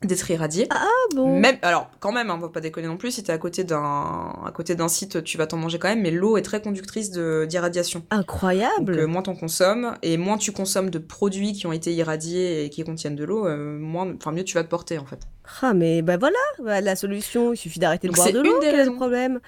d'être 0.08 0.30
irradié. 0.30 0.68
Ah 0.70 0.86
bon 1.16 1.40
Même, 1.40 1.58
alors, 1.62 1.90
quand 2.00 2.12
même, 2.12 2.30
hein, 2.30 2.36
on 2.38 2.42
va 2.42 2.50
pas 2.50 2.62
déconner 2.62 2.88
non 2.88 2.98
plus, 2.98 3.12
si 3.12 3.24
t'es 3.24 3.32
à 3.32 3.38
côté 3.38 3.64
d'un, 3.64 4.34
à 4.46 4.52
côté 4.54 4.76
d'un 4.76 4.88
site, 4.88 5.24
tu 5.24 5.38
vas 5.38 5.48
t'en 5.48 5.58
manger 5.58 5.80
quand 5.80 5.88
même, 5.88 6.02
mais 6.02 6.12
l'eau 6.12 6.38
est 6.38 6.42
très 6.42 6.62
conductrice 6.62 7.12
de, 7.12 7.46
d'irradiation. 7.48 8.04
Incroyable 8.12 8.94
Donc, 8.94 9.04
euh, 9.04 9.08
moins 9.08 9.22
t'en 9.22 9.36
consommes, 9.36 9.96
et 10.02 10.18
moins 10.18 10.38
tu 10.38 10.52
consommes 10.52 10.90
de 10.90 11.00
produits 11.00 11.54
qui 11.54 11.68
ont 11.68 11.74
été 11.74 11.94
irradiés 11.94 12.66
et 12.66 12.70
qui 12.70 12.84
contiennent 12.84 13.16
de 13.16 13.24
l'eau, 13.24 13.48
euh, 13.48 13.78
moins, 13.78 14.14
enfin, 14.16 14.32
mieux 14.32 14.44
tu 14.44 14.56
vas 14.56 14.64
te 14.64 14.70
porter, 14.70 14.98
en 14.98 15.06
fait. 15.06 15.20
Ah, 15.62 15.74
mais 15.74 16.02
bah 16.02 16.18
voilà, 16.18 16.38
bah, 16.60 16.80
la 16.80 16.96
solution, 16.96 17.54
il 17.54 17.58
suffit 17.58 17.80
d'arrêter 17.80 18.08
de 18.08 18.14
boire 18.14 18.32
de 18.32 18.40
l'eau, 18.40 18.60
quel 18.62 18.76
est 18.76 18.86
le 18.86 18.94
problème? 18.96 19.40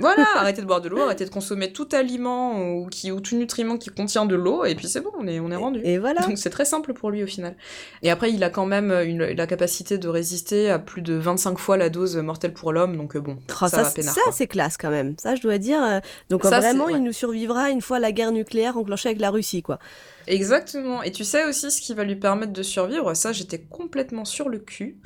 Voilà, 0.00 0.26
arrêter 0.36 0.60
de 0.60 0.66
boire 0.66 0.80
de 0.80 0.88
l'eau, 0.88 1.00
arrêter 1.00 1.24
de 1.24 1.30
consommer 1.30 1.72
tout 1.72 1.88
aliment 1.92 2.60
ou, 2.60 2.86
qui, 2.88 3.12
ou 3.12 3.20
tout 3.20 3.36
nutriment 3.36 3.76
qui 3.76 3.90
contient 3.90 4.26
de 4.26 4.34
l'eau, 4.34 4.64
et 4.64 4.74
puis 4.74 4.88
c'est 4.88 5.00
bon, 5.00 5.10
on 5.18 5.26
est, 5.28 5.38
on 5.38 5.50
est 5.50 5.56
rendu. 5.56 5.80
Et 5.84 5.98
voilà. 5.98 6.22
Donc 6.22 6.38
c'est 6.38 6.50
très 6.50 6.64
simple 6.64 6.92
pour 6.92 7.10
lui 7.10 7.22
au 7.22 7.26
final. 7.26 7.56
Et 8.02 8.10
après, 8.10 8.32
il 8.32 8.42
a 8.42 8.50
quand 8.50 8.66
même 8.66 8.90
une, 8.90 9.24
la 9.24 9.46
capacité 9.46 9.96
de 9.96 10.08
résister 10.08 10.70
à 10.70 10.78
plus 10.78 11.02
de 11.02 11.14
25 11.14 11.58
fois 11.58 11.76
la 11.76 11.88
dose 11.88 12.16
mortelle 12.16 12.52
pour 12.52 12.72
l'homme, 12.72 12.96
donc 12.96 13.14
euh, 13.14 13.20
bon, 13.20 13.38
ça, 13.48 13.68
ça, 13.68 13.82
va 13.82 14.02
Ça, 14.02 14.20
c'est 14.32 14.48
classe 14.48 14.76
quand 14.76 14.90
même. 14.90 15.14
Ça, 15.18 15.36
je 15.36 15.42
dois 15.42 15.58
dire. 15.58 15.82
Euh, 15.82 16.00
donc 16.30 16.44
vraiment, 16.44 16.88
il 16.88 17.02
nous 17.02 17.12
survivra 17.12 17.70
une 17.70 17.80
fois 17.80 18.00
la 18.00 18.10
guerre 18.10 18.32
nucléaire 18.32 18.76
enclenchée 18.76 19.10
avec 19.10 19.20
la 19.20 19.30
Russie, 19.30 19.62
quoi. 19.62 19.78
Exactement. 20.26 21.02
Et 21.02 21.12
tu 21.12 21.24
sais 21.24 21.44
aussi 21.44 21.70
ce 21.70 21.80
qui 21.80 21.94
va 21.94 22.04
lui 22.04 22.16
permettre 22.16 22.52
de 22.52 22.62
survivre, 22.62 23.14
ça 23.14 23.32
j'étais 23.32 23.58
complètement 23.58 24.24
sur 24.24 24.48
le 24.48 24.58
cul, 24.58 24.96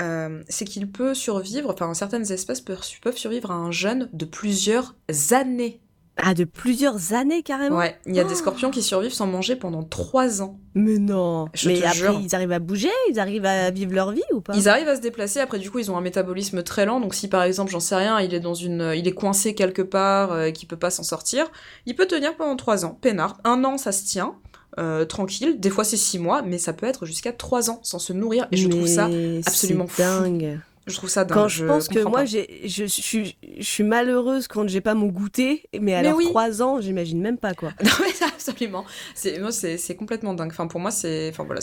euh, 0.00 0.42
c'est 0.48 0.64
qu'il 0.64 0.90
peut 0.90 1.14
survivre, 1.14 1.70
enfin 1.70 1.92
certaines 1.94 2.30
espèces 2.30 2.60
peuvent, 2.60 3.16
survivre 3.16 3.50
à 3.50 3.54
un 3.54 3.70
jeûne 3.70 4.08
de 4.12 4.24
plusieurs 4.24 4.94
années. 5.30 5.80
Ah, 6.18 6.32
de 6.32 6.44
plusieurs 6.44 7.12
années 7.12 7.42
carrément? 7.42 7.76
Ouais, 7.76 7.98
il 8.06 8.14
y 8.14 8.20
a 8.20 8.24
des 8.24 8.32
oh 8.32 8.36
scorpions 8.36 8.70
qui 8.70 8.82
survivent 8.82 9.12
sans 9.12 9.26
manger 9.26 9.54
pendant 9.54 9.82
trois 9.82 10.40
ans. 10.40 10.58
Mais 10.74 10.96
non 10.96 11.48
Mais 11.66 11.84
après, 11.84 12.14
ils 12.22 12.34
arrivent 12.34 12.52
à 12.52 12.58
bouger 12.58 12.88
Ils 13.10 13.20
arrivent 13.20 13.44
à 13.44 13.70
vivre 13.70 13.92
leur 13.92 14.12
vie 14.12 14.22
ou 14.32 14.40
pas? 14.40 14.54
Ils 14.56 14.66
arrivent 14.66 14.88
à 14.88 14.96
se 14.96 15.02
déplacer, 15.02 15.40
après 15.40 15.58
du 15.58 15.70
coup 15.70 15.78
ils 15.78 15.90
ont 15.90 15.96
un 15.98 16.00
métabolisme 16.00 16.62
très 16.62 16.86
lent, 16.86 17.00
donc 17.00 17.14
si 17.14 17.28
par 17.28 17.42
exemple, 17.42 17.70
j'en 17.70 17.80
sais 17.80 17.96
rien, 17.96 18.18
il 18.20 18.32
est 18.32 18.40
dans 18.40 18.54
une... 18.54 18.94
il 18.96 19.06
est 19.06 19.12
coincé 19.12 19.54
quelque 19.54 19.82
part, 19.82 20.32
euh, 20.32 20.50
qu'il 20.52 20.68
peut 20.68 20.78
pas 20.78 20.90
s'en 20.90 21.02
sortir, 21.02 21.46
il 21.84 21.94
peut 21.94 22.06
tenir 22.06 22.34
pendant 22.34 22.56
trois 22.56 22.86
ans, 22.86 22.98
peinard. 22.98 23.36
Un 23.44 23.62
an 23.64 23.76
ça 23.76 23.92
se 23.92 24.04
tient, 24.04 24.36
euh, 24.78 25.04
tranquille. 25.04 25.58
Des 25.58 25.70
fois, 25.70 25.84
c'est 25.84 25.96
six 25.96 26.18
mois, 26.18 26.42
mais 26.42 26.58
ça 26.58 26.72
peut 26.72 26.86
être 26.86 27.06
jusqu'à 27.06 27.32
trois 27.32 27.70
ans 27.70 27.80
sans 27.82 27.98
se 27.98 28.12
nourrir. 28.12 28.46
Et 28.52 28.56
je 28.56 28.68
trouve 28.68 28.86
ça 28.86 29.08
absolument 29.46 29.86
dingue. 29.98 30.58
Je 30.86 30.94
trouve 30.94 31.10
ça 31.10 31.24
dingue. 31.24 31.36
Quand 31.36 31.48
je, 31.48 31.64
pense 31.64 31.88
que 31.88 31.98
moi, 31.98 32.24
je, 32.24 32.84
suis, 32.86 33.36
je 33.58 33.64
suis 33.64 33.82
malheureuse 33.82 34.46
quand 34.46 34.68
j'ai 34.68 34.80
pas 34.80 34.94
mon 34.94 35.06
goûter, 35.06 35.64
mais 35.80 35.94
alors 35.94 36.20
trois 36.20 36.62
ans, 36.62 36.80
j'imagine 36.80 37.20
même 37.20 37.38
pas 37.38 37.54
quoi. 37.54 37.70
Non 37.82 37.90
mais 38.00 38.26
absolument. 38.26 38.84
C'est 39.14 39.38
moi, 39.38 39.52
c'est, 39.52 39.78
c'est 39.78 39.96
complètement 39.96 40.34
dingue. 40.34 40.50
Enfin 40.50 40.66
pour 40.66 40.80
moi, 40.80 40.90
c'est, 40.90 41.28
enfin 41.30 41.44
voilà, 41.44 41.60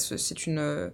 une, 0.48 0.92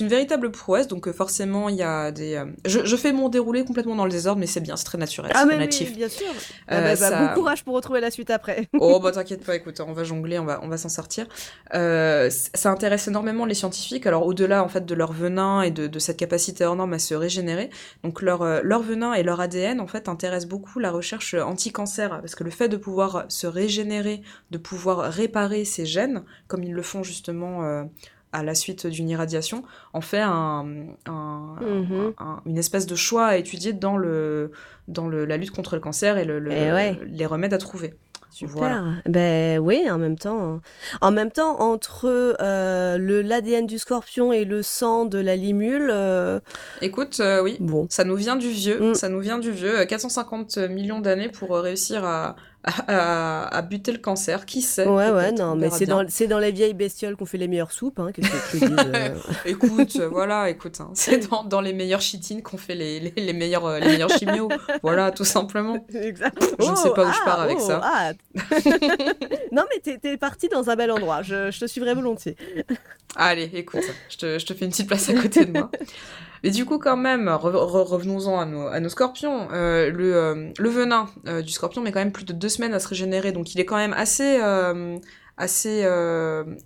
une 0.00 0.08
véritable 0.08 0.50
prouesse. 0.50 0.88
Donc 0.88 1.08
euh, 1.08 1.12
forcément, 1.12 1.68
il 1.68 1.76
y 1.76 1.82
a 1.82 2.10
des. 2.10 2.34
Euh, 2.34 2.44
je, 2.66 2.84
je, 2.84 2.96
fais 2.96 3.12
mon 3.12 3.28
déroulé 3.28 3.64
complètement 3.64 3.96
dans 3.96 4.04
le 4.04 4.10
désordre, 4.10 4.40
mais 4.40 4.46
c'est 4.46 4.60
bien, 4.60 4.76
c'est 4.76 4.84
très 4.84 4.98
naturel, 4.98 5.32
ah, 5.34 5.44
mais 5.46 5.56
natif. 5.56 5.90
Oui, 5.90 5.96
bien 5.96 6.08
sûr. 6.08 6.26
Ah 6.68 6.80
bah, 6.80 6.94
bah, 6.96 7.28
bon 7.28 7.34
courage 7.34 7.64
pour 7.64 7.74
retrouver 7.74 8.00
la 8.00 8.10
suite 8.10 8.30
après. 8.30 8.68
oh 8.78 9.00
bah 9.00 9.12
t'inquiète 9.12 9.44
pas, 9.44 9.56
écoute, 9.56 9.80
on 9.80 9.92
va 9.92 10.04
jongler, 10.04 10.38
on 10.38 10.44
va, 10.44 10.60
on 10.62 10.68
va 10.68 10.76
s'en 10.76 10.88
sortir. 10.88 11.26
Euh, 11.74 12.28
ça 12.30 12.70
intéresse 12.70 13.08
énormément 13.08 13.46
les 13.46 13.54
scientifiques. 13.54 14.06
Alors 14.06 14.26
au-delà 14.26 14.62
en 14.62 14.68
fait 14.68 14.84
de 14.84 14.94
leur 14.94 15.12
venin 15.12 15.62
et 15.62 15.70
de, 15.70 15.86
de 15.86 15.98
cette 15.98 16.18
capacité 16.18 16.64
hors 16.64 16.76
norme 16.76 16.92
à 16.92 16.98
se 16.98 17.14
régénérer, 17.14 17.69
donc 18.02 18.22
leur 18.22 18.42
euh, 18.42 18.60
leur 18.62 18.82
venin 18.82 19.12
et 19.14 19.22
leur 19.22 19.40
ADN 19.40 19.80
en 19.80 19.86
fait 19.86 20.08
intéressent 20.08 20.48
beaucoup 20.48 20.78
la 20.78 20.90
recherche 20.90 21.34
anti-cancer 21.34 22.20
parce 22.20 22.34
que 22.34 22.44
le 22.44 22.50
fait 22.50 22.68
de 22.68 22.76
pouvoir 22.76 23.24
se 23.28 23.46
régénérer, 23.46 24.22
de 24.50 24.58
pouvoir 24.58 25.10
réparer 25.12 25.64
ces 25.64 25.86
gènes, 25.86 26.22
comme 26.48 26.62
ils 26.62 26.72
le 26.72 26.82
font 26.82 27.02
justement 27.02 27.64
euh, 27.64 27.84
à 28.32 28.42
la 28.42 28.54
suite 28.54 28.86
d'une 28.86 29.08
irradiation, 29.08 29.64
en 29.92 30.00
fait 30.00 30.24
mhm. 30.24 32.14
une 32.46 32.58
espèce 32.58 32.86
de 32.86 32.94
choix 32.94 33.26
à 33.26 33.36
étudier 33.36 33.72
dans, 33.72 33.96
le, 33.96 34.52
dans 34.86 35.08
le, 35.08 35.24
la 35.24 35.36
lutte 35.36 35.50
contre 35.50 35.74
le 35.74 35.80
cancer 35.80 36.16
et, 36.16 36.24
le, 36.24 36.40
eh 36.50 36.94
les 37.06 37.26
remèdes 37.26 37.54
à 37.54 37.58
trouver. 37.58 37.94
Super. 38.30 39.02
Ben 39.06 39.58
oui, 39.58 39.90
en 39.90 39.98
même 39.98 40.16
temps. 40.16 40.40
Hein. 40.40 40.60
En 41.00 41.10
même 41.10 41.30
temps, 41.30 41.60
entre 41.60 42.36
euh, 42.40 42.96
le 42.96 43.22
l'ADN 43.22 43.66
du 43.66 43.78
scorpion 43.78 44.32
et 44.32 44.44
le 44.44 44.62
sang 44.62 45.04
de 45.04 45.18
la 45.18 45.36
limule. 45.36 45.90
Euh, 45.92 46.40
Écoute, 46.80 47.18
euh, 47.20 47.42
oui. 47.42 47.56
Bon. 47.60 47.86
Ça 47.90 48.04
nous 48.04 48.16
vient 48.16 48.36
du 48.36 48.48
vieux. 48.48 48.90
Mm. 48.90 48.94
Ça 48.94 49.08
nous 49.08 49.20
vient 49.20 49.38
du 49.38 49.50
vieux. 49.50 49.84
450 49.84 50.58
millions 50.58 51.00
d'années 51.00 51.28
pour 51.28 51.50
réussir 51.56 52.04
à, 52.04 52.36
à, 52.64 53.62
buter 53.62 53.92
le 53.92 53.98
cancer, 53.98 54.44
qui 54.44 54.60
sait 54.60 54.86
Ouais, 54.86 55.10
ouais, 55.10 55.32
non, 55.32 55.56
mais 55.56 55.70
c'est 55.70 55.86
dans, 55.86 56.04
dans 56.04 56.38
les 56.38 56.52
vieilles 56.52 56.74
bestioles 56.74 57.16
qu'on 57.16 57.24
fait 57.24 57.38
les 57.38 57.48
meilleures 57.48 57.72
soupes, 57.72 57.98
hein, 57.98 58.10
que 58.12 58.20
euh 58.64 59.14
Écoute, 59.46 59.96
voilà, 60.10 60.50
écoute, 60.50 60.80
hein, 60.80 60.90
c'est 60.94 61.30
dans, 61.30 61.44
dans, 61.44 61.60
les 61.60 61.72
meilleures 61.72 62.00
chitines 62.00 62.42
qu'on 62.42 62.58
fait 62.58 62.74
les, 62.74 63.00
les, 63.00 63.12
les, 63.16 63.32
meilleurs, 63.32 63.64
euh, 63.64 63.78
les 63.78 63.86
meilleurs 63.86 64.10
chimios, 64.10 64.48
voilà, 64.82 65.10
tout 65.10 65.24
simplement. 65.24 65.84
Exactement. 65.94 66.56
Je 66.58 66.70
ne 66.70 66.76
sais 66.76 66.90
pas 66.90 67.08
où 67.08 67.12
je 67.12 67.18
oh, 67.20 67.24
pars 67.24 67.40
avec 67.40 67.58
oh, 67.60 67.66
ça. 67.66 67.80
Ah. 67.82 68.12
non, 69.52 69.64
mais 69.70 69.80
t'es, 69.82 69.98
es 70.02 70.16
parti 70.16 70.48
dans 70.48 70.68
un 70.68 70.76
bel 70.76 70.90
endroit, 70.90 71.22
je, 71.22 71.50
je 71.50 71.60
te 71.60 71.66
suivrai 71.66 71.94
volontiers. 71.94 72.36
Allez, 73.16 73.50
écoute, 73.54 73.84
je 74.10 74.16
te, 74.16 74.38
je 74.38 74.46
te 74.46 74.54
fais 74.54 74.66
une 74.66 74.70
petite 74.70 74.86
place 74.86 75.08
à 75.08 75.14
côté 75.14 75.46
de 75.46 75.52
moi. 75.52 75.70
Mais 76.42 76.50
du 76.50 76.64
coup, 76.64 76.78
quand 76.78 76.96
même, 76.96 77.28
revenons-en 77.28 78.40
à 78.40 78.46
nos, 78.46 78.66
à 78.66 78.80
nos 78.80 78.88
scorpions. 78.88 79.48
Euh, 79.52 79.90
le, 79.90 80.14
euh, 80.16 80.50
le 80.58 80.68
venin 80.68 81.08
euh, 81.26 81.42
du 81.42 81.52
scorpion 81.52 81.82
met 81.82 81.92
quand 81.92 82.00
même 82.00 82.12
plus 82.12 82.24
de 82.24 82.32
deux 82.32 82.48
semaines 82.48 82.74
à 82.74 82.80
se 82.80 82.88
régénérer, 82.88 83.32
donc 83.32 83.54
il 83.54 83.60
est 83.60 83.64
quand 83.64 83.76
même 83.76 83.92
assez, 83.92 84.38
assez 85.40 85.86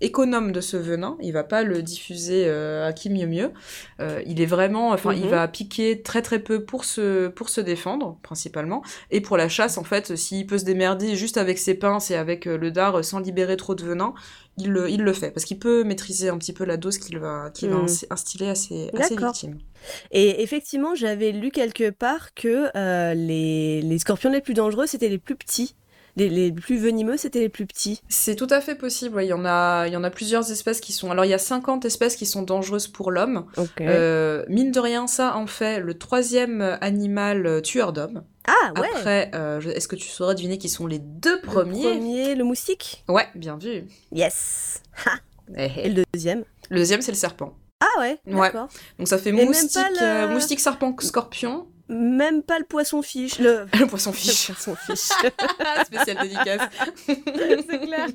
économe 0.01 0.51
de 0.51 0.61
ce 0.61 0.77
venin. 0.77 1.17
Il 1.21 1.33
va 1.33 1.43
pas 1.43 1.63
le 1.63 1.81
diffuser 1.81 2.49
à 2.49 2.93
qui 2.93 3.09
mieux 3.09 3.27
mieux. 3.27 3.51
il 4.25 4.41
est 4.41 4.45
vraiment, 4.45 4.89
enfin, 4.89 5.13
il 5.13 5.23
mhm. 5.23 5.29
va 5.29 5.47
piquer 5.47 6.01
très 6.01 6.21
très 6.21 6.39
peu 6.39 6.63
pour 6.63 6.85
se, 6.85 7.27
pour 7.29 7.49
se 7.49 7.61
défendre, 7.61 8.17
principalement. 8.21 8.83
Et 9.11 9.21
pour 9.21 9.37
la 9.37 9.49
chasse, 9.49 9.77
en 9.77 9.83
fait, 9.83 10.15
s'il 10.15 10.45
peut 10.45 10.57
se 10.57 10.65
démerder 10.65 11.15
juste 11.15 11.37
avec 11.37 11.57
ses 11.57 11.75
pinces 11.75 12.11
et 12.11 12.15
avec 12.15 12.45
le 12.45 12.71
dard 12.71 13.03
sans 13.03 13.19
libérer 13.19 13.57
trop 13.57 13.75
de 13.75 13.83
venin, 13.83 14.13
il 14.57 14.69
le, 14.69 14.89
il 14.89 15.01
le 15.01 15.13
fait 15.13 15.31
parce 15.31 15.45
qu'il 15.45 15.59
peut 15.59 15.83
maîtriser 15.83 16.29
un 16.29 16.37
petit 16.37 16.53
peu 16.53 16.63
la 16.63 16.77
dose 16.77 16.97
qu'il 16.97 17.19
va, 17.19 17.49
qu'il 17.53 17.69
va 17.69 17.77
hmm. 17.77 17.87
instiller 18.09 18.49
à 18.49 18.55
ses, 18.55 18.89
à 18.97 19.03
ses, 19.03 19.15
victimes. 19.15 19.57
Et 20.11 20.41
effectivement, 20.41 20.95
j'avais 20.95 21.31
lu 21.31 21.51
quelque 21.51 21.89
part 21.89 22.33
que 22.33 22.69
euh, 22.75 23.13
les, 23.13 23.81
les 23.81 23.99
scorpions 23.99 24.31
les 24.31 24.41
plus 24.41 24.53
dangereux, 24.53 24.87
c'était 24.87 25.09
les 25.09 25.17
plus 25.17 25.35
petits. 25.35 25.75
Les, 26.17 26.29
les, 26.29 26.51
plus 26.51 26.77
venimeux, 26.77 27.17
c'était 27.17 27.39
les 27.39 27.49
plus 27.49 27.65
petits. 27.65 28.01
C'est 28.07 28.35
tout 28.35 28.47
à 28.49 28.61
fait 28.61 28.75
possible. 28.75 29.21
Il, 29.21 29.27
y 29.27 29.33
en 29.33 29.45
a, 29.45 29.87
il 29.87 29.93
y 29.93 29.97
en 29.97 30.03
a 30.03 30.09
plusieurs 30.09 30.49
espèces 30.51 30.79
qui 30.79 30.93
sont. 30.93 31.11
Alors, 31.11 31.25
il 31.25 31.29
y 31.29 31.33
a 31.33 31.39
50 31.39 31.85
espèces 31.85 32.15
qui 32.15 32.25
sont 32.25 32.43
dangereuses 32.43 32.87
pour 32.87 33.11
l'homme. 33.11 33.45
Euh, 33.81 34.45
mine 34.47 34.71
de 34.71 34.79
rien, 34.79 35.07
ça 35.07 35.35
en 35.35 35.47
fait 35.47 35.79
le 35.79 35.97
troisième 35.97 36.77
animal 36.81 37.61
tueur 37.63 37.91
d'hommes. 37.91 38.23
Ah 38.47 38.73
ouais. 38.79 38.87
Après, 38.93 39.31
euh, 39.33 39.59
est-ce 39.61 39.87
que 39.87 39.95
tu 39.95 40.07
saurais 40.07 40.35
deviner 40.35 40.57
qui 40.57 40.69
sont 40.69 40.87
les 40.87 40.99
deux 40.99 41.41
premiers? 41.41 41.83
Le 41.83 41.99
premier, 41.99 42.35
le 42.35 42.43
moustique? 42.43 43.03
Ouais, 43.07 43.27
bien 43.35 43.57
vu. 43.57 43.85
Yes. 44.11 44.81
Eh, 45.57 45.69
eh. 45.77 45.87
Et 45.87 45.89
le 45.89 46.03
deuxième? 46.13 46.43
Le 46.69 46.77
deuxième, 46.77 47.01
c'est 47.01 47.11
le 47.11 47.17
serpent. 47.17 47.53
Ah 47.79 47.99
ouais. 47.99 48.17
D'accord. 48.25 48.67
Donc 48.97 49.07
ça 49.07 49.17
fait 49.17 49.31
moustique, 49.31 49.81
euh, 50.01 50.27
moustique, 50.27 50.59
serpent, 50.59 50.95
scorpion. 50.99 51.67
Même 51.87 52.41
pas 52.41 52.57
le 52.57 52.65
poisson 52.65 53.03
fiche. 53.03 53.37
Le, 53.37 53.67
le 53.79 53.85
poisson 53.85 54.11
fiche. 54.11 54.49
Le 54.49 54.55
poisson 54.55 54.75
fiche. 54.75 55.09
Spécial 55.85 56.17
dédicace. 56.21 56.61
c'est 57.07 57.79
clair. 57.79 58.07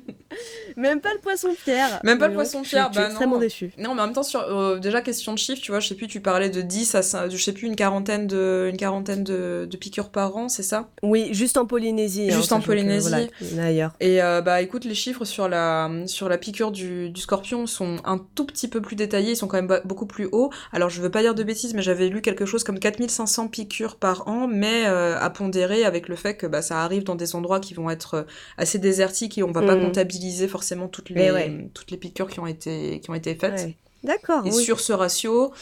Même 0.75 0.99
pas 0.99 1.13
le 1.13 1.19
poisson 1.19 1.49
pierre. 1.63 2.01
Même 2.03 2.17
pas 2.17 2.27
le 2.27 2.33
poisson 2.33 2.63
pierre. 2.63 2.89
Je 2.89 2.93
suis 2.93 3.01
bah 3.01 3.07
extrêmement 3.07 3.37
déçu. 3.37 3.71
Non, 3.77 3.95
mais 3.95 4.01
en 4.01 4.07
même 4.07 4.13
temps, 4.13 4.23
sur, 4.23 4.41
euh, 4.41 4.77
déjà, 4.77 5.01
question 5.01 5.31
de 5.33 5.37
chiffres, 5.37 5.61
tu 5.61 5.71
vois, 5.71 5.79
je 5.79 5.87
sais 5.87 5.95
plus, 5.95 6.07
tu 6.07 6.19
parlais 6.19 6.49
de 6.49 6.61
10 6.61 6.95
à, 6.95 7.29
je 7.29 7.37
sais 7.37 7.53
plus, 7.53 7.67
une 7.67 7.77
quarantaine 7.77 8.27
de, 8.27 8.67
une 8.69 8.77
quarantaine 8.77 9.23
de, 9.23 9.67
de 9.69 9.77
piqûres 9.77 10.09
par 10.09 10.35
an, 10.35 10.49
c'est 10.49 10.63
ça? 10.63 10.89
Oui, 11.01 11.29
juste 11.31 11.55
en 11.57 11.65
Polynésie. 11.65 12.29
Hein, 12.29 12.35
juste 12.35 12.51
en 12.51 12.59
Polynésie. 12.59 13.09
voilà, 13.09 13.65
ailleurs. 13.65 13.93
Et 14.01 14.21
euh, 14.21 14.41
bah 14.41 14.61
écoute, 14.61 14.83
les 14.83 14.95
chiffres 14.95 15.23
sur 15.23 15.47
la, 15.47 15.89
sur 16.07 16.27
la 16.27 16.37
piqûre 16.37 16.71
du, 16.71 17.09
du 17.09 17.21
scorpion 17.21 17.67
sont 17.67 17.97
un 18.03 18.17
tout 18.35 18.45
petit 18.45 18.67
peu 18.67 18.81
plus 18.81 18.97
détaillés, 18.97 19.31
ils 19.31 19.37
sont 19.37 19.47
quand 19.47 19.61
même 19.61 19.81
beaucoup 19.85 20.05
plus 20.05 20.27
hauts. 20.33 20.51
Alors, 20.73 20.89
je 20.89 21.01
veux 21.01 21.11
pas 21.11 21.21
dire 21.21 21.35
de 21.35 21.43
bêtises, 21.43 21.73
mais 21.73 21.81
j'avais 21.81 22.09
lu 22.09 22.21
quelque 22.21 22.45
chose 22.45 22.65
comme 22.65 22.79
4500 22.79 23.47
piqûres 23.47 23.60
par 23.99 24.27
an 24.27 24.47
mais 24.47 24.85
euh, 24.85 25.19
à 25.19 25.29
pondérer 25.29 25.83
avec 25.83 26.07
le 26.07 26.15
fait 26.15 26.35
que 26.35 26.47
bah, 26.47 26.61
ça 26.61 26.83
arrive 26.83 27.03
dans 27.03 27.15
des 27.15 27.35
endroits 27.35 27.59
qui 27.59 27.73
vont 27.73 27.89
être 27.89 28.13
euh, 28.15 28.23
assez 28.57 28.79
désertiques 28.79 29.37
et 29.37 29.43
on 29.43 29.51
va 29.51 29.61
pas 29.61 29.75
mm. 29.75 29.81
comptabiliser 29.81 30.47
forcément 30.47 30.87
toutes 30.87 31.09
les, 31.09 31.69
toutes 31.73 31.91
les 31.91 31.97
piqûres 31.97 32.29
qui 32.29 32.39
ont 32.39 32.47
été, 32.47 32.99
qui 33.01 33.09
ont 33.09 33.15
été 33.15 33.35
faites. 33.35 33.69
D'accord. 34.03 34.45
Et 34.47 34.51
sur 34.51 34.79
ce 34.79 34.93
ratio, 34.93 35.53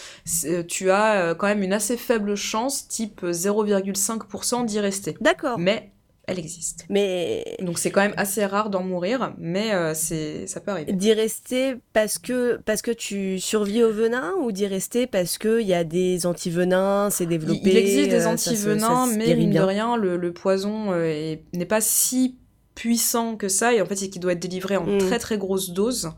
tu 0.67 0.91
as 0.91 1.35
quand 1.35 1.47
même 1.47 1.61
une 1.61 1.73
assez 1.73 1.97
faible 1.97 2.35
chance, 2.35 2.87
type 2.87 3.23
0,5% 3.23 4.65
d'y 4.65 4.79
rester. 4.79 5.17
D'accord. 5.19 5.59
Mais 5.59 5.91
elle 6.29 6.39
existe. 6.39 6.85
Mais 6.89 7.57
donc 7.61 7.79
c'est 7.79 7.91
quand 7.91 8.01
même 8.01 8.13
assez 8.17 8.45
rare 8.45 8.69
d'en 8.69 8.83
mourir, 8.83 9.33
mais 9.37 9.73
euh, 9.73 9.93
c'est 9.93 10.47
ça 10.47 10.59
peut 10.59 10.71
arriver. 10.71 10.93
D'y 10.93 11.13
rester 11.13 11.75
parce 11.93 12.17
que 12.17 12.59
parce 12.65 12.81
que 12.81 12.91
tu 12.91 13.39
survis 13.39 13.83
au 13.83 13.91
venin 13.91 14.33
ou 14.41 14.51
d'y 14.51 14.67
rester 14.67 15.07
parce 15.07 15.37
que 15.37 15.59
il 15.59 15.67
y 15.67 15.73
a 15.73 15.83
des 15.83 16.25
antivenins, 16.25 17.09
c'est 17.09 17.25
développé. 17.25 17.61
Il, 17.63 17.77
existe 17.77 18.09
des 18.09 18.25
euh, 18.25 18.29
antivenins, 18.29 19.07
mais 19.07 19.35
mine 19.35 19.51
de 19.51 19.59
rien, 19.59 19.97
le, 19.97 20.29
poison 20.33 20.91
euh, 20.91 21.35
n'est 21.53 21.65
pas 21.65 21.81
si 21.81 22.37
puissant 22.75 23.35
que 23.35 23.49
ça 23.49 23.73
et 23.73 23.81
en 23.81 23.85
fait 23.85 23.95
c'est 23.95 24.09
qu'il 24.09 24.21
doit 24.21 24.33
être 24.33 24.39
délivré 24.39 24.77
en 24.77 24.85
mm. 24.85 24.99
très 24.99 25.19
très 25.19 25.37
grosse 25.37 25.71
dose 25.71 26.11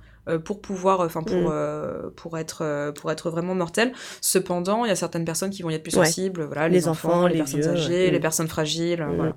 pour 0.45 0.61
pouvoir 0.61 0.99
enfin 0.99 1.23
pour 1.23 1.49
mm. 1.49 2.11
pour 2.15 2.37
être 2.37 2.91
pour 2.91 3.09
être 3.11 3.31
vraiment 3.31 3.55
mortel 3.55 3.93
cependant 4.19 4.85
il 4.85 4.89
y 4.89 4.91
a 4.91 4.95
certaines 4.95 5.25
personnes 5.25 5.49
qui 5.49 5.63
vont 5.63 5.71
y 5.71 5.73
être 5.73 5.81
plus 5.81 5.91
sensibles 5.91 6.43
voilà 6.43 6.69
les, 6.69 6.87
enfants, 6.87 7.25
les, 7.25 7.37
personnes 7.37 7.67
âgées 7.67 8.11
les 8.11 8.19
mm. 8.19 8.21
personnes 8.21 8.47
fragiles 8.47 9.03
voilà 9.15 9.35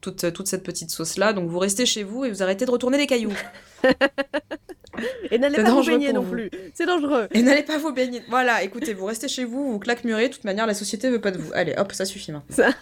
toute, 0.00 0.32
toute 0.32 0.48
cette 0.48 0.62
petite 0.62 0.90
sauce-là. 0.90 1.32
Donc 1.32 1.48
vous 1.48 1.58
restez 1.58 1.86
chez 1.86 2.02
vous 2.02 2.24
et 2.24 2.30
vous 2.30 2.42
arrêtez 2.42 2.66
de 2.66 2.70
retourner 2.70 2.98
les 2.98 3.06
cailloux. 3.06 3.36
et 5.30 5.38
n'allez 5.38 5.62
pas 5.62 5.70
vous 5.70 5.84
baigner 5.84 6.12
non 6.12 6.24
plus. 6.24 6.50
C'est 6.74 6.86
dangereux. 6.86 7.28
Et 7.32 7.42
n'allez 7.42 7.62
pas 7.62 7.78
vous 7.78 7.92
baigner. 7.92 8.22
Voilà, 8.28 8.62
écoutez, 8.62 8.94
vous 8.94 9.06
restez 9.06 9.28
chez 9.28 9.44
vous, 9.44 9.72
vous 9.72 9.78
claquemurez. 9.78 10.28
De 10.28 10.34
toute 10.34 10.44
manière, 10.44 10.66
la 10.66 10.74
société 10.74 11.10
veut 11.10 11.20
pas 11.20 11.30
de 11.30 11.38
vous. 11.38 11.50
Allez, 11.54 11.74
hop, 11.76 11.92
ça 11.92 12.04
suffit 12.04 12.32
maintenant. 12.32 12.56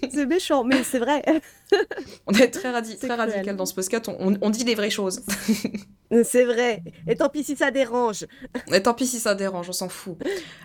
c'est 0.12 0.26
méchant, 0.26 0.64
mais 0.64 0.82
c'est 0.84 0.98
vrai. 0.98 1.22
on 2.26 2.32
est 2.32 2.48
très, 2.48 2.72
très 2.96 3.14
radical 3.14 3.56
dans 3.56 3.66
ce 3.66 3.74
podcast, 3.74 4.08
on, 4.08 4.34
on, 4.40 4.50
dit 4.50 4.64
les 4.64 4.74
vraies 4.74 4.90
choses. 4.90 5.22
c'est 6.24 6.44
vrai. 6.44 6.82
Et 7.06 7.16
tant 7.16 7.28
pis 7.28 7.44
si 7.44 7.56
ça 7.56 7.70
dérange. 7.70 8.26
Et 8.72 8.82
tant 8.82 8.94
pis 8.94 9.06
si 9.06 9.18
ça 9.18 9.34
dérange, 9.34 9.68
on 9.68 9.72
s'en 9.72 9.88
fout. 9.88 10.16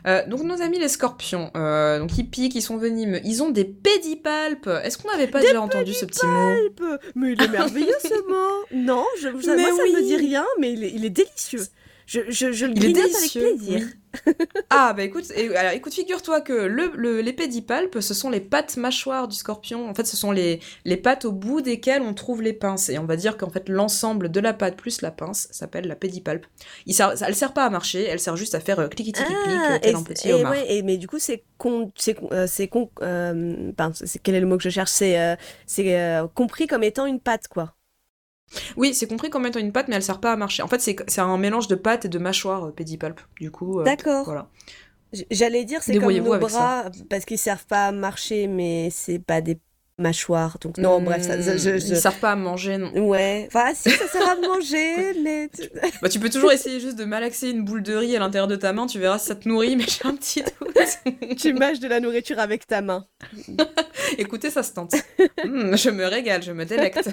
Euh, 0.07 0.25
donc 0.27 0.43
nos 0.43 0.61
amis 0.61 0.79
les 0.79 0.87
scorpions, 0.87 1.51
euh, 1.55 1.99
donc 1.99 2.17
ils 2.17 2.29
piquent, 2.29 2.55
ils 2.55 2.61
sont 2.61 2.77
venimeux, 2.77 3.19
ils 3.23 3.43
ont 3.43 3.49
des 3.49 3.65
pédipalpes. 3.65 4.69
Est-ce 4.83 4.97
qu'on 4.97 5.09
n'avait 5.09 5.27
pas 5.27 5.41
déjà 5.41 5.61
entendu 5.61 5.93
ce 5.93 6.05
petit 6.05 6.25
mot 6.25 6.97
Mais 7.15 7.33
il 7.33 7.41
est 7.41 7.47
merveilleux 7.47 7.97
ce 8.01 8.27
mot. 8.27 8.65
Non, 8.73 9.05
je, 9.21 9.29
moi 9.29 9.41
ça 9.41 9.55
ne 9.55 9.95
me 9.95 10.03
dit 10.03 10.17
rien, 10.17 10.45
mais 10.59 10.73
il 10.73 10.83
est, 10.83 10.91
il 10.91 11.05
est 11.05 11.09
délicieux. 11.09 11.63
Je, 12.05 12.19
je, 12.29 12.51
je 12.51 12.65
le 12.65 12.73
grignote 12.73 13.15
avec 13.15 13.31
plaisir. 13.31 13.87
ah 14.69 14.93
bah 14.93 15.03
écoute, 15.03 15.25
alors, 15.55 15.73
écoute, 15.73 15.93
figure-toi 15.93 16.41
que 16.41 16.53
le, 16.53 16.91
le, 16.95 17.21
les 17.21 17.33
pédipalpes, 17.33 17.99
ce 17.99 18.13
sont 18.13 18.29
les 18.29 18.39
pattes 18.39 18.77
mâchoires 18.77 19.27
du 19.27 19.35
scorpion. 19.35 19.89
En 19.89 19.95
fait, 19.95 20.05
ce 20.05 20.15
sont 20.15 20.31
les, 20.31 20.59
les 20.85 20.97
pattes 20.97 21.25
au 21.25 21.31
bout 21.31 21.61
desquelles 21.61 22.01
on 22.01 22.13
trouve 22.13 22.41
les 22.41 22.53
pinces. 22.53 22.89
Et 22.89 22.97
on 22.99 23.05
va 23.05 23.15
dire 23.15 23.37
qu'en 23.37 23.49
fait, 23.49 23.67
l'ensemble 23.69 24.29
de 24.29 24.39
la 24.39 24.53
patte 24.53 24.77
plus 24.77 25.01
la 25.01 25.11
pince 25.11 25.47
s'appelle 25.51 25.87
la 25.87 25.95
pédipalpe. 25.95 26.45
Il 26.85 26.93
sert, 26.93 27.21
elle 27.21 27.35
sert 27.35 27.53
pas 27.53 27.65
à 27.65 27.69
marcher, 27.69 28.03
elle 28.03 28.19
sert 28.19 28.37
juste 28.37 28.55
à 28.55 28.59
faire 28.59 28.79
euh, 28.79 28.87
clic 28.87 29.13
clic 29.13 29.27
clic 29.27 29.37
ah, 29.37 29.79
tel 29.79 29.95
un 29.95 30.03
petit 30.03 30.29
et, 30.29 30.45
ouais, 30.45 30.75
et, 30.75 30.81
mais 30.83 30.97
du 30.97 31.07
coup, 31.07 31.19
c'est 31.19 31.43
con, 31.57 31.91
c'est 31.95 32.17
euh, 32.31 32.47
c'est 32.47 32.67
con, 32.67 32.89
euh, 33.01 33.71
quel 34.23 34.35
est 34.35 34.39
le 34.39 34.47
mot 34.47 34.57
que 34.57 34.63
je 34.63 34.69
cherche? 34.69 34.91
C'est 34.91 35.19
euh, 35.19 35.35
c'est 35.65 35.99
euh, 35.99 36.27
compris 36.33 36.67
comme 36.67 36.83
étant 36.83 37.05
une 37.05 37.19
patte, 37.19 37.47
quoi. 37.47 37.75
Oui, 38.77 38.93
c'est 38.93 39.07
compris 39.07 39.29
comme 39.29 39.45
étant 39.45 39.59
une 39.59 39.71
pâte, 39.71 39.87
mais 39.87 39.95
elle 39.95 40.03
sert 40.03 40.19
pas 40.19 40.31
à 40.31 40.35
marcher. 40.35 40.63
En 40.63 40.67
fait, 40.67 40.79
c'est 40.79 41.19
un 41.19 41.37
mélange 41.37 41.67
de 41.67 41.75
pâte 41.75 42.05
et 42.05 42.09
de 42.09 42.19
mâchoire 42.19 42.65
euh, 42.65 42.71
pédipalpe. 42.71 43.21
Du 43.39 43.51
coup, 43.51 43.79
euh, 43.79 43.83
d'accord. 43.83 44.25
Voilà. 44.25 44.49
J'allais 45.31 45.63
dire 45.63 45.81
c'est 45.81 45.97
comme 45.97 46.11
nos 46.11 46.37
bras 46.37 46.85
parce 47.09 47.25
qu'ils 47.25 47.37
servent 47.37 47.65
pas 47.65 47.87
à 47.87 47.91
marcher, 47.91 48.47
mais 48.47 48.89
c'est 48.91 49.19
pas 49.19 49.41
des 49.41 49.59
mâchoires. 49.97 50.57
Donc 50.59 50.77
non, 50.77 51.01
bref, 51.01 51.21
ça, 51.21 51.39
je, 51.39 51.69
ils 51.69 51.97
servent 51.97 52.19
pas 52.19 52.31
à 52.31 52.35
manger, 52.35 52.77
non. 52.77 52.91
Ouais. 53.07 53.45
Enfin, 53.47 53.73
si 53.73 53.89
ça 53.91 54.07
sert 54.07 54.27
à 54.27 54.35
manger, 54.47 55.13
mais 55.21 55.49
bah, 56.01 56.09
tu 56.09 56.19
peux 56.19 56.29
toujours 56.29 56.51
essayer 56.51 56.79
juste 56.79 56.97
de 56.97 57.05
malaxer 57.05 57.49
une 57.49 57.63
boule 57.63 57.83
de 57.83 57.95
riz 57.95 58.15
à 58.15 58.19
l'intérieur 58.19 58.47
de 58.47 58.55
ta 58.55 58.73
main. 58.73 58.87
Tu 58.87 58.99
verras 58.99 59.19
si 59.19 59.27
ça 59.27 59.35
te 59.35 59.47
nourrit, 59.47 59.75
mais 59.75 59.85
j'ai 59.87 60.05
un 60.05 60.15
petit 60.15 60.43
doute. 60.43 61.37
tu 61.37 61.53
mâches 61.53 61.79
de 61.79 61.87
la 61.87 61.99
nourriture 61.99 62.39
avec 62.39 62.67
ta 62.67 62.81
main. 62.81 63.07
Écoutez, 64.17 64.49
ça 64.49 64.63
se 64.63 64.73
tente. 64.73 64.93
Hmm, 65.43 65.75
je 65.75 65.89
me 65.89 66.05
régale, 66.05 66.43
je 66.43 66.51
me 66.51 66.65
délecte. 66.65 67.09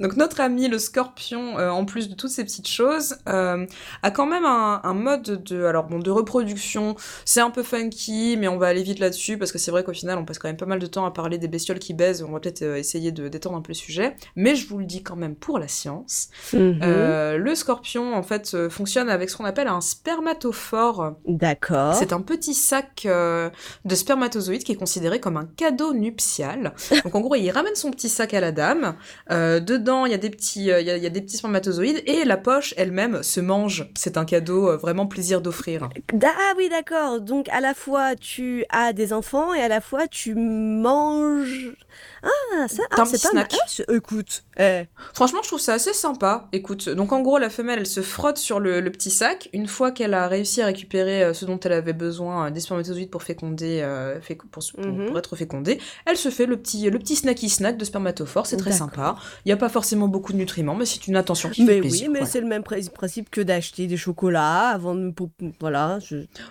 Donc 0.00 0.16
notre 0.16 0.40
ami 0.40 0.68
le 0.68 0.78
scorpion, 0.78 1.58
euh, 1.58 1.70
en 1.70 1.84
plus 1.84 2.08
de 2.08 2.14
toutes 2.14 2.30
ces 2.30 2.44
petites 2.44 2.68
choses, 2.68 3.16
euh, 3.28 3.66
a 4.02 4.10
quand 4.10 4.26
même 4.26 4.44
un, 4.44 4.94
mode 4.94 5.42
de, 5.44 5.64
alors 5.64 5.84
bon, 5.84 5.98
de 5.98 6.10
reproduction. 6.10 6.96
C'est 7.24 7.40
un 7.40 7.50
peu 7.50 7.62
funky, 7.62 8.36
mais 8.38 8.48
on 8.48 8.58
va 8.58 8.68
aller 8.68 8.82
vite 8.82 8.98
là-dessus 8.98 9.38
parce 9.38 9.52
que 9.52 9.58
c'est 9.58 9.70
vrai 9.70 9.84
qu'au 9.84 9.92
final, 9.92 10.18
on 10.18 10.24
passe 10.24 10.38
quand 10.38 10.48
même 10.48 10.56
pas 10.56 10.66
mal 10.66 10.78
de 10.78 10.86
temps 10.86 11.04
à 11.04 11.10
parler 11.10 11.38
des 11.38 11.48
bestioles 11.48 11.78
qui 11.78 11.94
baisent. 11.94 12.22
On 12.22 12.32
va 12.32 12.40
peut-être 12.40 12.62
euh, 12.62 12.76
essayer 12.76 13.12
de 13.12 13.28
détendre 13.28 13.56
un 13.56 13.60
peu 13.60 13.70
le 13.70 13.74
sujet, 13.74 14.16
mais 14.36 14.56
je 14.56 14.66
vous 14.68 14.78
le 14.78 14.84
dis 14.84 15.02
quand 15.02 15.16
même 15.16 15.36
pour 15.36 15.58
la 15.58 15.68
science. 15.68 16.28
Mhm. 16.52 16.80
le 16.80 17.54
scorpion, 17.54 18.14
en 18.14 18.22
fait, 18.22 18.68
fonctionne 18.68 19.08
avec 19.08 19.30
ce 19.30 19.36
qu'on 19.36 19.44
appelle 19.44 19.68
un 19.68 19.80
spermatophore. 19.80 21.14
D'accord. 21.26 21.94
C'est 21.94 22.12
un 22.12 22.20
petit 22.20 22.54
sac 22.54 23.06
de 23.06 23.94
spermatozoïdes 23.94 24.64
qui 24.64 24.72
est 24.72 24.76
considéré 24.76 25.20
comme 25.20 25.36
un 25.36 25.46
cadeau 25.56 25.94
nuptial. 25.94 26.74
Donc 27.04 27.14
en 27.14 27.20
gros, 27.20 27.34
il 27.34 27.50
ramène 27.50 27.74
son 27.74 27.90
petit 27.90 28.08
sac 28.08 28.34
à 28.34 28.40
la 28.40 28.52
dame. 28.52 28.96
de 29.30 29.83
dedans, 29.84 30.06
il 30.06 30.12
y 30.12 30.14
a 30.14 30.18
des 30.18 30.30
petits, 30.30 30.70
euh, 30.70 30.80
il 30.80 30.86
y, 30.86 30.90
a, 30.90 31.10
des 31.10 31.20
petits 31.20 31.36
spermatozoïdes 31.36 32.02
et 32.06 32.24
la 32.24 32.38
poche 32.38 32.72
elle-même 32.78 33.22
se 33.22 33.40
mange. 33.40 33.90
C'est 33.94 34.16
un 34.16 34.24
cadeau 34.24 34.70
euh, 34.70 34.76
vraiment 34.76 35.06
plaisir 35.06 35.42
d'offrir. 35.42 35.90
Ah 36.22 36.54
oui, 36.56 36.70
d'accord. 36.70 37.20
Donc 37.20 37.48
à 37.50 37.60
la 37.60 37.74
fois 37.74 38.16
tu 38.16 38.64
as 38.70 38.92
des 38.94 39.12
enfants 39.12 39.52
et 39.52 39.60
à 39.60 39.68
la 39.68 39.82
fois 39.82 40.08
tu 40.08 40.34
manges 40.34 41.74
ah, 42.22 42.68
ça, 42.68 42.82
ah, 42.90 43.04
c'est 43.04 43.22
pas 43.22 43.28
snack. 43.28 43.54
Ah, 43.54 43.92
écoute, 43.92 44.44
eh. 44.58 44.84
franchement, 45.12 45.40
je 45.42 45.48
trouve 45.48 45.60
ça 45.60 45.74
assez 45.74 45.92
sympa. 45.92 46.48
Écoute, 46.52 46.88
donc 46.88 47.12
en 47.12 47.20
gros, 47.20 47.38
la 47.38 47.50
femelle, 47.50 47.80
elle 47.80 47.86
se 47.86 48.00
frotte 48.00 48.38
sur 48.38 48.60
le, 48.60 48.82
petit 48.90 49.10
sac. 49.10 49.48
Une 49.52 49.66
fois 49.66 49.90
qu'elle 49.90 50.14
a 50.14 50.26
réussi 50.28 50.62
à 50.62 50.66
récupérer 50.66 51.22
euh, 51.22 51.34
ce 51.34 51.44
dont 51.44 51.58
elle 51.60 51.72
avait 51.72 51.92
besoin, 51.92 52.50
des 52.50 52.60
spermatozoïdes 52.60 53.10
pour 53.10 53.22
féconder, 53.22 53.80
euh, 53.82 54.18
pour, 54.50 54.62
mhm. 54.78 55.06
pour, 55.06 55.18
être 55.18 55.36
fécondée, 55.36 55.78
elle 56.06 56.16
se 56.16 56.30
fait 56.30 56.46
le 56.46 56.56
petit, 56.56 56.88
le 56.88 56.98
petit 56.98 57.16
snacky 57.16 57.48
snack 57.48 57.76
de 57.76 57.84
spermatophore. 57.84 58.46
C'est 58.46 58.56
très 58.56 58.72
sympa. 58.72 59.16
Il 59.44 59.48
n'y 59.48 59.52
a 59.52 59.56
pas 59.56 59.68
forcément 59.74 60.08
beaucoup 60.08 60.32
de 60.32 60.38
nutriments, 60.38 60.74
mais 60.74 60.86
c'est 60.86 61.06
une 61.06 61.16
attention 61.16 61.50
qui 61.50 61.64
mais 61.64 61.74
fait 61.74 61.80
plaisir. 61.80 62.08
Oui, 62.08 62.18
mais 62.18 62.26
c'est 62.26 62.40
le 62.40 62.46
même 62.46 62.62
principe 62.62 63.28
que 63.28 63.42
d'acheter 63.42 63.86
des 63.86 63.96
chocolats 63.98 64.68
avant 64.68 64.94
de, 64.94 65.12
voilà. 65.60 65.98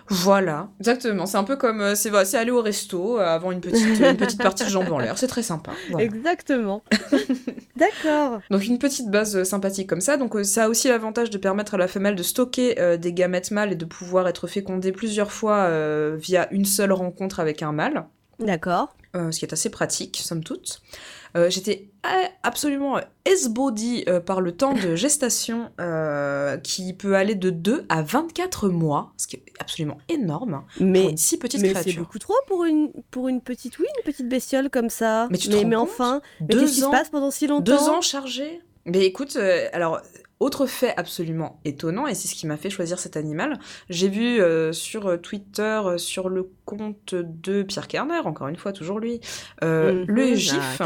Voilà, 0.08 0.68
exactement. 0.78 1.26
C'est 1.26 1.38
un 1.38 1.44
peu 1.44 1.56
comme 1.56 1.96
c'est 1.96 2.12
aller 2.34 2.50
au 2.50 2.62
resto 2.62 3.18
avant 3.18 3.50
une 3.50 3.60
petite, 3.60 3.98
une 3.98 4.16
petite 4.16 4.42
partie 4.42 4.64
de 4.64 4.68
jambes 4.68 4.92
en 4.92 4.98
l'air. 4.98 5.18
C'est 5.18 5.26
très 5.26 5.42
sympa. 5.42 5.72
Exactement. 5.98 6.82
D'accord. 7.76 8.40
Donc 8.50 8.64
une 8.66 8.78
petite 8.78 9.10
base 9.10 9.36
euh, 9.36 9.44
sympathique 9.44 9.88
comme 9.88 10.00
ça. 10.00 10.16
Donc 10.16 10.36
euh, 10.36 10.44
ça 10.44 10.64
a 10.64 10.68
aussi 10.68 10.88
l'avantage 10.88 11.30
de 11.30 11.38
permettre 11.38 11.74
à 11.74 11.78
la 11.78 11.88
femelle 11.88 12.14
de 12.14 12.22
stocker 12.22 12.78
euh, 12.78 12.96
des 12.96 13.12
gamètes 13.12 13.50
mâles 13.50 13.72
et 13.72 13.76
de 13.76 13.84
pouvoir 13.84 14.28
être 14.28 14.46
fécondée 14.46 14.92
plusieurs 14.92 15.32
fois 15.32 15.70
via 16.16 16.52
une 16.52 16.64
seule 16.64 16.92
rencontre 16.92 17.40
avec 17.40 17.62
un 17.62 17.72
mâle. 17.72 18.06
D'accord. 18.38 18.94
ce 19.14 19.38
qui 19.38 19.44
est 19.44 19.52
assez 19.52 19.70
pratique, 19.70 20.20
somme 20.22 20.44
toute. 20.44 20.82
Euh, 21.36 21.50
j'étais 21.50 21.88
absolument 22.42 23.00
esbaudie 23.24 24.04
euh, 24.08 24.20
par 24.20 24.40
le 24.40 24.52
temps 24.52 24.74
de 24.74 24.94
gestation 24.94 25.70
euh, 25.80 26.58
qui 26.58 26.92
peut 26.92 27.16
aller 27.16 27.34
de 27.34 27.50
2 27.50 27.86
à 27.88 28.02
24 28.02 28.68
mois, 28.68 29.12
ce 29.16 29.26
qui 29.26 29.36
est 29.36 29.44
absolument 29.58 29.98
énorme 30.08 30.62
mais, 30.78 31.00
pour 31.00 31.10
une 31.10 31.16
si 31.16 31.38
petite 31.38 31.62
mais 31.62 31.70
créature. 31.70 31.92
c'est 31.92 31.98
beaucoup 31.98 32.18
trop 32.18 32.34
pour 32.46 32.64
une, 32.64 32.92
pour 33.10 33.28
une 33.28 33.40
petite, 33.40 33.78
oui, 33.78 33.86
une 33.98 34.04
petite 34.04 34.28
bestiole 34.28 34.70
comme 34.70 34.90
ça. 34.90 35.26
Mais 35.30 35.38
tu 35.38 35.48
te 35.48 35.56
mais, 35.56 35.74
rends 35.74 35.82
enfin, 35.82 36.20
qu'est-ce 36.48 36.74
qui 36.74 36.80
se 36.80 36.90
passe 36.90 37.08
pendant 37.08 37.30
si 37.30 37.46
longtemps? 37.46 37.62
Deux 37.62 37.88
ans 37.88 38.00
chargés? 38.00 38.60
Mais 38.84 39.04
écoute, 39.06 39.36
alors 39.72 40.00
autre 40.40 40.66
fait 40.66 40.94
absolument 40.96 41.60
étonnant, 41.64 42.06
et 42.06 42.14
c'est 42.14 42.28
ce 42.28 42.34
qui 42.34 42.46
m'a 42.46 42.56
fait 42.56 42.70
choisir 42.70 42.98
cet 42.98 43.16
animal, 43.16 43.58
j'ai 43.88 44.08
vu 44.08 44.40
euh, 44.40 44.72
sur 44.72 45.06
euh, 45.06 45.16
Twitter, 45.16 45.80
euh, 45.84 45.98
sur 45.98 46.28
le 46.28 46.50
compte 46.64 47.14
de 47.14 47.62
Pierre 47.62 47.88
Kerner, 47.88 48.18
encore 48.18 48.48
une 48.48 48.56
fois, 48.56 48.72
toujours 48.72 48.98
lui, 48.98 49.20
mhm. 49.62 50.04
le 50.06 50.32
ah, 50.32 50.34
gif 50.34 50.80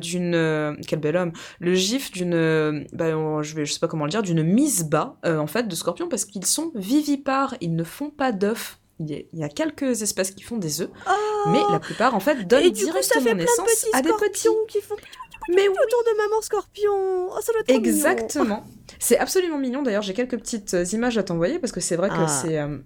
d'une... 0.00 0.76
quel 0.86 1.00
bel 1.00 1.16
homme 1.16 1.32
Le 1.60 1.74
gif 1.74 2.12
d'une... 2.12 2.86
Bah, 2.92 3.10
je, 3.42 3.54
vais, 3.54 3.66
je 3.66 3.72
sais 3.72 3.80
pas 3.80 3.88
comment 3.88 4.04
le 4.04 4.10
dire, 4.10 4.22
d'une 4.22 4.42
mise 4.42 4.84
bas, 4.84 5.16
en 5.24 5.46
fait, 5.46 5.68
de 5.68 5.74
scorpions, 5.74 6.08
parce 6.08 6.24
qu'ils 6.24 6.46
sont 6.46 6.72
vivipares, 6.74 7.54
ils 7.60 7.74
ne 7.74 7.84
font 7.84 8.10
pas 8.10 8.32
d'œufs. 8.32 8.78
Il 9.00 9.26
y, 9.32 9.42
a, 9.42 9.48
quelques 9.48 10.02
espèces 10.02 10.30
qui 10.30 10.44
font 10.44 10.56
des 10.56 10.80
œufs, 10.80 10.90
oh 11.08 11.50
mais 11.50 11.60
la 11.70 11.80
plupart, 11.80 12.14
en 12.14 12.20
fait, 12.20 12.46
donnent 12.46 12.70
directement 12.70 13.34
naissance 13.34 13.86
à 13.92 14.02
des 14.02 14.10
petits... 14.10 14.48
Qui 14.68 14.80
font 14.80 14.94
mais 15.48 15.68
oui. 15.68 15.68
autour 15.68 16.02
de 16.04 16.16
maman 16.16 16.42
scorpion. 16.42 17.28
Oh, 17.30 17.38
ça 17.40 17.52
doit 17.52 17.62
être 17.62 17.70
Exactement. 17.70 18.64
C'est 18.98 19.18
absolument 19.18 19.58
mignon. 19.58 19.82
D'ailleurs, 19.82 20.02
j'ai 20.02 20.14
quelques 20.14 20.38
petites 20.38 20.74
euh, 20.74 20.84
images 20.92 21.18
à 21.18 21.22
t'envoyer 21.22 21.58
parce 21.58 21.72
que 21.72 21.80
c'est 21.80 21.96
vrai 21.96 22.08
que 22.08 22.14
ah. 22.16 22.26
c'est 22.28 22.58
euh, 22.58 22.78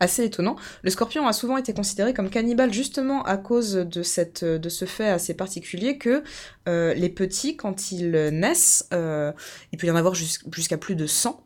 assez 0.00 0.24
étonnant. 0.24 0.56
Le 0.82 0.90
scorpion 0.90 1.26
a 1.26 1.32
souvent 1.32 1.56
été 1.56 1.74
considéré 1.74 2.14
comme 2.14 2.30
cannibale 2.30 2.72
justement 2.72 3.22
à 3.24 3.36
cause 3.36 3.72
de, 3.74 4.02
cette, 4.02 4.42
euh, 4.42 4.58
de 4.58 4.68
ce 4.68 4.84
fait 4.84 5.08
assez 5.08 5.34
particulier 5.34 5.98
que 5.98 6.22
les 6.66 7.08
petits, 7.08 7.56
quand 7.56 7.92
ils 7.92 8.10
naissent, 8.10 8.88
il 8.92 9.78
peut 9.78 9.86
y 9.86 9.90
en 9.90 9.96
avoir 9.96 10.14
jusqu'à 10.14 10.76
plus 10.76 10.94
de 10.94 11.06
100, 11.06 11.42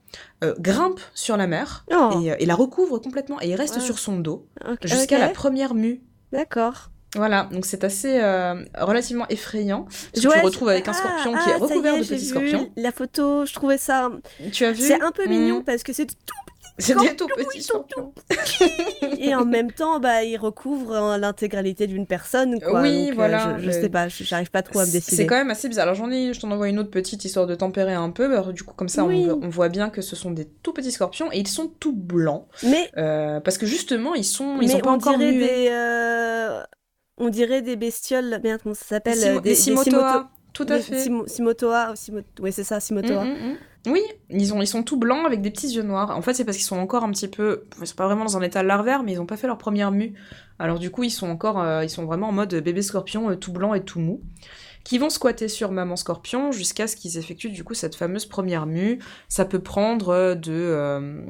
grimpent 0.58 1.00
sur 1.14 1.36
la 1.36 1.46
mère 1.46 1.86
oh. 1.92 2.20
et, 2.38 2.44
la 2.44 2.54
recouvrent 2.54 2.98
complètement 2.98 3.40
et 3.40 3.48
ils 3.50 3.54
restent 3.54 3.80
sur 3.80 3.98
son 3.98 4.18
dos 4.18 4.46
jusqu'à 4.84 5.18
la 5.18 5.28
première 5.28 5.74
mue. 5.74 6.02
D'accord. 6.32 6.91
Voilà, 7.14 7.48
donc 7.52 7.66
c'est 7.66 7.84
assez 7.84 8.20
euh, 8.20 8.64
relativement 8.78 9.26
effrayant. 9.28 9.86
tu 10.14 10.22
te 10.22 10.44
retrouves 10.44 10.70
avec 10.70 10.88
un 10.88 10.94
scorpion 10.94 11.32
qui 11.32 11.50
est 11.50 11.54
ah, 11.54 11.58
recouvert 11.58 11.98
de 11.98 12.04
petits 12.04 12.26
scorpions. 12.26 12.70
La 12.76 12.90
photo, 12.90 13.44
je 13.44 13.52
trouvais 13.52 13.78
ça. 13.78 14.10
Tu 14.50 14.64
as 14.64 14.72
vu 14.72 14.82
C'est 14.82 15.00
un 15.00 15.12
peu 15.12 15.26
mignon 15.26 15.60
hmm. 15.60 15.64
parce 15.64 15.82
que 15.82 15.92
c'est 15.92 16.06
tout 16.06 16.34
c'est 16.78 16.98
des 16.98 17.14
tout 17.14 17.26
petits 17.28 17.62
scorpions. 17.62 18.12
et 19.18 19.34
en 19.34 19.44
même 19.44 19.70
temps, 19.70 20.00
bah, 20.00 20.24
il 20.24 20.36
recouvre 20.36 21.16
l'intégralité 21.18 21.86
d'une 21.86 22.06
personne. 22.06 22.60
Quoi. 22.60 22.82
Oui, 22.82 23.10
euh, 23.10 23.14
voilà. 23.14 23.58
je, 23.58 23.70
sais 23.70 23.88
pas, 23.88 24.08
j'arrive 24.08 24.50
pas 24.50 24.62
trop 24.62 24.80
à 24.80 24.86
me 24.86 24.90
décider. 24.90 25.16
C'est 25.16 25.26
quand 25.26 25.36
même 25.36 25.50
assez 25.50 25.68
bizarre. 25.68 25.84
Alors 25.84 25.94
j'en 25.94 26.10
ai, 26.10 26.32
je 26.32 26.40
t'en 26.40 26.50
envoie 26.50 26.68
une 26.68 26.78
autre 26.78 26.90
petite 26.90 27.24
histoire 27.24 27.46
de 27.46 27.54
tempérer 27.54 27.92
un 27.92 28.10
peu. 28.10 28.24
Alors, 28.24 28.52
du 28.52 28.62
coup, 28.62 28.74
comme 28.74 28.88
ça, 28.88 29.04
on, 29.04 29.48
voit 29.48 29.68
bien 29.68 29.90
que 29.90 30.00
ce 30.00 30.16
sont 30.16 30.30
des 30.30 30.46
tout 30.62 30.72
petits 30.72 30.92
scorpions 30.92 31.30
et 31.32 31.38
ils 31.38 31.48
sont 31.48 31.68
tout 31.78 31.94
blancs. 31.94 32.46
Mais 32.62 32.90
euh, 32.96 33.40
parce 33.40 33.58
que 33.58 33.66
justement, 33.66 34.14
ils 34.14 34.24
sont, 34.24 34.60
ils 34.60 34.74
ont 34.74 34.80
pas 34.80 34.92
encore 34.92 35.18
des, 35.18 35.68
euh, 35.70 36.62
On 37.18 37.28
dirait 37.28 37.62
des 37.62 37.76
bestioles. 37.76 38.40
Merde, 38.42 38.60
comment 38.62 38.74
ça 38.74 38.84
s'appelle 38.84 39.20
des, 39.20 39.40
des, 39.40 39.54
Simotoa. 39.54 40.30
Tout 40.52 40.66
à 40.68 40.78
fait. 40.78 41.08
Simotoa. 41.26 41.94
Oui, 42.40 42.52
c'est 42.52 42.64
ça, 42.64 42.80
Simotoa. 42.80 43.24
Mm, 43.24 43.28
mm, 43.28 43.52
mm. 43.52 43.56
Oui, 43.88 44.02
ils, 44.30 44.54
ont, 44.54 44.62
ils 44.62 44.66
sont 44.66 44.84
tout 44.84 44.96
blancs 44.96 45.26
avec 45.26 45.42
des 45.42 45.50
petits 45.50 45.74
yeux 45.74 45.82
noirs. 45.82 46.16
En 46.16 46.22
fait, 46.22 46.34
c'est 46.34 46.44
parce 46.44 46.56
qu'ils 46.56 46.66
sont 46.66 46.78
encore 46.78 47.02
un 47.02 47.10
petit 47.10 47.28
peu. 47.28 47.64
Ils 47.80 47.86
sont 47.86 47.96
pas 47.96 48.06
vraiment 48.06 48.24
dans 48.24 48.36
un 48.36 48.42
état 48.42 48.62
larvaire, 48.62 49.02
mais 49.02 49.12
ils 49.12 49.20
ont 49.20 49.26
pas 49.26 49.36
fait 49.36 49.48
leur 49.48 49.58
première 49.58 49.90
mue. 49.90 50.14
Alors, 50.58 50.78
du 50.78 50.90
coup, 50.90 51.02
ils 51.02 51.10
sont 51.10 51.28
encore. 51.28 51.60
Euh, 51.60 51.82
ils 51.82 51.90
sont 51.90 52.04
vraiment 52.04 52.28
en 52.28 52.32
mode 52.32 52.54
bébé 52.54 52.82
scorpion, 52.82 53.30
euh, 53.30 53.36
tout 53.36 53.52
blanc 53.52 53.74
et 53.74 53.82
tout 53.82 53.98
mou. 53.98 54.20
Qui 54.84 54.98
vont 54.98 55.10
squatter 55.10 55.48
sur 55.48 55.70
maman 55.70 55.94
scorpion 55.96 56.50
jusqu'à 56.50 56.88
ce 56.88 56.96
qu'ils 56.96 57.16
effectuent 57.16 57.50
du 57.50 57.62
coup 57.62 57.74
cette 57.74 57.94
fameuse 57.94 58.26
première 58.26 58.66
mue. 58.66 58.98
Ça 59.28 59.44
peut 59.44 59.60
prendre 59.60 60.10
euh, 60.10 60.34
de. 60.36 61.24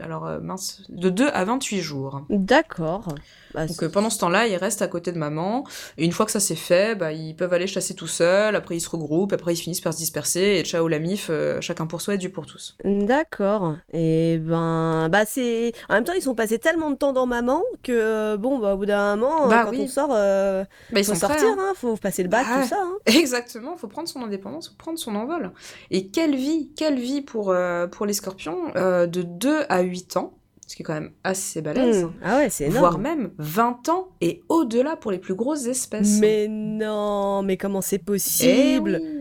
alors, 0.00 0.40
mince. 0.40 0.82
De 0.88 1.10
2 1.10 1.28
à 1.28 1.44
28 1.44 1.80
jours. 1.80 2.22
D'accord. 2.30 3.14
Bah, 3.54 3.66
Donc 3.66 3.82
euh, 3.82 3.88
pendant 3.88 4.10
ce 4.10 4.18
temps-là, 4.18 4.46
ils 4.46 4.56
restent 4.56 4.82
à 4.82 4.88
côté 4.88 5.12
de 5.12 5.18
maman. 5.18 5.64
Et 5.96 6.04
une 6.04 6.12
fois 6.12 6.26
que 6.26 6.32
ça 6.32 6.40
s'est 6.40 6.54
fait, 6.54 6.94
bah, 6.94 7.12
ils 7.12 7.34
peuvent 7.34 7.52
aller 7.52 7.66
chasser 7.66 7.94
tout 7.94 8.06
seuls. 8.06 8.54
Après, 8.56 8.76
ils 8.76 8.80
se 8.80 8.90
regroupent. 8.90 9.32
Après, 9.32 9.54
ils 9.54 9.56
finissent 9.56 9.80
par 9.80 9.92
se 9.92 9.98
disperser. 9.98 10.58
Et 10.58 10.64
ciao 10.64 10.88
la 10.88 10.98
mif, 10.98 11.28
euh, 11.30 11.60
chacun 11.60 11.86
pour 11.86 12.00
soi 12.00 12.14
et 12.14 12.18
Dieu 12.18 12.30
pour 12.30 12.46
tous. 12.46 12.76
D'accord. 12.84 13.76
Et 13.92 14.38
ben, 14.38 15.08
bah 15.10 15.24
c'est. 15.24 15.72
En 15.88 15.94
même 15.94 16.04
temps, 16.04 16.12
ils 16.14 16.22
sont 16.22 16.34
passés 16.34 16.58
tellement 16.58 16.90
de 16.90 16.96
temps 16.96 17.12
dans 17.12 17.26
maman 17.26 17.62
que 17.82 17.92
euh, 17.92 18.36
bon, 18.36 18.58
bah, 18.58 18.74
au 18.74 18.78
bout 18.78 18.86
d'un 18.86 19.16
moment, 19.16 19.48
bah, 19.48 19.66
quand 19.66 19.76
on 19.76 19.88
sort, 19.88 20.08
bah, 20.08 20.66
il 20.94 21.04
faut 21.04 21.14
sortir. 21.14 21.56
Hein. 21.58 21.72
Faut 21.76 21.96
passer 21.96 22.22
le 22.22 22.28
bac, 22.28 22.46
tout 22.46 22.68
ça. 22.68 22.82
Hein. 22.82 22.98
Exactement. 23.06 23.76
Faut 23.76 23.88
prendre 23.88 24.08
son 24.08 24.22
indépendance, 24.22 24.68
faut 24.68 24.76
prendre 24.76 24.98
son 24.98 25.14
envol. 25.14 25.52
Et 25.90 26.08
quelle 26.08 26.36
vie, 26.36 26.70
quelle 26.76 26.98
vie 26.98 27.22
pour 27.22 27.54
pour 27.92 28.06
les 28.06 28.12
Scorpions 28.12 28.72
de 28.74 29.22
2 29.22 29.62
à 29.68 29.80
8 29.80 30.16
ans 30.16 30.37
ce 30.68 30.76
qui 30.76 30.82
est 30.82 30.84
quand 30.84 30.94
même 30.94 31.12
assez 31.24 31.62
balèze. 31.62 32.04
Hmm. 32.04 32.12
Ah 32.22 32.36
ouais, 32.36 32.50
c'est 32.50 32.64
énorme. 32.64 32.78
Voire 32.78 32.98
même 32.98 33.30
20 33.38 33.88
ans 33.88 34.08
et 34.20 34.42
au-delà 34.50 34.96
pour 34.96 35.10
les 35.10 35.18
plus 35.18 35.34
grosses 35.34 35.66
espèces. 35.66 36.20
Mais 36.20 36.46
non, 36.46 37.42
mais 37.42 37.56
comment 37.56 37.80
c'est 37.80 37.98
possible 37.98 39.00
eh 39.02 39.18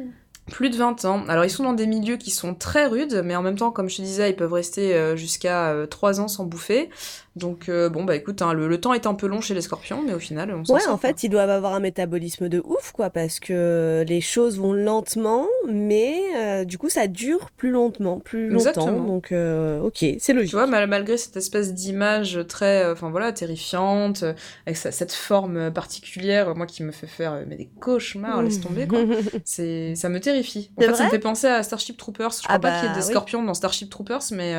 plus 0.48 0.70
de 0.70 0.78
20 0.78 1.06
ans. 1.06 1.24
Alors 1.28 1.46
ils 1.46 1.50
sont 1.50 1.64
dans 1.64 1.74
des 1.74 1.88
milieux 1.88 2.18
qui 2.18 2.32
sont 2.32 2.56
très 2.56 2.86
rudes, 2.86 3.22
mais 3.26 3.36
en 3.36 3.42
même 3.42 3.58
temps, 3.58 3.72
comme 3.72 3.90
je 3.90 3.98
te 3.98 4.02
disais, 4.02 4.30
ils 4.30 4.36
peuvent 4.36 4.54
rester 4.54 4.96
euh, 4.96 5.16
jusqu'à 5.16 5.76
3 5.90 6.20
euh, 6.20 6.24
ans 6.24 6.28
sans 6.28 6.46
bouffer. 6.46 6.90
Donc 7.38 7.70
euh, 7.70 7.90
bon 7.90 8.04
bah 8.04 8.16
écoute, 8.16 8.42
hein, 8.42 8.54
le, 8.54 8.82
temps 8.82 8.94
est 8.94 9.06
un 9.06 9.14
peu 9.14 9.28
long 9.28 9.42
chez 9.42 9.54
les 9.54 9.62
scorpions, 9.62 10.02
mais 10.06 10.14
au 10.14 10.20
final 10.20 10.52
on 10.54 10.66
s'en 10.66 10.74
Ouais, 10.74 10.88
en 10.88 10.98
fait, 10.98 11.24
ils 11.24 11.30
doivent 11.30 11.50
avoir 11.50 11.74
un 11.74 11.80
métabolisme 11.80 12.50
de 12.50 12.62
ouf, 12.66 12.92
quoi, 12.92 13.10
parce 13.10 13.40
que 13.40 14.04
les 14.08 14.22
choses 14.22 14.60
vont 14.60 14.74
lentement, 14.74 15.48
mais 15.68 16.20
euh, 16.36 16.66
du 16.66 16.78
coup 16.78 16.90
ça 16.90 17.08
dure 17.08 17.52
plus 17.52 17.70
lentement, 17.70 18.20
plus 18.20 18.50
longtemps. 18.50 18.92
Donc 18.92 19.32
euh, 19.32 19.80
ok, 19.82 20.06
c'est 20.20 20.34
logique. 20.34 20.50
Tu 20.50 20.56
vois, 20.56 20.68
malgré 20.68 21.18
cette 21.18 21.38
espèce 21.38 21.74
d'image 21.74 22.40
très, 22.48 22.90
enfin 22.92 23.10
voilà, 23.10 23.32
terrifiante, 23.32 24.24
avec 24.66 24.78
cette 24.78 25.14
forme 25.14 25.72
particulière, 25.72 26.56
moi 26.56 26.66
qui 26.66 26.84
me 26.84 26.92
fait 26.92 27.08
faire 27.08 27.44
mais 27.48 27.56
des 27.56 27.70
cauchemars, 27.80 28.42
laisse 28.42 28.60
tomber 28.60 28.88
quoi. 28.88 29.00
c'est, 29.46 29.96
ça 29.96 30.10
me 30.10 30.20
terrifie. 30.20 30.72
En 30.78 30.82
fait, 30.82 30.96
ça 30.96 31.06
me 31.06 31.10
fait 31.10 31.20
penser 31.20 31.48
à 31.48 31.62
Starship 31.64 31.98
Troopers. 31.98 32.32
Je 32.32 32.44
crois 32.44 32.56
ah 32.56 32.60
pas 32.60 32.80
qu'il 32.80 32.90
y 32.90 32.92
ait 32.92 32.96
des 32.96 33.02
bah 33.02 33.06
scorpions 33.06 33.44
dans 33.44 33.54
Starship 33.54 33.90
Troopers, 33.90 34.24
mais 34.32 34.56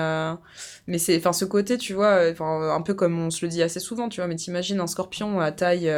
mais 0.87 0.99
c'est, 0.99 1.17
enfin 1.19 1.33
ce 1.33 1.45
côté, 1.45 1.77
tu 1.77 1.93
vois, 1.93 2.21
enfin 2.31 2.68
un 2.71 2.83
peu 2.83 2.95
comme 2.95 3.19
on 3.19 3.31
se 3.31 3.45
le 3.45 3.51
dit 3.51 3.63
assez 3.63 3.81
souvent, 3.81 4.09
tu 4.09 4.21
vois, 4.21 4.29
mais 4.29 4.37
t'imagines 4.37 4.81
un 4.81 4.87
scorpion 4.87 5.41
à 5.41 5.53
taille, 5.53 5.93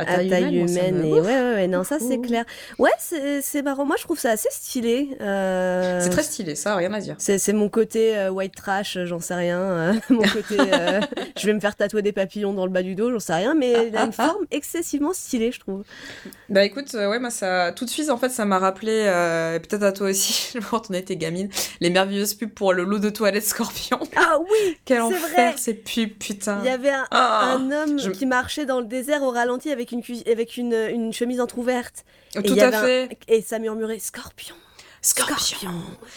euh, 0.00 0.24
à 0.24 0.28
taille, 0.28 0.58
humaine. 0.58 1.04
et... 1.04 1.12
ouais, 1.12 1.20
ouais, 1.20 1.54
ouais, 1.54 1.66
non, 1.68 1.84
ça 1.84 1.98
c'est 1.98 2.20
clair. 2.20 2.44
Ouais, 2.78 2.90
c'est 2.98 3.62
marrant. 3.62 3.84
Moi, 3.84 3.96
je 3.98 4.04
trouve 4.04 4.18
ça 4.18 4.30
assez 4.30 4.48
stylé. 4.50 5.16
Euh... 5.20 6.00
C'est 6.00 6.10
très 6.10 6.22
stylé, 6.22 6.54
ça, 6.54 6.76
rien 6.76 6.92
à 6.92 7.00
dire. 7.00 7.16
C'est 7.18 7.52
mon 7.52 7.68
côté 7.68 8.16
euh, 8.16 8.30
white 8.30 8.54
trash, 8.54 8.98
j'en 9.04 9.20
sais 9.20 9.34
rien. 9.34 9.60
Euh, 9.60 9.92
mon 10.10 10.22
côté, 10.22 10.56
je 11.38 11.46
vais 11.46 11.52
me 11.52 11.60
faire 11.60 11.76
tatouer 11.76 12.02
des 12.02 12.12
papillons 12.12 12.52
dans 12.52 12.66
le 12.66 12.72
bas 12.72 12.82
du 12.82 12.94
dos, 12.94 13.10
j'en 13.10 13.20
sais 13.20 13.34
rien, 13.34 13.54
mais 13.54 13.88
il 13.88 13.96
a 13.96 14.04
une 14.04 14.12
forme 14.12 14.46
excessivement 14.50 15.12
stylée, 15.12 15.52
je 15.52 15.60
trouve. 15.60 15.84
Bah 16.48 16.64
écoute, 16.64 16.92
ouais, 16.94 17.18
moi, 17.18 17.30
ça, 17.30 17.72
tout 17.72 17.84
de 17.84 17.90
suite, 17.90 18.10
en 18.10 18.16
fait, 18.16 18.30
ça 18.30 18.44
m'a 18.44 18.58
rappelé, 18.58 19.04
peut-être 19.62 19.82
à 19.82 19.92
toi 19.92 20.08
aussi, 20.08 20.58
quand 20.70 20.90
on 20.90 20.94
était 20.94 21.16
gamine, 21.16 21.48
les 21.80 21.90
merveilleuses 21.90 22.34
pubs 22.34 22.50
pour 22.50 22.72
le 22.72 22.84
lot 22.84 22.98
de 22.98 23.10
toilettes 23.10 23.44
scorpion. 23.44 23.98
Ah 24.16 24.38
oui 24.40 24.78
Quel 24.84 25.02
enfer, 25.02 25.58
ces 25.58 25.74
pubs, 25.74 26.10
putain. 26.18 26.58
Il 26.62 26.66
y 26.66 26.70
avait 26.70 26.90
un, 26.90 27.06
ah, 27.10 27.56
homme 27.56 27.96
qui 28.12 28.26
marchait 28.26 28.66
dans 28.66 28.80
le 28.80 28.86
désert 28.86 29.22
au 29.22 29.30
ralenti 29.30 29.70
avec 29.70 29.89
une, 29.92 30.02
avec 30.30 30.56
une, 30.56 30.72
une 30.72 31.12
chemise 31.12 31.40
entrouverte. 31.40 32.04
Tout 32.34 32.54
à 32.58 32.72
fait. 32.72 33.18
et 33.28 33.42
ça 33.42 33.58
murmurait 33.58 33.98
Scorpion. 33.98 34.54
Scorpion. 35.02 35.70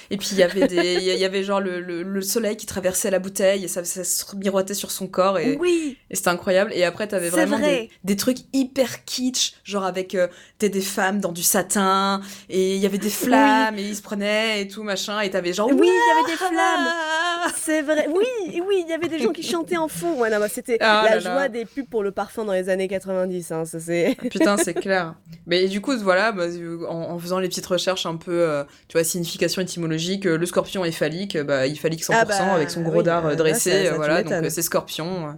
Et 0.10 0.18
puis 0.18 0.30
il 0.34 0.40
y 0.40 0.44
avait 0.44 0.68
des, 0.68 0.96
il 0.96 1.18
y 1.18 1.24
avait 1.24 1.44
genre 1.44 1.62
le, 1.62 1.80
le, 1.80 2.22
soleil 2.22 2.58
qui 2.58 2.66
traversait 2.66 3.12
la 3.12 3.20
bouteille 3.20 3.64
et 3.64 3.68
ça, 3.70 3.86
ça 3.86 4.04
se 4.04 4.36
miroitait 4.36 4.74
sur 4.74 4.92
son 4.92 5.08
corps 5.08 5.40
et, 5.40 5.58
oui. 5.58 5.98
et 6.10 6.16
c'était 6.16 6.30
incroyable. 6.30 6.72
Et 6.74 6.84
après 6.84 7.08
t'avais 7.08 7.30
vraiment 7.30 7.60
des, 7.60 7.90
des, 8.04 8.16
trucs 8.18 8.40
hyper 8.52 9.06
kitsch, 9.06 9.54
genre 9.64 9.86
avec 9.86 10.16
euh, 10.16 10.28
des, 10.60 10.82
femmes 10.82 11.22
dans 11.22 11.32
du 11.32 11.44
satin 11.44 12.22
et 12.50 12.76
il 12.76 12.82
y 12.82 12.86
avait 12.86 12.98
des 12.98 13.10
flammes 13.10 13.78
et 13.78 13.84
ils 13.84 13.96
se 13.96 14.02
prenaient 14.02 14.62
et 14.62 14.68
tout 14.68 14.84
machin 14.84 15.22
et 15.22 15.30
t'avais 15.30 15.54
genre 15.54 15.70
oui 15.70 15.88
il 15.88 16.18
y 16.18 16.20
avait 16.20 16.32
des 16.32 16.38
flammes. 16.38 17.52
C'est 17.56 17.82
vrai. 17.82 18.08
Oui 18.10 18.62
oui 18.68 18.84
il 18.86 18.90
y 18.90 18.94
avait 18.94 19.08
des 19.08 19.20
gens 19.20 19.32
qui 19.32 19.44
chantaient 19.44 19.78
en 19.78 19.88
fond. 19.88 20.20
Ouais 20.20 20.30
non 20.30 20.46
c'était 20.50 20.78
ah 20.82 21.06
la 21.10 21.20
joie 21.20 21.48
des 21.48 21.66
pubs 21.66 21.88
pour 21.88 22.04
le 22.04 22.12
parfum 22.12 22.44
dans 22.44 22.54
les 22.54 22.68
années 22.68 22.90
90. 22.90 23.52
Hein, 23.52 23.66
ça 23.66 23.80
c'est. 23.80 24.18
Putain 24.30 24.58
c'est 24.58 24.74
clair. 24.74 25.16
Mais 25.46 25.68
du 25.68 25.80
coup 25.80 25.98
voilà 26.00 26.34
bah, 26.34 26.48
en, 26.90 27.18
faisant 27.18 27.40
les 27.40 27.48
petites 27.48 27.66
recherches 27.66 28.06
un 28.06 28.18
peu 28.18 28.32
euh, 28.32 28.64
tu 28.94 28.98
vois, 28.98 29.04
signification 29.04 29.62
étymologique, 29.62 30.26
euh, 30.26 30.38
le 30.38 30.46
scorpion 30.46 30.86
est 30.86 30.92
phallique, 30.92 31.38
bah, 31.38 31.68
il 31.68 31.80
phallique 31.80 32.04
100% 32.04 32.14
ah 32.14 32.26
bah, 32.26 32.54
avec 32.54 32.70
son 32.70 32.82
gros 32.82 33.02
dard 33.02 33.26
euh, 33.26 33.36
dressé, 33.36 33.88
euh, 33.88 33.96
voilà, 33.96 34.24
donc 34.24 34.46
c'est 34.50 34.62
scorpion. 34.62 35.36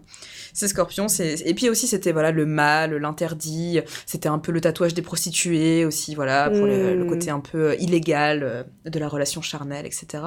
C'est 0.53 0.69
scorpion, 0.69 1.09
c'est 1.09 1.41
et 1.45 1.53
puis 1.53 1.67
aussi 1.67 1.85
c'était 1.85 2.13
voilà 2.13 2.31
le 2.31 2.45
mal, 2.45 2.95
l'interdit, 2.95 3.81
c'était 4.05 4.29
un 4.29 4.39
peu 4.39 4.53
le 4.53 4.61
tatouage 4.61 4.93
des 4.93 5.01
prostituées 5.01 5.83
aussi, 5.83 6.15
voilà, 6.15 6.49
pour 6.49 6.65
le, 6.65 7.03
hmm. 7.03 7.09
côté 7.09 7.29
un 7.29 7.41
peu 7.41 7.75
illégal 7.77 8.65
de 8.85 8.99
la 8.99 9.09
relation 9.09 9.41
charnelle, 9.41 9.85
etc. 9.85 10.23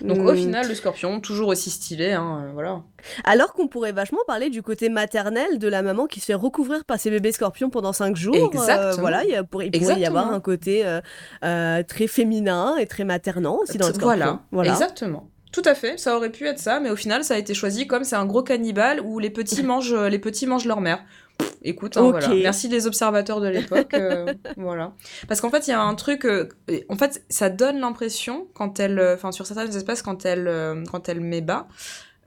Donc 0.00 0.18
au 0.18 0.32
hmm. 0.32 0.36
final, 0.36 0.68
le 0.68 0.74
scorpion, 0.74 1.20
toujours 1.20 1.48
aussi 1.48 1.70
stylé, 1.70 2.12
hein, 2.12 2.50
voilà. 2.52 2.82
Alors 3.22 3.52
qu'on 3.52 3.68
pourrait 3.68 3.92
vachement 3.92 4.18
parler 4.26 4.50
du 4.50 4.60
côté 4.60 4.88
maternel 4.88 5.60
de 5.60 5.68
la 5.68 5.82
maman 5.82 6.06
qui 6.06 6.18
se 6.18 6.26
fait 6.26 6.34
recouvrir 6.34 6.84
par 6.84 6.98
ses 6.98 7.10
bébés 7.10 7.30
scorpions 7.30 7.70
pendant 7.70 7.92
5 7.92 8.16
jours. 8.16 8.34
Exactement. 8.34 9.00
voilà, 9.00 9.22
il, 9.24 9.40
pourrait, 9.44 9.70
y 9.70 10.04
avoir 10.04 10.32
un 10.32 10.40
côté 10.40 10.84
très 11.42 12.08
féminin 12.08 12.39
et 12.78 12.86
très 12.86 13.04
maternant 13.04 13.58
aussi 13.58 13.78
dans 13.78 13.88
le 13.88 13.94
scorpion. 13.94 14.16
Voilà, 14.16 14.40
voilà. 14.50 14.72
exactement. 14.72 15.28
Tout 15.52 15.62
à 15.64 15.74
fait, 15.74 15.98
ça 15.98 16.16
aurait 16.16 16.30
pu 16.30 16.46
être 16.46 16.60
ça, 16.60 16.78
mais 16.78 16.90
au 16.90 16.96
final, 16.96 17.24
ça 17.24 17.34
a 17.34 17.38
été 17.38 17.54
choisi 17.54 17.88
comme 17.88 18.04
c'est 18.04 18.16
un 18.16 18.26
gros 18.26 18.42
cannibale 18.42 19.00
où 19.00 19.18
les 19.18 19.30
petits 19.30 19.62
mangent, 19.64 19.94
les 19.94 20.18
petits 20.18 20.46
mangent 20.46 20.66
leur 20.66 20.80
mère. 20.80 21.02
écoute, 21.62 21.96
hein, 21.96 22.10
voilà. 22.10 22.28
Merci 22.28 22.68
les 22.68 22.86
observateurs 22.86 23.40
de 23.40 23.48
l'époque, 23.48 23.94
euh, 23.94 24.32
voilà. 24.56 24.92
Parce 25.26 25.40
qu'en 25.40 25.50
fait, 25.50 25.66
il 25.66 25.70
y 25.70 25.74
a 25.74 25.80
un 25.80 25.94
truc, 25.96 26.24
euh, 26.24 26.48
en 26.88 26.96
fait, 26.96 27.24
ça 27.28 27.50
donne 27.50 27.80
l'impression 27.80 28.46
quand 28.54 28.78
elle, 28.78 29.00
euh, 29.00 29.32
sur 29.32 29.44
certaines 29.44 29.74
espèces, 29.74 30.02
quand 30.02 30.24
elle, 30.24 30.84
quand 30.90 31.08
elle 31.08 31.20
met 31.20 31.40
bas, 31.40 31.66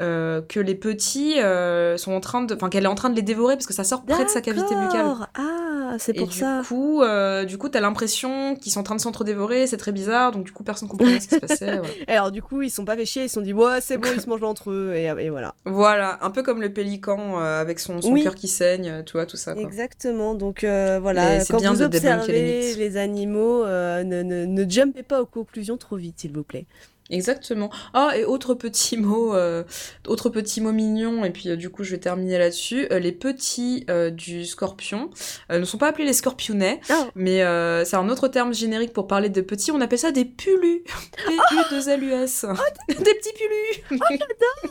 euh, 0.03 0.41
que 0.41 0.59
les 0.59 0.75
petits 0.75 1.39
euh, 1.39 1.97
sont 1.97 2.11
en 2.11 2.19
train 2.19 2.43
de, 2.43 2.53
enfin 2.53 2.69
qu'elle 2.69 2.83
est 2.83 2.87
en 2.87 2.95
train 2.95 3.09
de 3.09 3.15
les 3.15 3.21
dévorer 3.21 3.55
parce 3.55 3.65
que 3.65 3.73
ça 3.73 3.83
sort 3.83 4.03
près 4.03 4.25
de 4.25 4.29
sa 4.29 4.41
cavité 4.41 4.75
buccale. 4.75 5.15
Ah, 5.35 5.95
c'est 5.97 6.13
pour 6.13 6.29
et 6.29 6.31
ça. 6.31 6.61
Du 6.61 6.67
coup, 6.67 7.01
euh, 7.01 7.45
du 7.45 7.57
coup, 7.57 7.69
t'as 7.69 7.79
l'impression 7.79 8.55
qu'ils 8.55 8.71
sont 8.71 8.81
en 8.81 8.83
train 8.83 8.95
de 8.95 9.01
s'entre-dévorer, 9.01 9.65
c'est 9.67 9.77
très 9.77 9.91
bizarre, 9.91 10.31
donc 10.31 10.43
du 10.43 10.51
coup, 10.51 10.63
personne 10.63 10.89
comprend 10.89 11.07
ce 11.07 11.27
qui 11.27 11.35
se 11.35 11.37
passait. 11.37 11.81
alors 12.07 12.31
du 12.31 12.41
coup, 12.41 12.61
ils 12.61 12.69
sont 12.69 12.85
pas 12.85 12.95
fait 12.95 13.05
chier, 13.05 13.23
ils 13.23 13.29
se 13.29 13.35
sont 13.35 13.41
dit 13.41 13.53
ouais, 13.53 13.79
c'est 13.81 13.97
bon, 13.97 14.09
ils 14.13 14.21
se 14.21 14.27
mangent 14.27 14.43
entre 14.43 14.71
eux 14.71 14.93
et, 14.95 15.29
voilà. 15.29 15.55
Voilà, 15.65 16.19
un 16.21 16.29
peu 16.29 16.43
comme 16.43 16.61
le 16.61 16.73
pélican 16.73 17.39
avec 17.39 17.79
son, 17.79 18.01
son 18.01 18.13
cœur 18.15 18.35
qui 18.35 18.47
saigne, 18.47 19.03
tu 19.05 19.13
vois 19.13 19.25
tout 19.25 19.37
ça. 19.37 19.53
Quoi. 19.53 19.63
Exactement. 19.63 20.35
Donc 20.35 20.63
voilà, 20.63 21.43
quand 21.45 21.57
bien 21.57 21.73
vous 21.73 21.81
observez 21.81 22.75
les, 22.75 22.97
animaux, 22.97 23.65
ne, 23.65 24.21
ne, 24.21 24.45
ne 24.45 24.69
jumpez 24.69 25.03
pas 25.03 25.21
aux 25.21 25.25
conclusions 25.25 25.77
trop 25.77 25.95
vite, 25.95 26.19
s'il 26.19 26.33
vous 26.33 26.43
plaît. 26.43 26.65
Exactement. 27.13 27.69
Ah, 27.93 28.13
et 28.15 28.25
autre 28.25 28.55
petit 28.55 28.97
mot, 28.97 29.35
euh, 29.35 29.63
autre 30.07 30.29
petit 30.29 30.61
mot 30.61 30.71
mignon, 30.71 31.23
et 31.23 31.29
puis 31.29 31.49
euh, 31.49 31.55
du 31.55 31.69
coup 31.69 31.83
je 31.83 31.91
vais 31.91 31.99
terminer 31.99 32.39
là-dessus. 32.39 32.87
Euh, 32.91 32.97
les 32.97 33.11
petits 33.11 33.85
du 34.11 34.45
scorpion 34.45 35.11
ne 35.49 35.63
sont 35.63 35.77
pas 35.77 35.89
appelés 35.89 36.05
les 36.05 36.13
scorpionnets, 36.13 36.81
mais 37.15 37.39
c'est 37.85 37.95
un 37.95 38.09
autre 38.09 38.27
terme 38.27 38.53
générique 38.53 38.93
pour 38.93 39.07
parler 39.07 39.29
de 39.29 39.41
petits. 39.41 39.71
On 39.71 39.81
appelle 39.81 39.99
ça 39.99 40.11
des 40.11 40.25
pulus. 40.25 40.83
P-U-2-L-U-S. 41.27 42.45
des 42.89 42.95
petits 42.95 43.33
pulus. 43.33 43.99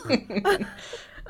Oh, 0.05 0.09
j'adore 0.09 0.59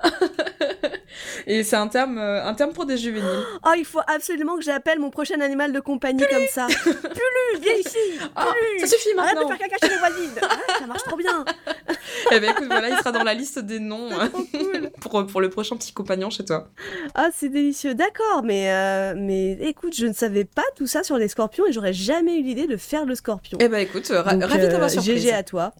Et 1.47 1.63
c'est 1.65 1.77
un 1.77 1.89
terme, 1.89 2.19
euh, 2.19 2.45
un 2.45 2.55
terme 2.55 2.73
pour 2.73 2.87
des 2.87 2.97
juvéniles. 2.97 3.29
Oh, 3.65 3.75
il 3.77 3.85
faut 3.85 4.01
absolument 4.07 4.57
que 4.57 4.63
j'appelle 4.63 4.99
mon 4.99 5.11
prochain 5.11 5.41
animal 5.41 5.73
de 5.73 5.79
compagnie 5.79 6.25
comme 6.31 6.47
ça. 6.51 6.67
Pulu, 6.67 7.61
viens 7.63 7.75
ici. 7.75 7.99
Oh, 8.37 8.41
ça 8.81 8.87
suffit 8.87 9.15
maintenant. 9.15 9.49
Arrête 9.49 9.61
de 9.61 9.65
faire 9.65 9.69
caca 9.69 9.87
chez 9.87 9.93
les 9.93 9.99
voisines. 9.99 10.41
Ah, 10.43 10.57
ça 10.81 10.87
marche 10.87 11.03
trop 11.05 11.17
bien. 11.17 11.45
Eh 12.31 12.41
ben 12.41 12.51
écoute, 12.51 12.67
voilà, 12.67 12.89
il 12.89 12.97
sera 12.97 13.11
dans 13.11 13.25
la 13.25 13.35
liste 13.35 13.59
des 13.59 13.79
noms 13.79 14.09
cool. 14.33 14.91
pour, 15.01 15.27
pour 15.27 15.41
le 15.41 15.51
prochain 15.51 15.77
petit 15.77 15.93
compagnon 15.93 16.31
chez 16.31 16.45
toi. 16.45 16.69
Ah, 17.15 17.29
c'est 17.35 17.49
délicieux. 17.49 17.95
D'accord, 17.95 18.43
mais, 18.45 18.71
euh, 18.71 19.15
mais 19.17 19.53
écoute, 19.61 19.95
je 19.95 20.07
ne 20.07 20.13
savais 20.13 20.45
pas 20.45 20.65
tout 20.77 20.87
ça 20.87 21.03
sur 21.03 21.17
les 21.17 21.29
scorpions 21.29 21.67
et 21.67 21.73
j'aurais 21.73 21.93
jamais 21.93 22.39
eu 22.39 22.43
l'idée 22.43 22.67
de 22.67 22.77
faire 22.77 23.07
le 23.07 23.15
scorpion. 23.15 23.59
Eh 23.61 23.69
ben 23.69 23.79
écoute, 23.79 24.09
ravi 24.09 24.39
de 24.39 24.67
t'avoir 24.67 24.91
surprise. 24.91 25.23
GG 25.23 25.33
à 25.33 25.43
toi. 25.43 25.73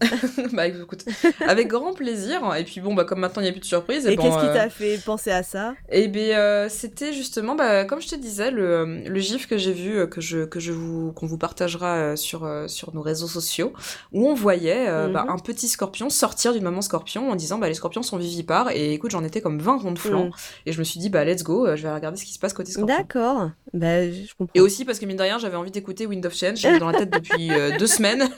bah 0.53 0.67
écoute, 0.67 1.05
avec 1.47 1.67
grand 1.67 1.93
plaisir. 1.93 2.41
Et 2.55 2.63
puis 2.63 2.81
bon, 2.81 2.93
bah 2.93 3.03
comme 3.03 3.19
maintenant 3.19 3.41
il 3.41 3.45
n'y 3.45 3.49
a 3.49 3.53
plus 3.53 3.61
de 3.61 3.65
surprise. 3.65 4.05
Et, 4.07 4.12
et 4.13 4.17
qu'est-ce 4.17 4.37
qui 4.37 4.45
euh, 4.45 4.53
t'a 4.53 4.69
fait 4.69 4.97
penser 5.03 5.31
à 5.31 5.43
ça 5.43 5.73
Eh 5.89 6.07
ben 6.07 6.31
euh, 6.31 6.69
c'était 6.69 7.13
justement, 7.13 7.55
bah, 7.55 7.85
comme 7.85 8.01
je 8.01 8.07
te 8.07 8.15
disais, 8.15 8.51
le, 8.51 9.03
le 9.07 9.19
gif 9.19 9.47
que 9.47 9.57
j'ai 9.57 9.73
vu, 9.73 10.07
que 10.09 10.21
je, 10.21 10.45
que 10.45 10.59
je 10.59 10.71
vous, 10.71 11.11
qu'on 11.13 11.25
vous 11.25 11.37
partagera 11.37 12.15
sur, 12.15 12.49
sur 12.67 12.93
nos 12.93 13.01
réseaux 13.01 13.27
sociaux, 13.27 13.73
où 14.11 14.27
on 14.27 14.33
voyait 14.33 14.85
bah, 15.09 15.23
mhm. 15.23 15.29
un 15.29 15.37
petit 15.37 15.67
scorpion 15.67 16.09
sortir 16.09 16.53
d'une 16.53 16.63
maman 16.63 16.81
scorpion 16.81 17.29
en 17.29 17.35
disant 17.35 17.57
bah 17.57 17.67
les 17.67 17.73
scorpions 17.73 18.03
sont 18.03 18.17
vivipares. 18.17 18.71
Et 18.71 18.93
écoute 18.93 19.11
j'en 19.11 19.23
étais 19.23 19.41
comme 19.41 19.59
20 19.59 19.77
ronds 19.77 19.91
de 19.91 19.99
flanc. 19.99 20.25
Mm. 20.25 20.31
et 20.67 20.71
je 20.71 20.79
me 20.79 20.83
suis 20.83 20.99
dit 20.99 21.09
bah 21.09 21.25
let's 21.25 21.43
go 21.43 21.75
je 21.75 21.83
vais 21.83 21.93
regarder 21.93 22.17
ce 22.17 22.25
qui 22.25 22.33
se 22.33 22.39
passe 22.39 22.53
côté 22.53 22.71
scorpion. 22.71 22.95
D'accord. 22.95 23.49
Bah 23.73 24.09
je 24.09 24.33
comprends. 24.37 24.51
Et 24.53 24.61
aussi 24.61 24.85
parce 24.85 24.99
que 24.99 25.05
mine 25.05 25.17
de 25.17 25.23
rien 25.23 25.37
j'avais 25.39 25.57
envie 25.57 25.71
d'écouter 25.71 26.05
Wind 26.05 26.25
of 26.25 26.35
Change. 26.35 26.57
J'avais 26.57 26.79
dans 26.79 26.89
la 26.91 26.99
tête 26.99 27.11
depuis 27.11 27.51
euh, 27.51 27.77
deux 27.77 27.87
semaines. 27.87 28.29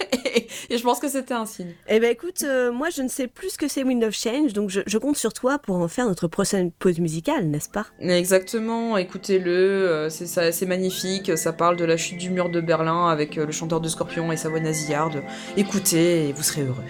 Et, 0.70 0.78
je 0.78 0.84
pense 0.84 1.00
que 1.00 1.10
c'était 1.10 1.34
un 1.34 1.46
signe. 1.46 1.74
Eh 1.88 2.00
ben 2.00 2.12
écoute 2.12 2.44
euh, 2.44 2.72
moi 2.72 2.90
je 2.90 3.02
ne 3.02 3.08
sais 3.08 3.28
plus 3.28 3.52
ce 3.52 3.58
que 3.58 3.68
c'est 3.68 3.84
Wind 3.84 4.04
of 4.04 4.14
Change 4.14 4.54
donc 4.54 4.70
je, 4.70 4.98
compte 4.98 5.18
sur 5.18 5.34
toi 5.34 5.60
pour 5.66 5.78
en 5.78 5.88
faire 5.88 6.06
notre 6.06 6.28
prochaine 6.28 6.72
pause 6.72 7.00
musicale 7.00 7.48
n'est-ce 7.48 7.70
pas? 7.70 7.88
Exactement 8.00 8.98
écoutez-le 8.98 9.52
euh, 9.52 10.10
c'est 10.10 10.52
c'est 10.52 10.66
magnifique 10.66 11.38
ça 11.38 11.54
parle 11.54 11.76
de 11.76 11.86
la 11.86 11.98
chute 11.98 12.20
du 12.20 12.30
mur 12.30 12.50
de 12.50 12.62
Berlin 12.62 13.08
avec 13.08 13.36
le 13.36 13.52
chanteur 13.52 13.82
de 13.82 13.90
Scorpion 13.90 14.32
et 14.32 14.38
sa 14.38 14.50
voix 14.50 14.60
nasillarde. 14.60 15.24
Écoutez 15.58 16.30
et 16.30 16.34
vous 16.34 16.44
serez 16.44 16.64
heureux. 16.64 16.84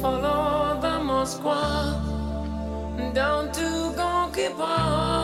Follow 0.00 0.80
the 0.80 0.94
Moskva 1.02 2.14
down 3.14 3.50
to 3.52 3.92
Gonky 3.96 4.48
Park, 4.58 5.23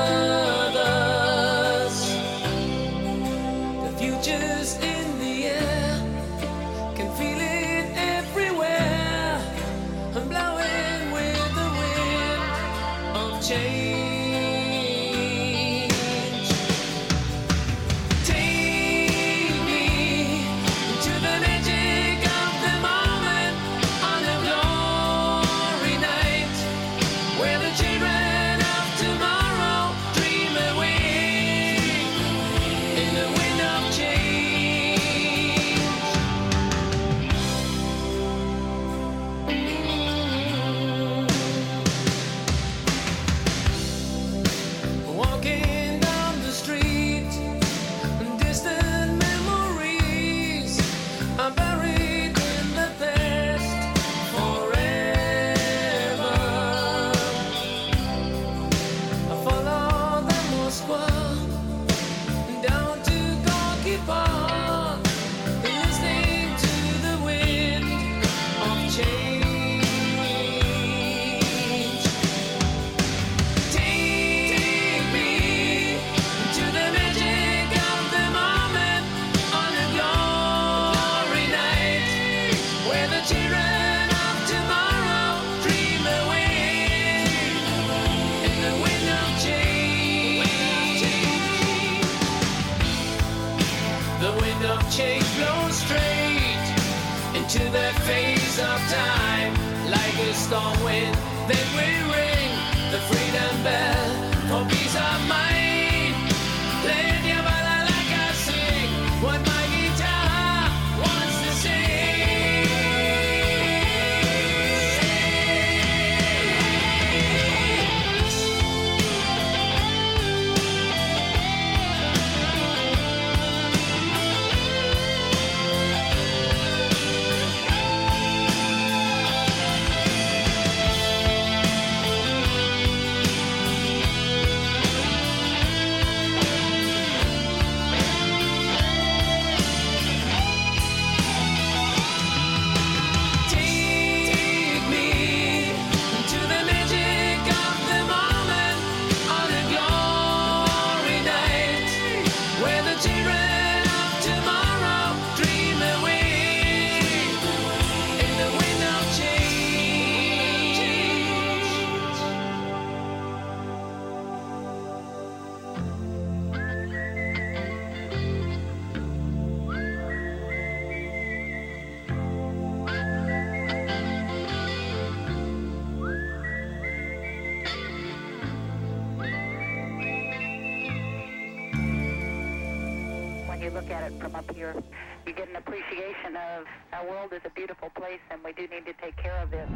World 187.31 187.41
is 187.43 187.45
a 187.45 187.53
beautiful 187.53 187.89
place 187.95 188.19
and 188.29 188.39
we 188.43 188.53
do 188.53 188.63
need 188.63 188.85
to 188.85 188.93
take 189.01 189.15
care 189.17 189.41
of 189.43 189.53
it. 189.53 189.67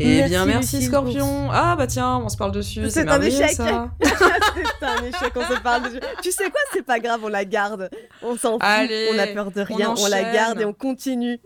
Eh 0.00 0.28
bien, 0.28 0.46
merci 0.46 0.82
Scorpion. 0.82 1.50
Ah 1.52 1.76
bah 1.76 1.86
tiens, 1.86 2.16
on 2.16 2.28
se 2.28 2.36
parle 2.36 2.52
dessus. 2.52 2.90
C'est 2.90 3.08
un 3.08 3.20
échec. 3.20 3.50
c'est 3.52 3.60
un 3.62 5.04
échec, 5.04 5.32
on 5.36 5.54
se 5.54 5.60
parle 5.60 5.84
dessus. 5.84 6.00
Tu 6.22 6.32
sais 6.32 6.50
quoi, 6.50 6.60
c'est 6.72 6.82
pas 6.82 6.98
grave, 6.98 7.20
on 7.22 7.28
la 7.28 7.44
garde. 7.44 7.88
On 8.22 8.36
s'en 8.36 8.58
fout, 8.58 8.62
on 8.62 9.18
a 9.18 9.26
peur 9.28 9.52
de 9.52 9.60
rien, 9.60 9.94
on, 9.96 10.06
la 10.08 10.22
garde 10.22 10.60
et 10.60 10.64
on 10.64 10.72
continue. 10.72 11.38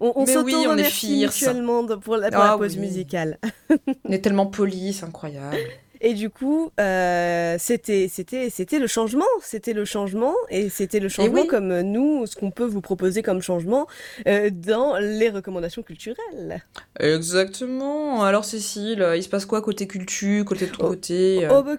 On, 0.00 0.12
on 0.16 0.26
s'auto-remercie 0.26 1.20
mutuellement 1.26 1.86
pour 1.86 2.16
la, 2.16 2.30
pour 2.30 2.42
la 2.42 2.52
ah 2.52 2.58
pause 2.58 2.76
musicale. 2.76 3.38
on 4.04 4.10
est 4.10 4.20
tellement 4.20 4.46
polis, 4.46 4.98
c'est 4.98 5.04
incroyable. 5.04 5.56
Et 6.04 6.14
du 6.14 6.30
coup, 6.30 6.72
euh, 6.80 7.54
c'était 7.60 8.08
c'était 8.08 8.50
c'était 8.50 8.80
le 8.80 8.88
changement, 8.88 9.24
c'était 9.40 9.72
le 9.72 9.84
changement 9.84 10.34
et 10.50 10.68
c'était 10.68 10.98
le 10.98 11.08
changement 11.08 11.46
comme 11.46 11.80
nous, 11.82 12.26
ce 12.26 12.34
qu'on 12.34 12.50
peut 12.50 12.64
vous 12.64 12.80
proposer 12.80 13.22
comme 13.22 13.40
changement 13.40 13.86
euh, 14.26 14.50
dans 14.50 14.96
les 14.98 15.30
recommandations 15.30 15.84
culturelles. 15.84 16.64
Exactement. 16.98 18.24
Alors 18.24 18.44
Cécile, 18.44 19.06
il 19.14 19.22
se 19.22 19.28
passe 19.28 19.46
quoi 19.46 19.62
côté 19.62 19.86
culture, 19.86 20.44
côté 20.44 20.66
de 20.66 20.72
ton 20.72 20.88
côté 20.88 21.46
oh, 21.48 21.62
bah, 21.62 21.76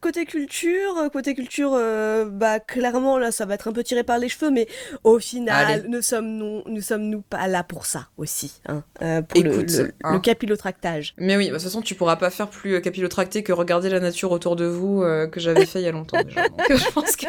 Côté 0.00 0.26
culture, 0.26 1.08
côté 1.12 1.36
culture, 1.36 1.70
euh, 1.74 2.24
bah 2.24 2.58
clairement 2.58 3.18
là, 3.18 3.30
ça 3.30 3.46
va 3.46 3.54
être 3.54 3.68
un 3.68 3.72
peu 3.72 3.84
tiré 3.84 4.02
par 4.02 4.18
les 4.18 4.28
cheveux, 4.28 4.50
mais 4.50 4.66
au 5.04 5.20
final, 5.20 5.84
nous 5.88 6.02
sommes 6.02 6.26
nous, 6.26 6.62
nous 6.66 6.82
sommes 6.82 7.08
nous 7.08 7.20
pas 7.20 7.46
là 7.46 7.62
pour 7.62 7.86
ça 7.86 8.08
aussi, 8.18 8.60
hein, 8.66 8.82
pour 8.98 9.44
le, 9.44 9.62
le, 9.62 9.92
hein. 10.02 10.18
capillotractage. 10.18 11.14
Mais 11.18 11.36
oui, 11.36 11.44
bah, 11.46 11.52
de 11.52 11.56
toute 11.58 11.68
façon, 11.68 11.82
tu 11.82 11.94
pourras 11.94 12.16
pas 12.16 12.30
faire 12.30 12.50
plus 12.50 12.80
capillotracté 12.82 13.44
que 13.44 13.59
regarder 13.60 13.88
la 13.88 14.00
nature 14.00 14.32
autour 14.32 14.56
de 14.56 14.64
vous 14.64 15.02
euh, 15.02 15.26
que 15.26 15.40
j'avais 15.40 15.66
fait 15.66 15.80
il 15.80 15.84
y 15.84 15.88
a 15.88 15.92
longtemps 15.92 16.22
déjà. 16.22 16.48
Donc, 16.48 16.66
je 16.68 16.90
pense 16.90 17.16
que 17.16 17.26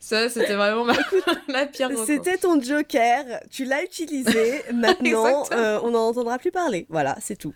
ça, 0.00 0.30
c'était 0.30 0.54
vraiment 0.54 0.84
ma, 0.86 0.94
la 1.48 1.66
pire. 1.66 1.90
C'était 2.06 2.38
ton 2.38 2.60
joker, 2.60 3.24
tu 3.50 3.66
l'as 3.66 3.84
utilisé, 3.84 4.62
maintenant 4.72 5.44
euh, 5.52 5.78
on 5.82 5.90
n'en 5.90 6.08
entendra 6.08 6.38
plus 6.38 6.50
parler. 6.50 6.86
Voilà, 6.88 7.16
c'est 7.20 7.36
tout. 7.36 7.52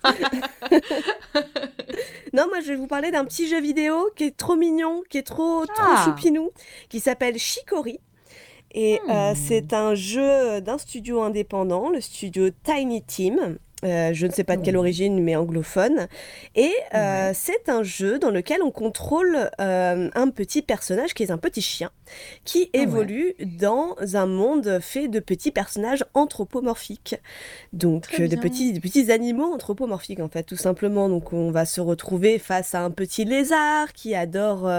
non, 2.34 2.46
moi 2.48 2.60
je 2.60 2.68
vais 2.68 2.76
vous 2.76 2.86
parler 2.86 3.10
d'un 3.10 3.24
petit 3.24 3.48
jeu 3.48 3.60
vidéo 3.62 4.10
qui 4.14 4.24
est 4.24 4.36
trop 4.36 4.56
mignon, 4.56 5.02
qui 5.08 5.16
est 5.16 5.22
trop, 5.22 5.64
trop 5.64 5.74
ah. 5.78 6.02
choupinou, 6.04 6.50
qui 6.90 7.00
s'appelle 7.00 7.38
Chicory. 7.38 7.98
Et 8.74 9.00
euh, 9.08 9.32
hmm. 9.32 9.36
c'est 9.36 9.72
un 9.72 9.94
jeu 9.94 10.60
d'un 10.60 10.78
studio 10.78 11.22
indépendant, 11.22 11.88
le 11.88 12.00
studio 12.02 12.50
Tiny 12.62 13.02
Team. 13.02 13.58
Euh, 13.84 14.10
je 14.12 14.26
ne 14.26 14.32
sais 14.32 14.44
pas 14.44 14.56
de 14.56 14.62
quelle 14.62 14.76
origine, 14.76 15.22
mais 15.22 15.36
anglophone. 15.36 16.08
Et 16.54 16.72
euh, 16.94 17.32
c'est 17.34 17.68
un 17.68 17.82
jeu 17.82 18.18
dans 18.18 18.30
lequel 18.30 18.62
on 18.62 18.70
contrôle 18.70 19.50
euh, 19.60 20.10
un 20.14 20.30
petit 20.30 20.62
personnage 20.62 21.14
qui 21.14 21.22
est 21.22 21.30
un 21.30 21.38
petit 21.38 21.62
chien 21.62 21.90
qui 22.44 22.70
évolue 22.74 23.34
dans 23.40 23.96
un 24.12 24.26
monde 24.26 24.78
fait 24.80 25.08
de 25.08 25.20
petits 25.20 25.50
personnages 25.50 26.04
anthropomorphiques. 26.12 27.16
Donc 27.72 28.20
de 28.20 28.36
petits, 28.36 28.74
de 28.74 28.78
petits 28.78 29.10
animaux 29.10 29.52
anthropomorphiques 29.52 30.20
en 30.20 30.28
fait, 30.28 30.42
tout 30.44 30.56
simplement. 30.56 31.08
Donc 31.08 31.32
on 31.32 31.50
va 31.50 31.64
se 31.64 31.80
retrouver 31.80 32.38
face 32.38 32.74
à 32.74 32.82
un 32.82 32.90
petit 32.90 33.24
lézard 33.24 33.92
qui 33.92 34.14
adore... 34.14 34.70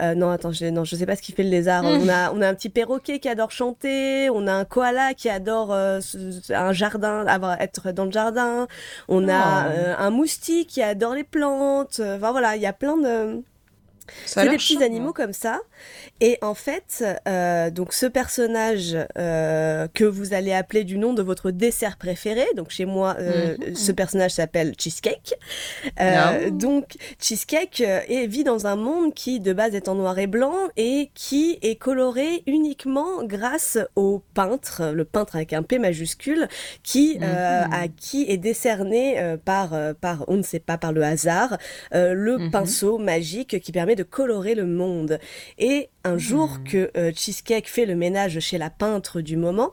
non, 0.00 0.30
attends, 0.30 0.52
je, 0.52 0.66
non, 0.66 0.84
je 0.84 0.96
sais 0.96 1.06
pas 1.06 1.16
ce 1.16 1.22
qu'il 1.22 1.34
fait 1.34 1.42
le 1.42 1.50
lézard. 1.50 1.84
On, 1.94 2.08
a, 2.08 2.32
on 2.32 2.40
a 2.42 2.48
un 2.48 2.54
petit 2.54 2.70
perroquet 2.70 3.18
qui 3.18 3.28
adore 3.28 3.50
chanter, 3.50 4.28
on 4.30 4.46
a 4.46 4.52
un 4.52 4.64
koala 4.64 5.14
qui 5.14 5.28
adore 5.28 5.72
un 5.72 6.72
jardin, 6.72 7.24
avoir, 7.26 7.60
être 7.60 7.92
dans 7.92 8.04
le 8.04 8.10
jardin 8.10 8.23
on 9.08 9.28
a 9.28 9.66
oh. 9.66 9.70
euh, 9.70 9.94
un 9.98 10.10
moustique 10.10 10.68
qui 10.68 10.82
adore 10.82 11.14
les 11.14 11.24
plantes. 11.24 12.00
Enfin 12.00 12.30
voilà, 12.30 12.56
il 12.56 12.62
y 12.62 12.66
a 12.66 12.72
plein 12.72 12.96
de 12.96 13.42
c'est 14.26 14.48
des 14.48 14.56
petits 14.56 14.82
animaux 14.82 15.12
comme 15.12 15.32
ça. 15.32 15.60
Et 16.20 16.38
en 16.42 16.54
fait, 16.54 17.04
euh, 17.26 17.70
donc 17.70 17.92
ce 17.92 18.06
personnage 18.06 18.96
euh, 19.18 19.88
que 19.92 20.04
vous 20.04 20.32
allez 20.32 20.52
appeler 20.52 20.84
du 20.84 20.96
nom 20.96 21.12
de 21.12 21.22
votre 21.22 21.50
dessert 21.50 21.96
préféré, 21.96 22.44
donc 22.56 22.70
chez 22.70 22.84
moi, 22.84 23.16
euh, 23.18 23.56
mhm. 23.58 23.74
ce 23.74 23.92
personnage 23.92 24.32
s'appelle 24.32 24.74
Cheesecake. 24.78 25.34
donc 26.52 26.96
Cheesecake 27.20 27.82
vit 28.28 28.44
dans 28.44 28.66
un 28.66 28.76
monde 28.76 29.12
qui 29.14 29.40
de 29.40 29.52
base 29.52 29.74
est 29.74 29.88
en 29.88 29.96
noir 29.96 30.18
et 30.18 30.26
blanc 30.26 30.54
et 30.76 31.10
qui 31.14 31.58
est 31.62 31.76
coloré 31.76 32.42
uniquement 32.46 33.24
grâce 33.24 33.78
au 33.96 34.22
peintre, 34.34 34.92
le 34.94 35.04
peintre 35.04 35.36
avec 35.36 35.52
un 35.52 35.62
P 35.62 35.78
majuscule, 35.78 36.48
qui 36.82 37.18
mhm. 37.18 37.24
à 37.24 37.88
qui 37.88 38.24
est 38.28 38.38
décerné 38.38 39.36
par 39.44 39.72
par 40.00 40.24
on 40.28 40.36
ne 40.36 40.42
sait 40.42 40.60
pas 40.60 40.78
par 40.78 40.92
le 40.92 41.02
hasard 41.02 41.58
le 41.92 42.38
mhm. 42.38 42.50
pinceau 42.50 42.98
magique 42.98 43.60
qui 43.60 43.72
permet 43.72 43.93
de 43.94 44.02
colorer 44.02 44.54
le 44.54 44.66
monde. 44.66 45.18
Et 45.58 45.90
un 46.04 46.18
jour 46.18 46.58
hmm. 46.58 46.64
que 46.64 46.90
euh, 46.96 47.12
Cheesecake 47.14 47.68
fait 47.68 47.86
le 47.86 47.96
ménage 47.96 48.38
chez 48.40 48.58
la 48.58 48.70
peintre 48.70 49.20
du 49.20 49.36
moment, 49.36 49.72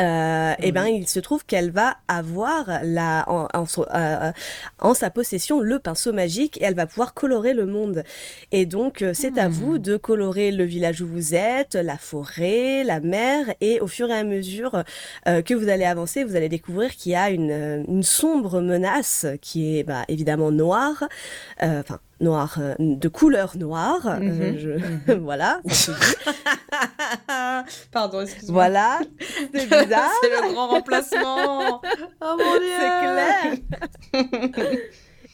euh, 0.00 0.54
et 0.58 0.68
eh 0.68 0.72
ben 0.72 0.86
il 0.86 1.06
se 1.06 1.20
trouve 1.20 1.46
qu'elle 1.46 1.70
va 1.70 1.98
avoir 2.08 2.80
la, 2.82 3.24
en, 3.28 3.46
en, 3.54 3.64
euh, 3.94 4.32
en, 4.80 4.92
sa 4.92 5.08
possession 5.08 5.60
le 5.60 5.78
pinceau 5.78 6.12
magique 6.12 6.60
et 6.60 6.64
elle 6.64 6.74
va 6.74 6.86
pouvoir 6.86 7.14
colorer 7.14 7.54
le 7.54 7.64
monde. 7.64 8.02
Et 8.50 8.66
donc 8.66 9.02
euh, 9.02 9.12
c'est 9.14 9.38
à 9.38 9.48
vous 9.48 9.74
hmm. 9.74 9.78
de 9.78 9.96
colorer 9.96 10.50
le 10.50 10.64
village 10.64 11.00
où 11.00 11.06
vous 11.06 11.36
êtes, 11.36 11.76
la 11.76 11.96
forêt, 11.96 12.82
la 12.82 12.98
mer 12.98 13.54
et 13.60 13.80
au 13.80 13.86
fur 13.86 14.10
et 14.10 14.14
à 14.14 14.24
mesure 14.24 14.82
euh, 15.28 15.42
que 15.42 15.54
vous 15.54 15.68
allez 15.68 15.84
avancer, 15.84 16.24
vous 16.24 16.34
allez 16.34 16.48
découvrir 16.48 16.90
qu'il 16.96 17.12
y 17.12 17.16
a 17.16 17.30
une, 17.30 17.84
une 17.86 18.02
sombre 18.02 18.60
menace 18.60 19.26
qui 19.40 19.78
est 19.78 19.84
bah, 19.84 20.04
évidemment 20.08 20.50
noire, 20.50 21.04
enfin 21.60 22.00
noir, 22.20 22.56
euh, 22.58 22.74
de 22.78 23.08
couleur 23.08 23.56
noire. 23.56 24.06
Euh, 24.06 24.18
mhm. 24.20 25.14
voilà. 25.22 25.60
Pardon, 27.92 28.20
excuse-moi. 28.22 28.52
Voilà, 28.54 29.00
c'est 29.54 29.66
bizarre. 29.66 30.10
c'est 30.22 30.30
le 30.30 30.52
grand 30.52 30.68
remplacement. 30.68 31.80
oh 32.20 32.36
mon 32.38 32.58
dieu. 32.58 32.70
C'est 32.78 34.60
clair. 34.60 34.76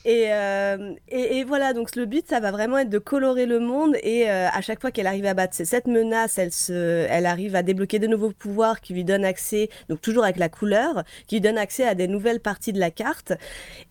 Euh, 0.06 0.94
et, 1.08 1.38
et, 1.38 1.44
voilà, 1.44 1.72
donc 1.72 1.94
le 1.96 2.06
but, 2.06 2.26
ça 2.28 2.40
va 2.40 2.50
vraiment 2.50 2.78
être 2.78 2.88
de 2.88 2.98
colorer 2.98 3.46
le 3.46 3.60
monde. 3.60 3.96
Et 4.02 4.30
euh, 4.30 4.48
à 4.48 4.60
chaque 4.60 4.80
fois 4.80 4.90
qu'elle 4.90 5.06
arrive 5.06 5.26
à 5.26 5.34
battre 5.34 5.54
cette 5.54 5.86
menace, 5.86 6.38
elle, 6.38 6.52
se, 6.52 7.06
elle 7.08 7.26
arrive 7.26 7.54
à 7.54 7.62
débloquer 7.62 7.98
de 7.98 8.06
nouveaux 8.06 8.32
pouvoirs 8.32 8.80
qui 8.80 8.94
lui 8.94 9.04
donnent 9.04 9.24
accès, 9.24 9.68
donc 9.88 10.00
toujours 10.00 10.24
avec 10.24 10.36
la 10.36 10.48
couleur, 10.48 11.04
qui 11.26 11.36
lui 11.36 11.40
donnent 11.40 11.58
accès 11.58 11.84
à 11.84 11.94
des 11.94 12.08
nouvelles 12.08 12.40
parties 12.40 12.72
de 12.72 12.80
la 12.80 12.90
carte. 12.90 13.32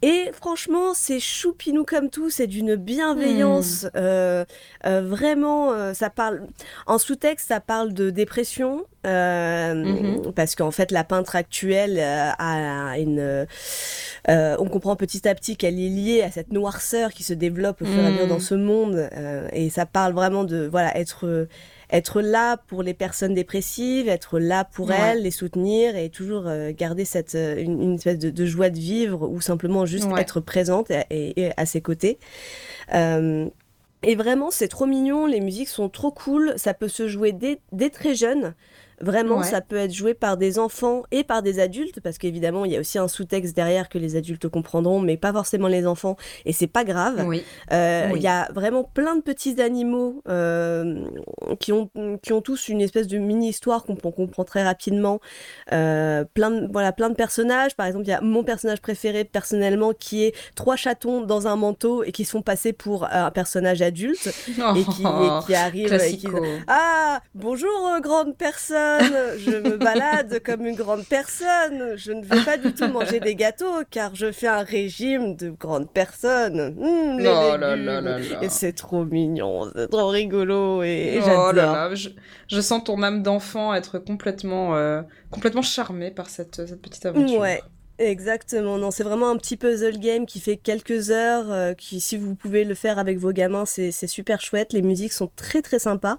Et 0.01 0.31
franchement, 0.33 0.93
c'est 0.93 1.19
choupinou 1.19 1.83
comme 1.83 2.09
tout, 2.09 2.29
c'est 2.29 2.47
d'une 2.47 2.75
bienveillance. 2.75 3.83
Hmm. 3.83 3.89
Euh, 3.95 4.45
vraiment, 4.83 5.93
ça 5.93 6.09
parle. 6.09 6.47
En 6.87 6.97
sous-texte, 6.97 7.47
ça 7.49 7.59
parle 7.59 7.93
de 7.93 8.09
dépression, 8.09 8.85
euh, 9.07 9.73
mhm. 9.73 10.33
Parce 10.33 10.55
qu'en 10.55 10.71
fait, 10.71 10.91
la 10.91 11.03
peintre 11.03 11.35
actuelle 11.35 11.97
euh, 11.99 12.31
a 12.37 12.99
une. 12.99 13.19
Euh, 13.19 14.55
on 14.59 14.67
comprend 14.67 14.95
petit 14.97 15.27
à 15.27 15.35
petit 15.35 15.55
qu'elle 15.55 15.79
est 15.79 15.89
liée 15.99 16.21
à 16.21 16.31
cette 16.31 16.51
noirceur 16.51 17.11
qui 17.11 17.23
se 17.23 17.33
développe 17.33 17.81
au 17.81 17.85
fur 17.85 18.01
et 18.01 18.05
à 18.05 18.11
mesure 18.11 18.27
dans 18.27 18.39
ce 18.39 18.55
monde. 18.55 19.09
et 19.53 19.69
ça 19.69 19.85
parle 19.85 20.13
vraiment 20.13 20.43
de 20.43 20.67
voilà 20.67 20.95
être 20.97 21.47
être 21.91 22.21
là 22.21 22.57
pour 22.67 22.83
les 22.83 22.93
personnes 22.93 23.33
dépressives, 23.33 24.07
être 24.07 24.37
là 24.37 24.63
pour 24.63 24.91
elles, 24.91 25.23
les 25.23 25.31
soutenir 25.31 25.95
et 25.95 26.09
toujours 26.09 26.45
garder 26.77 27.03
cette 27.03 27.35
une, 27.35 27.95
espèce 27.95 28.19
de, 28.19 28.45
joie 28.45 28.69
de 28.69 28.77
vivre 28.77 29.27
ou 29.27 29.41
simplement 29.41 29.87
juste 29.87 30.07
être 30.17 30.39
présente 30.39 30.91
et, 30.91 31.51
à 31.57 31.65
ses 31.65 31.81
côtés. 31.81 32.19
et 32.93 34.15
vraiment, 34.15 34.51
c'est 34.51 34.67
trop 34.67 34.85
mignon, 34.85 35.25
les 35.25 35.41
musiques 35.41 35.69
sont 35.69 35.89
trop 35.89 36.11
cool, 36.11 36.53
ça 36.57 36.73
peut 36.73 36.89
se 36.89 37.07
jouer 37.07 37.31
dès, 37.31 37.59
dès 37.71 37.89
très 37.89 38.13
jeune. 38.13 38.53
Vraiment, 39.01 39.43
ça 39.43 39.61
peut 39.61 39.77
être 39.77 39.93
joué 39.93 40.13
par 40.13 40.37
des 40.37 40.59
enfants 40.59 41.03
et 41.11 41.23
par 41.23 41.41
des 41.41 41.59
adultes, 41.59 41.99
parce 42.01 42.17
qu'évidemment, 42.17 42.65
il 42.65 42.71
y 42.71 42.77
a 42.77 42.79
aussi 42.79 42.97
un 42.97 43.07
sous-texte 43.07 43.55
derrière 43.55 43.89
que 43.89 43.97
les 43.97 44.15
adultes 44.15 44.47
comprendront, 44.47 44.99
mais 44.99 45.17
pas 45.17 45.31
forcément 45.31 45.67
les 45.67 45.87
enfants, 45.87 46.17
et 46.45 46.53
c'est 46.53 46.67
pas 46.67 46.83
grave. 46.83 47.25
Euh, 47.71 48.11
il 48.15 48.21
y 48.21 48.27
a 48.27 48.49
vraiment 48.53 48.83
plein 48.83 49.15
de 49.15 49.21
petits 49.21 49.61
animaux 49.61 50.21
euh, 50.27 51.05
qui, 51.59 51.71
ont, 51.71 51.89
qui 52.21 52.33
ont 52.33 52.41
tous 52.41 52.67
une 52.67 52.81
espèce 52.81 53.07
de 53.07 53.17
mini-histoire 53.17 53.83
qu'on 53.83 53.95
comprend 53.95 54.43
très 54.43 54.63
rapidement. 54.63 55.19
Euh, 55.71 56.25
plein, 56.33 56.51
de, 56.51 56.67
voilà, 56.71 56.91
plein 56.91 57.09
de 57.09 57.15
personnages. 57.15 57.75
Par 57.75 57.85
exemple, 57.85 58.05
il 58.05 58.09
y 58.09 58.13
a 58.13 58.21
mon 58.21 58.43
personnage 58.43 58.81
préféré 58.81 59.23
personnellement 59.23 59.93
qui 59.93 60.23
est 60.23 60.35
trois 60.55 60.75
chatons 60.75 61.21
dans 61.21 61.47
un 61.47 61.55
manteau 61.55 62.03
et 62.03 62.11
qui 62.11 62.25
sont 62.25 62.41
passés 62.41 62.73
pour 62.73 63.05
un 63.11 63.31
personnage 63.31 63.81
adulte 63.81 64.27
et, 64.47 64.83
qui, 64.83 65.03
et 65.03 65.45
qui 65.45 66.27
ah, 66.67 67.21
bonjour, 67.35 67.69
grande 68.01 68.35
personne 68.37 68.88
je 68.99 69.57
me 69.57 69.77
balade 69.77 70.41
comme 70.43 70.65
une 70.65 70.75
grande 70.75 71.05
personne, 71.05 71.95
je 71.95 72.11
ne 72.11 72.23
vais 72.23 72.43
pas 72.43 72.57
du 72.57 72.73
tout 72.73 72.87
manger 72.87 73.19
des 73.19 73.35
gâteaux 73.35 73.83
car 73.89 74.15
je 74.15 74.31
fais 74.31 74.47
un 74.47 74.63
régime 74.63 75.35
de 75.35 75.49
grande 75.49 75.91
personne. 75.91 76.75
Mmh, 76.75 78.41
et 78.41 78.49
c'est 78.49 78.73
trop 78.73 79.05
mignon, 79.05 79.71
c'est 79.75 79.89
trop 79.89 80.07
rigolo 80.07 80.83
et, 80.83 81.19
oh 81.21 81.25
j'adore. 81.25 81.95
Je, 81.95 82.61
sens 82.61 82.83
ton 82.83 83.01
âme 83.03 83.23
d'enfant 83.23 83.73
être 83.73 83.99
complètement, 83.99 84.75
euh, 84.75 85.01
complètement 85.31 85.61
charmée 85.61 86.11
par 86.11 86.29
cette, 86.29 86.67
cette 86.67 86.81
petite 86.81 87.05
aventure. 87.05 87.39
Ouais. 87.39 87.61
Exactement, 87.99 88.77
non, 88.77 88.91
c'est 88.91 89.03
vraiment 89.03 89.29
un 89.29 89.35
petit 89.35 89.57
puzzle 89.57 89.99
game 89.99 90.25
qui 90.25 90.39
fait 90.39 90.55
quelques 90.55 91.11
heures, 91.11 91.51
euh, 91.51 91.73
qui 91.73 91.99
si 91.99 92.15
vous 92.15 92.33
pouvez 92.33 92.63
le 92.63 92.73
faire 92.73 92.97
avec 92.97 93.17
vos 93.17 93.33
gamins, 93.33 93.65
c'est 93.65 93.91
super 94.07 94.39
chouette, 94.39 94.71
les 94.71 94.81
musiques 94.81 95.11
sont 95.11 95.29
très 95.35 95.61
très 95.61 95.79
sympas. 95.79 96.17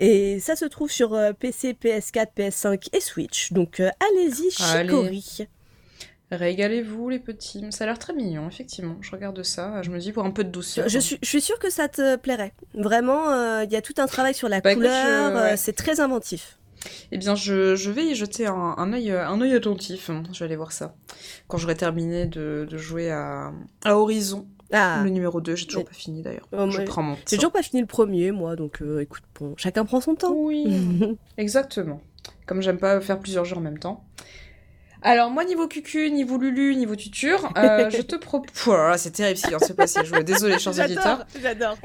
Et 0.00 0.40
ça 0.40 0.56
se 0.56 0.64
trouve 0.64 0.90
sur 0.90 1.14
euh, 1.14 1.32
PC, 1.32 1.74
PS4, 1.80 2.30
PS5 2.36 2.88
et 2.92 3.00
Switch, 3.00 3.52
donc 3.52 3.78
euh, 3.78 3.88
allez-y, 4.10 4.50
chicory. 4.50 5.46
Régalez-vous 6.32 7.08
les 7.08 7.20
petits, 7.20 7.64
ça 7.70 7.84
a 7.84 7.86
l'air 7.86 8.00
très 8.00 8.12
mignon, 8.12 8.48
effectivement. 8.48 8.96
Je 9.00 9.12
regarde 9.12 9.40
ça, 9.44 9.82
je 9.82 9.90
me 9.90 10.00
dis 10.00 10.10
pour 10.10 10.24
un 10.24 10.32
peu 10.32 10.42
de 10.42 10.50
douceur. 10.50 10.88
Je 10.88 10.98
suis, 10.98 11.18
je 11.22 11.28
suis 11.28 11.40
sûre 11.40 11.60
que 11.60 11.70
ça 11.70 11.86
te 11.86 12.16
plairait. 12.16 12.52
Vraiment, 12.74 13.60
il 13.62 13.70
y 13.70 13.76
a 13.76 13.80
tout 13.80 13.94
un 13.98 14.08
travail 14.08 14.34
sur 14.34 14.48
la 14.48 14.60
bah, 14.60 14.74
couleur, 14.74 15.56
c'est 15.56 15.76
très 15.76 16.00
inventif. 16.00 16.58
Eh 17.12 17.18
bien, 17.18 17.34
je, 17.34 17.90
vais 17.90 18.06
y 18.06 18.14
jeter 18.14 18.46
un, 18.46 18.74
un, 18.76 18.92
œil, 18.92 19.10
un 19.10 19.40
œil 19.40 19.54
attentif. 19.54 20.10
Je 20.32 20.38
vais 20.38 20.44
aller 20.44 20.56
voir 20.56 20.72
ça. 20.72 20.94
Quand 21.48 21.58
j'aurai 21.58 21.76
terminé 21.76 22.26
de, 22.26 22.66
jouer 22.76 23.10
à, 23.10 23.52
à 23.84 23.96
Horizon. 23.96 24.46
Ah. 24.72 25.02
Le 25.04 25.10
numéro 25.10 25.40
2, 25.40 25.54
j'ai 25.54 25.66
toujours 25.66 25.84
pas 25.84 25.92
fini 25.92 26.22
d'ailleurs. 26.22 26.48
Oh, 26.52 26.68
je 26.70 26.82
prends 26.82 27.02
mon 27.02 27.14
temps. 27.14 27.20
J'ai 27.28 27.36
toujours 27.36 27.52
pas 27.52 27.62
fini 27.62 27.80
le 27.80 27.86
premier, 27.86 28.32
moi, 28.32 28.56
donc 28.56 28.82
euh, 28.82 29.00
écoute, 29.00 29.22
bon, 29.38 29.54
chacun 29.56 29.84
prend 29.84 30.00
son 30.00 30.16
temps. 30.16 30.34
Oui, 30.34 31.16
exactement. 31.36 32.00
Comme 32.46 32.62
j'aime 32.62 32.78
pas 32.78 33.00
faire 33.00 33.20
plusieurs 33.20 33.44
jeux 33.44 33.56
en 33.56 33.60
même 33.60 33.78
temps. 33.78 34.04
Alors, 35.02 35.30
moi, 35.30 35.44
niveau 35.44 35.68
cucu, 35.68 36.10
niveau 36.10 36.38
lulu, 36.38 36.74
niveau 36.76 36.96
tuture, 36.96 37.50
euh, 37.56 37.90
je 37.96 38.02
te 38.02 38.16
propose. 38.16 38.50
Oh 38.66 38.92
c'est 38.96 39.12
terrible 39.12 39.36
ce 39.36 39.42
qui 39.42 39.48
vient 39.50 39.58
de 39.58 39.64
se 39.64 39.72
passer. 39.72 40.00
Je... 40.04 40.22
Désolé, 40.22 40.58
chers 40.58 40.78
auditeurs. 40.78 41.26
J'adore. 41.40 41.76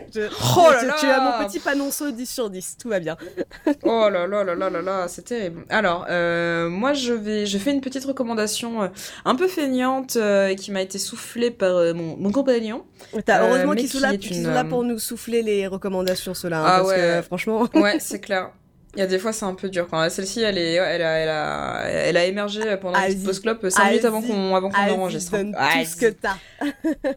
Oh 0.58 0.72
là 0.72 0.84
là 0.84 0.96
Tu 1.00 1.06
as 1.06 1.20
mon 1.20 1.46
petit 1.46 1.60
panonceau 1.60 2.12
10 2.12 2.30
sur 2.30 2.50
10. 2.50 2.78
Tout 2.82 2.90
va 2.90 3.00
bien. 3.00 3.18
oh 3.84 4.10
là 4.10 4.28
là 4.28 4.44
là 4.44 4.56
là 4.56 4.70
là 4.70 4.82
là, 4.82 5.08
c'est 5.08 5.24
terrible. 5.24 5.66
Alors, 5.70 6.06
euh, 6.10 6.70
moi, 6.70 6.94
je 6.94 7.14
vais. 7.14 7.46
Je 7.46 7.58
fais 7.58 7.72
une 7.72 7.82
petite 7.82 8.06
recommandation 8.06 8.84
euh, 8.84 8.88
un 9.26 9.36
peu 9.36 9.48
feignante 9.48 10.16
et 10.16 10.56
qui 10.56 10.72
m'a 10.72 10.82
été 10.82 10.98
soufflée 10.98 11.52
par 11.52 11.94
mon, 11.94 12.18
mon 12.18 12.32
compagnon. 12.32 12.86
heureusement 13.28 13.76
qu'ils 13.76 13.90
sont, 13.90 14.00
là, 14.00 14.14
là 14.54 14.64
pour 14.64 14.84
nous 14.84 15.00
souffler 15.00 15.42
les 15.42 15.68
recommandations, 15.68 16.34
ceux-là. 16.34 16.60
Hein, 16.60 16.66
ah 16.66 16.78
parce 16.78 16.90
ouais. 16.90 16.96
Que, 16.96 17.22
franchement. 17.24 17.68
ouais, 17.76 17.98
c'est 18.00 18.20
clair. 18.20 18.52
Il 18.96 19.00
y 19.00 19.04
a 19.04 19.08
des 19.08 19.20
fois, 19.20 19.32
c'est 19.32 19.46
un 19.46 19.56
peu 19.56 19.70
dur. 19.70 19.88
Celle-ci, 20.10 20.42
elle, 20.42 20.58
est, 20.58 20.74
elle, 20.74 21.02
a, 21.02 21.18
elle, 21.18 21.30
a, 21.30 21.84
elle 21.86 22.18
a 22.18 22.26
émergé 22.26 22.76
pendant 22.78 23.00
une 23.00 23.08
petite 23.08 23.26
post-clop 23.26 23.70
5 23.70 23.86
minutes 23.88 24.06
avant 24.06 24.22
qu'on 24.22 24.56
avant 24.56 24.70
qu'on 24.70 24.90
enregistre. 24.90 25.32
Donne 25.32 25.54
tout 25.54 25.86
ce 25.86 25.96
que 25.96 26.10
t'as. 26.10 26.36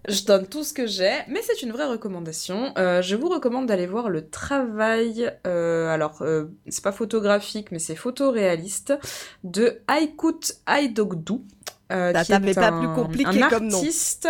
je 0.09 0.25
donne 0.25 0.47
tout 0.47 0.63
ce 0.63 0.73
que 0.73 0.87
j'ai, 0.87 1.13
mais 1.29 1.41
c'est 1.43 1.63
une 1.63 1.73
vraie 1.73 1.87
recommandation. 1.87 2.73
Euh, 2.79 3.03
je 3.03 3.17
vous 3.17 3.29
recommande 3.29 3.67
d'aller 3.67 3.87
voir 3.87 4.09
le 4.09 4.29
travail, 4.29 5.33
euh, 5.47 5.89
alors 5.89 6.23
euh, 6.23 6.45
c'est 6.69 6.85
pas 6.85 6.93
photographique, 6.93 7.73
mais 7.73 7.79
c'est 7.79 7.97
photoréaliste, 7.97 8.95
de 9.43 9.81
Aykut 9.89 10.55
Aydogdou. 10.69 11.45
Euh, 11.93 12.15
qui 12.23 12.33
est 12.33 12.55
pas 12.55 12.73
plus 12.73 12.89
compliqué 12.95 13.43
un 13.43 13.51
comme 13.51 13.69
artiste. 13.69 14.27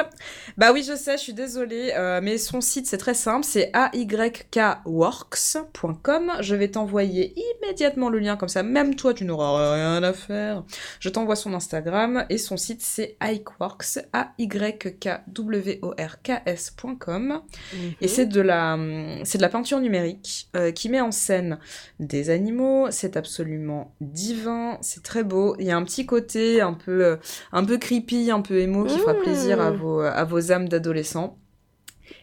Bah 0.58 0.72
oui, 0.72 0.82
je 0.82 0.96
sais, 0.96 1.16
je 1.16 1.22
suis 1.22 1.34
désolée, 1.34 1.92
euh, 1.96 2.18
mais 2.20 2.36
son 2.36 2.60
site 2.60 2.88
c'est 2.88 2.98
très 2.98 3.14
simple, 3.14 3.44
c'est 3.44 3.70
aykworks.com. 3.92 6.32
Je 6.40 6.56
vais 6.56 6.66
t'envoyer 6.66 7.32
immédiatement 7.36 8.08
le 8.08 8.18
lien 8.18 8.36
comme 8.36 8.48
ça, 8.48 8.64
même 8.64 8.96
toi 8.96 9.14
tu 9.14 9.24
n'auras 9.24 9.74
rien 9.74 10.02
à 10.02 10.12
faire. 10.12 10.64
Je 10.98 11.08
t'envoie 11.08 11.36
son 11.36 11.54
Instagram 11.54 12.26
et 12.28 12.38
son 12.38 12.56
site 12.56 12.82
c'est 12.82 13.16
aykworks, 13.20 14.00
a 14.12 14.32
y 14.36 14.48
k 14.48 15.22
w 15.28 15.78
o 15.82 15.90
r 15.90 16.22
k 16.22 16.32
s.com 16.46 17.40
et 18.00 18.08
c'est 18.08 18.26
de 18.26 18.40
la 18.40 18.76
c'est 19.22 19.38
de 19.38 19.42
la 19.42 19.48
peinture 19.48 19.78
numérique 19.78 20.48
euh, 20.56 20.72
qui 20.72 20.88
met 20.88 21.00
en 21.00 21.12
scène 21.12 21.60
des 22.00 22.30
animaux, 22.30 22.90
c'est 22.90 23.16
absolument 23.16 23.94
divin, 24.00 24.76
c'est 24.80 25.04
très 25.04 25.22
beau, 25.22 25.54
il 25.60 25.66
y 25.66 25.70
a 25.70 25.76
un 25.76 25.84
petit 25.84 26.04
côté 26.04 26.60
un 26.60 26.74
peu 26.74 27.16
un 27.52 27.64
peu 27.64 27.78
creepy, 27.78 28.30
un 28.30 28.40
peu 28.40 28.58
émo, 28.58 28.84
qui 28.84 28.98
fera 28.98 29.14
plaisir 29.14 29.60
à 29.60 29.70
mmh. 29.70 29.76
vos, 29.76 30.00
à 30.00 30.24
vos 30.24 30.52
âmes 30.52 30.68
d'adolescents. 30.68 31.38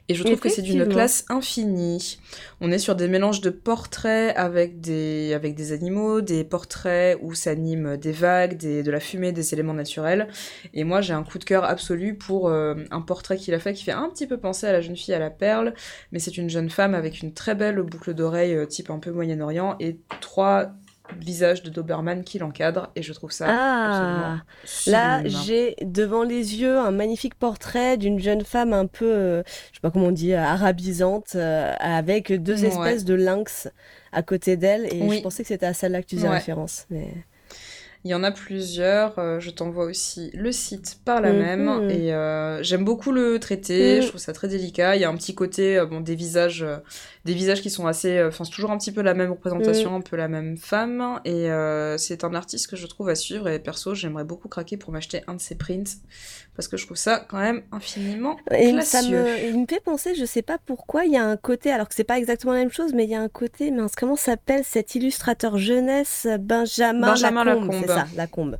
Et 0.09 0.13
je 0.13 0.23
trouve 0.23 0.39
que 0.39 0.49
c'est 0.49 0.61
d'une 0.61 0.85
classe 0.87 1.25
infinie. 1.29 2.19
On 2.59 2.71
est 2.71 2.79
sur 2.79 2.95
des 2.95 3.07
mélanges 3.07 3.39
de 3.39 3.49
portraits 3.49 4.33
avec 4.35 4.81
des, 4.81 5.33
avec 5.33 5.55
des 5.55 5.71
animaux, 5.71 6.21
des 6.21 6.43
portraits 6.43 7.17
où 7.21 7.33
s'animent 7.33 7.95
des 7.95 8.11
vagues, 8.11 8.57
des, 8.57 8.83
de 8.83 8.91
la 8.91 8.99
fumée, 8.99 9.31
des 9.31 9.53
éléments 9.53 9.73
naturels. 9.73 10.27
Et 10.73 10.83
moi, 10.83 11.01
j'ai 11.01 11.13
un 11.13 11.23
coup 11.23 11.39
de 11.39 11.45
cœur 11.45 11.63
absolu 11.63 12.15
pour 12.15 12.49
euh, 12.49 12.75
un 12.91 13.01
portrait 13.01 13.37
qu'il 13.37 13.53
a 13.53 13.59
fait 13.59 13.73
qui 13.73 13.83
fait 13.85 13.91
un 13.91 14.09
petit 14.09 14.27
peu 14.27 14.37
penser 14.37 14.67
à 14.67 14.73
la 14.73 14.81
jeune 14.81 14.97
fille 14.97 15.13
à 15.13 15.19
la 15.19 15.29
perle, 15.29 15.73
mais 16.11 16.19
c'est 16.19 16.37
une 16.37 16.49
jeune 16.49 16.69
femme 16.69 16.93
avec 16.93 17.21
une 17.21 17.33
très 17.33 17.55
belle 17.55 17.81
boucle 17.81 18.13
d'oreille 18.13 18.53
euh, 18.53 18.65
type 18.65 18.89
un 18.89 18.99
peu 18.99 19.11
Moyen-Orient 19.11 19.77
et 19.79 19.97
trois 20.19 20.73
visage 21.19 21.63
de 21.63 21.69
Doberman 21.69 22.23
qui 22.23 22.39
l'encadre 22.39 22.89
et 22.95 23.03
je 23.03 23.13
trouve 23.13 23.31
ça 23.31 23.45
ah, 23.49 24.37
là 24.87 25.21
j'ai 25.27 25.75
devant 25.81 26.23
les 26.23 26.59
yeux 26.59 26.77
un 26.77 26.91
magnifique 26.91 27.35
portrait 27.35 27.97
d'une 27.97 28.19
jeune 28.19 28.43
femme 28.43 28.73
un 28.73 28.85
peu 28.85 29.11
euh, 29.11 29.43
je 29.71 29.75
sais 29.75 29.81
pas 29.81 29.91
comment 29.91 30.07
on 30.07 30.11
dit 30.11 30.33
arabisante 30.33 31.33
euh, 31.35 31.73
avec 31.79 32.31
deux 32.31 32.65
espèces 32.65 33.05
de 33.05 33.13
lynx 33.13 33.69
à 34.11 34.23
côté 34.23 34.57
d'elle 34.57 34.85
et 34.93 35.09
je 35.09 35.21
pensais 35.21 35.43
que 35.43 35.49
c'était 35.49 35.65
à 35.65 35.73
celle-là 35.73 36.01
que 36.01 36.07
tu 36.07 36.15
faisais 36.15 36.29
référence 36.29 36.85
mais 36.89 37.07
il 38.03 38.09
y 38.09 38.15
en 38.15 38.23
a 38.23 38.31
plusieurs. 38.31 39.19
Euh, 39.19 39.39
je 39.39 39.51
t'envoie 39.51 39.85
aussi 39.85 40.31
le 40.33 40.51
site 40.51 40.99
par 41.05 41.21
la 41.21 41.31
même. 41.31 41.65
Mhm. 41.65 41.89
Et 41.91 42.13
euh, 42.13 42.63
j'aime 42.63 42.83
beaucoup 42.83 43.11
le 43.11 43.39
traiter. 43.39 43.97
Mhm. 43.97 44.01
Je 44.01 44.07
trouve 44.07 44.21
ça 44.21 44.33
très 44.33 44.47
délicat. 44.47 44.95
Il 44.95 45.01
y 45.01 45.05
a 45.05 45.09
un 45.09 45.15
petit 45.15 45.35
côté, 45.35 45.77
euh, 45.77 45.85
bon, 45.85 46.01
des 46.01 46.15
visages, 46.15 46.65
des 47.25 47.33
visages 47.33 47.61
qui 47.61 47.69
sont 47.69 47.85
assez. 47.85 48.23
Enfin, 48.23 48.43
c'est 48.43 48.51
toujours 48.51 48.71
un 48.71 48.77
petit 48.77 48.91
peu 48.91 49.01
la 49.01 49.13
même 49.13 49.31
représentation, 49.31 49.91
mhm. 49.91 49.97
un 49.97 50.01
peu 50.01 50.15
la 50.15 50.27
même 50.27 50.57
femme. 50.57 51.19
Et 51.25 51.49
c'est 51.97 52.23
un 52.23 52.33
artiste 52.33 52.69
que 52.69 52.75
je 52.75 52.87
trouve 52.87 53.09
à 53.09 53.15
suivre. 53.15 53.47
Et 53.47 53.59
perso, 53.59 53.93
j'aimerais 53.93 54.23
beaucoup 54.23 54.47
craquer 54.47 54.77
pour 54.77 54.91
m'acheter 54.91 55.21
un 55.27 55.35
de 55.35 55.41
ses 55.41 55.55
prints 55.55 56.01
parce 56.55 56.67
que 56.67 56.77
je 56.77 56.85
trouve 56.85 56.97
ça 56.97 57.25
quand 57.29 57.39
même 57.39 57.63
infiniment 57.71 58.37
et 58.51 58.79
Ça 58.81 59.01
me, 59.03 59.47
il 59.49 59.61
me 59.61 59.65
fait 59.67 59.79
penser, 59.79 60.15
je 60.15 60.25
sais 60.25 60.41
pas 60.41 60.57
pourquoi, 60.63 61.05
il 61.05 61.13
y 61.13 61.17
a 61.17 61.23
un 61.23 61.37
côté, 61.37 61.71
alors 61.71 61.87
que 61.87 61.95
c'est 61.95 62.03
pas 62.03 62.17
exactement 62.17 62.53
la 62.53 62.59
même 62.59 62.71
chose, 62.71 62.93
mais 62.93 63.05
il 63.05 63.09
y 63.09 63.15
a 63.15 63.21
un 63.21 63.29
côté, 63.29 63.71
mince, 63.71 63.93
comment 63.95 64.15
s'appelle 64.15 64.63
cet 64.63 64.95
illustrateur 64.95 65.57
jeunesse 65.57 66.27
Benjamin, 66.39 67.07
Benjamin 67.07 67.43
Lacombe, 67.45 67.85
c'est 67.93 67.99
ça, 67.99 68.15
Lacombe. 68.15 68.57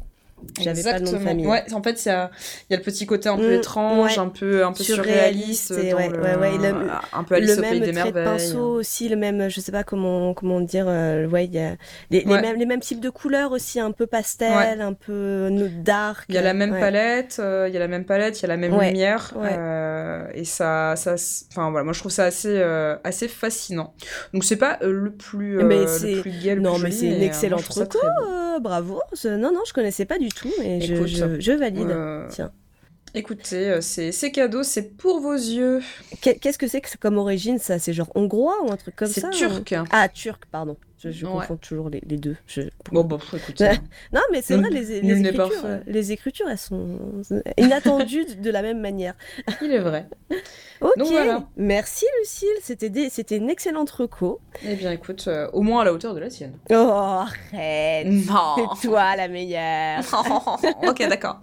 J'avais 0.59 0.83
pas 0.83 0.97
le 0.97 1.05
nom 1.05 1.11
de 1.11 1.17
famille. 1.17 1.47
Ouais, 1.47 1.63
en 1.73 1.81
fait, 1.81 2.05
il 2.05 2.09
y 2.09 2.11
a, 2.11 2.31
y 2.69 2.73
a, 2.73 2.77
le 2.77 2.83
petit 2.83 3.05
côté 3.05 3.29
un 3.29 3.37
peu 3.37 3.51
mm, 3.51 3.59
étrange, 3.59 4.17
un 4.17 4.29
peu, 4.29 4.65
un 4.65 4.73
peu 4.73 4.83
surréaliste. 4.83 5.71
ouais, 5.71 5.93
ouais, 5.93 6.09
ouais, 6.09 6.57
le, 6.57 6.89
un 7.13 7.23
peu 7.23 7.35
Alice 7.35 7.55
le 7.55 7.61
même 7.61 7.79
des 7.79 7.91
merveilles. 7.91 8.23
pinceau 8.23 8.75
aussi, 8.75 9.09
le 9.09 9.15
même, 9.15 9.49
je 9.49 9.59
sais 9.59 9.71
pas 9.71 9.83
comment, 9.83 10.33
comment 10.33 10.61
dire, 10.61 10.85
euh, 10.87 11.27
ouais, 11.27 11.45
il 11.45 11.53
y 11.53 11.59
a 11.59 11.75
les, 12.09 12.21
les, 12.21 12.25
mêmes, 12.25 12.57
les 12.57 12.65
mêmes 12.65 12.79
types 12.79 12.99
de 12.99 13.09
couleurs 13.09 13.51
aussi, 13.51 13.79
un 13.79 13.91
peu 13.91 14.07
pastel, 14.07 14.81
un 14.81 14.93
peu 14.93 15.49
dark. 15.69 16.25
Il 16.29 16.35
y 16.35 16.37
a 16.37 16.41
la 16.41 16.53
même 16.53 16.71
palette, 16.71 17.37
euh, 17.39 17.67
il 17.67 17.73
y 17.73 17.77
a 17.77 17.79
la 17.79 17.87
même 17.87 18.05
palette, 18.05 18.39
il 18.39 18.41
y 18.43 18.45
a 18.45 18.47
la 18.47 18.57
même 18.57 18.79
lumière. 18.79 19.33
Euh, 19.37 20.27
et 20.33 20.45
ça, 20.45 20.95
ça, 20.95 21.15
enfin 21.51 21.69
voilà, 21.71 21.83
moi 21.83 21.93
je 21.93 21.99
trouve 21.99 22.11
ça 22.11 22.25
assez, 22.25 22.57
euh, 22.57 22.95
assez 23.03 23.27
fascinant. 23.27 23.93
Donc 24.33 24.43
c'est 24.43 24.57
pas 24.57 24.77
le 24.81 25.11
plus, 25.11 25.63
mais 25.63 25.85
le 25.85 26.21
plus 26.21 26.31
gay, 26.31 26.55
le 26.55 26.61
Non, 26.61 26.77
mais 26.77 26.91
c'est 26.91 27.07
une 27.07 27.21
excellente 27.21 27.67
reco, 27.67 27.99
bravo. 28.61 29.01
Non, 29.25 29.51
non, 29.51 29.61
je 29.65 29.73
connaissais 29.73 30.05
pas 30.05 30.17
du 30.17 30.29
tout, 30.33 30.51
mais 30.59 30.81
je, 30.81 31.39
je, 31.39 31.51
valide. 31.51 31.89
Euh, 31.89 32.27
Tiens. 32.29 32.51
Écoutez, 33.13 33.69
euh, 33.69 33.81
c'est 33.81 34.31
cadeau, 34.31 34.63
c'est 34.63 34.95
pour 34.95 35.19
vos 35.19 35.33
yeux. 35.33 35.81
Qu'est-ce 36.21 36.57
que 36.57 36.67
c'est 36.67 36.81
que 36.81 36.87
comme 36.97 37.17
origine 37.17 37.59
ça? 37.59 37.77
C'est 37.77 37.93
genre 37.93 38.11
hongrois 38.15 38.63
ou 38.63 38.71
un 38.71 38.77
truc 38.77 38.95
comme 38.95 39.09
ça 39.09 39.29
C'est 39.31 39.37
turc. 39.37 39.75
Ah, 39.91 40.07
turc, 40.07 40.45
pardon. 40.51 40.77
Je, 41.03 41.25
confonds 41.25 41.57
toujours 41.57 41.89
les, 41.89 42.01
les 42.05 42.17
deux. 42.17 42.35
Bon, 42.91 43.03
bon, 43.03 43.17
écoute. 43.33 43.59
non, 44.13 44.21
mais 44.31 44.41
c'est 44.41 44.55
vrai, 44.55 44.69
les, 44.69 45.01
les, 45.01 45.27
écritures, 45.27 45.79
les 45.87 46.11
écritures, 46.11 46.47
elles 46.49 46.57
sont 46.57 46.99
inattendues 47.57 48.35
de 48.35 48.49
la 48.51 48.61
même 48.61 48.79
manière. 48.79 49.15
Il 49.61 49.71
est 49.71 49.79
vrai. 49.79 50.07
Ok, 50.81 51.13
merci 51.57 52.05
Lucille, 52.19 52.47
c'était 52.61 53.09
c'était 53.09 53.37
une 53.37 53.49
excellente 53.49 53.89
reco. 53.91 54.39
Eh 54.65 54.75
bien 54.75 54.91
écoute, 54.91 55.25
euh, 55.27 55.47
au 55.53 55.61
moins 55.61 55.81
à 55.81 55.85
la 55.85 55.93
hauteur 55.93 56.15
de 56.15 56.19
la 56.19 56.29
sienne. 56.29 56.53
Oh 56.71 56.73
arrête 56.73 58.07
Non 58.07 58.75
C'est 58.75 58.87
toi 58.87 59.15
la 59.15 59.27
meilleure 59.27 60.03
Ok 60.87 61.07
d'accord. 61.07 61.41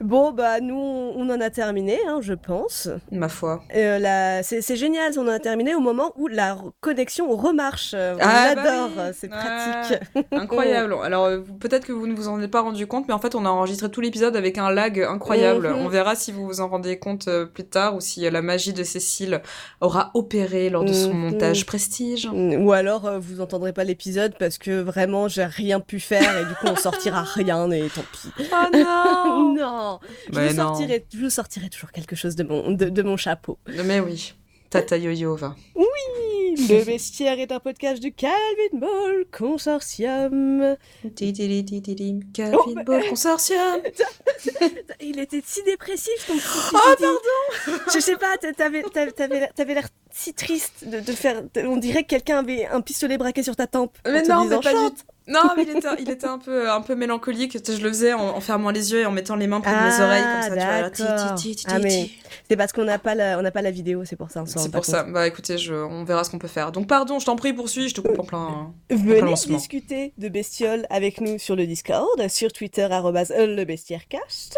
bon 0.00 0.32
bah 0.32 0.60
nous 0.60 0.74
on 0.76 1.30
en 1.30 1.40
a 1.40 1.50
terminé, 1.50 1.98
hein, 2.08 2.18
je 2.20 2.34
pense. 2.34 2.88
Ma 3.12 3.28
foi. 3.28 3.62
Euh, 3.74 4.40
c'est 4.42 4.76
génial, 4.76 5.12
on 5.16 5.22
en 5.22 5.28
a 5.28 5.38
terminé 5.38 5.74
au 5.74 5.80
moment 5.80 6.12
où 6.16 6.26
la 6.26 6.58
connexion 6.80 7.30
remarche. 7.64 7.94
On 7.94 8.18
ah, 8.20 8.54
bah 8.54 9.12
c'est 9.12 9.28
pratique. 9.28 9.98
incroyable. 10.32 10.94
Alors 11.02 11.24
euh, 11.26 11.40
peut-être 11.60 11.86
que 11.86 11.92
vous 11.92 12.06
ne 12.06 12.14
vous 12.14 12.28
en 12.28 12.40
êtes 12.40 12.50
pas 12.50 12.60
rendu 12.60 12.86
compte, 12.86 13.08
mais 13.08 13.14
en 13.14 13.18
fait 13.18 13.34
on 13.34 13.44
a 13.44 13.48
enregistré 13.48 13.90
tout 13.90 14.00
l'épisode 14.00 14.36
avec 14.36 14.58
un 14.58 14.70
lag 14.70 15.00
incroyable. 15.00 15.68
Mhm. 15.68 15.78
On 15.78 15.88
verra 15.88 16.14
si 16.14 16.32
vous 16.32 16.46
vous 16.46 16.60
en 16.60 16.68
rendez 16.68 16.98
compte 16.98 17.28
plus 17.52 17.64
tard 17.64 17.96
ou 17.96 18.00
si 18.00 18.28
la 18.28 18.42
magie 18.42 18.72
de 18.72 18.84
Cécile 18.84 19.42
aura 19.80 20.10
opéré 20.14 20.70
lors 20.70 20.84
de 20.84 20.92
son 20.92 21.14
mhm. 21.14 21.30
montage 21.30 21.66
prestige. 21.66 22.28
Ou 22.32 22.72
alors 22.72 23.06
euh, 23.06 23.18
vous 23.18 23.40
entendrez 23.40 23.72
pas 23.72 23.84
l'épisode 23.84 24.34
parce 24.38 24.58
que 24.58 24.80
vraiment 24.80 25.28
j'ai 25.28 25.44
rien 25.44 25.80
pu 25.80 26.00
faire 26.00 26.38
et 26.38 26.44
du 26.44 26.54
coup 26.54 26.66
on 26.66 26.76
sortira 26.76 27.22
rien 27.34 27.70
et 27.70 27.88
tant 27.88 28.04
pis. 28.12 28.28
Oh 28.52 28.66
non 28.72 29.54
Non 29.54 30.00
je, 30.32 30.40
vous 30.40 30.54
Sortirai, 30.54 31.06
je 31.12 31.28
sortirai 31.28 31.68
toujours 31.68 31.92
quelque 31.92 32.16
chose 32.16 32.36
de 32.36 32.44
mon, 32.44 32.70
de, 32.70 33.02
mon 33.02 33.16
chapeau. 33.16 33.58
Mais 33.84 34.00
oui, 34.00 34.34
Tata 34.70 34.96
Yo-Yo 34.96 35.36
va. 35.36 35.54
Oui 35.74 35.84
Le 36.56 36.84
Bestiaire 36.84 37.38
est 37.40 37.50
un 37.50 37.58
podcast 37.58 38.00
du 38.00 38.12
Calvin 38.12 38.34
Ball 38.74 39.24
Consortium. 39.32 40.76
Calvin 42.32 42.58
oh, 42.58 42.74
Ball 42.84 43.08
Consortium. 43.08 43.80
Il 45.00 45.18
était 45.18 45.42
si 45.44 45.62
dépressif 45.64 46.26
ton 46.26 46.34
Oh 46.34 46.72
pardon. 46.72 47.16
Je 47.92 47.98
sais 47.98 48.16
pas, 48.16 48.36
t'avais 48.56 48.82
t'avais 48.82 49.74
l'air 49.74 49.88
si 50.12 50.32
triste 50.32 50.84
de, 50.86 51.00
de 51.00 51.12
faire. 51.12 51.42
On 51.56 51.76
dirait 51.76 52.04
que 52.04 52.08
quelqu'un 52.08 52.38
avait 52.38 52.66
un 52.66 52.80
pistolet 52.80 53.18
braqué 53.18 53.42
sur 53.42 53.56
ta 53.56 53.66
tempe. 53.66 53.98
Mais 54.06 54.22
non, 54.22 54.44
mais 54.44 54.60
pas 54.60 54.72
non, 55.26 55.40
mais 55.56 55.62
il 55.62 55.70
était, 55.70 55.88
il 56.00 56.10
était 56.10 56.26
un 56.26 56.38
peu, 56.38 56.70
un 56.70 56.80
peu 56.82 56.94
mélancolique. 56.94 57.56
Je 57.66 57.82
le 57.82 57.88
faisais 57.88 58.12
en, 58.12 58.40
fermant 58.40 58.70
les 58.70 58.92
yeux 58.92 59.00
et 59.00 59.06
en 59.06 59.10
mettant 59.10 59.36
les 59.36 59.46
mains 59.46 59.60
près 59.60 59.70
de 59.70 59.76
mes 59.76 59.94
ah, 59.98 60.04
oreilles 60.04 60.22
comme 60.22 60.42
ça. 60.42 60.90
Tu 60.90 61.02
vois, 61.02 61.14
ah, 61.66 61.78
c'est 62.48 62.56
parce 62.56 62.72
qu'on 62.72 62.84
n'a 62.84 62.98
pas 62.98 63.14
la, 63.14 63.38
on 63.38 63.50
pas 63.50 63.62
la 63.62 63.70
vidéo, 63.70 64.04
c'est 64.04 64.16
pour 64.16 64.30
ça. 64.30 64.44
C'est 64.46 64.70
pour 64.70 64.84
ça. 64.84 65.04
Bah 65.04 65.26
écoutez, 65.26 65.56
je, 65.56 65.74
on 65.74 66.04
verra 66.04 66.24
ce 66.24 66.30
qu'on 66.30 66.38
peut 66.38 66.48
faire. 66.48 66.72
Donc 66.72 66.86
pardon, 66.86 67.18
je 67.18 67.26
t'en 67.26 67.36
prie, 67.36 67.52
poursuis, 67.52 67.88
je 67.88 67.94
te 67.94 68.00
coupe 68.00 68.18
en 68.18 68.24
plein. 68.24 68.72
Venez 68.90 69.34
discuter 69.46 70.12
de 70.18 70.28
bestioles 70.28 70.86
avec 70.90 71.20
nous 71.20 71.38
sur 71.38 71.56
le 71.56 71.66
Discord, 71.66 72.28
sur 72.28 72.52
Twitter 72.52 72.86
le 72.90 73.64
cast 74.08 74.56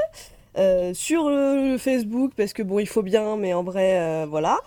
euh, 0.58 0.94
sur 0.94 1.28
le, 1.28 1.76
Facebook 1.78 2.32
parce 2.36 2.54
que 2.54 2.62
bon 2.62 2.78
il 2.78 2.88
faut 2.88 3.02
bien 3.02 3.36
mais 3.36 3.52
en 3.52 3.62
vrai 3.62 4.00
euh, 4.00 4.26
voilà 4.26 4.58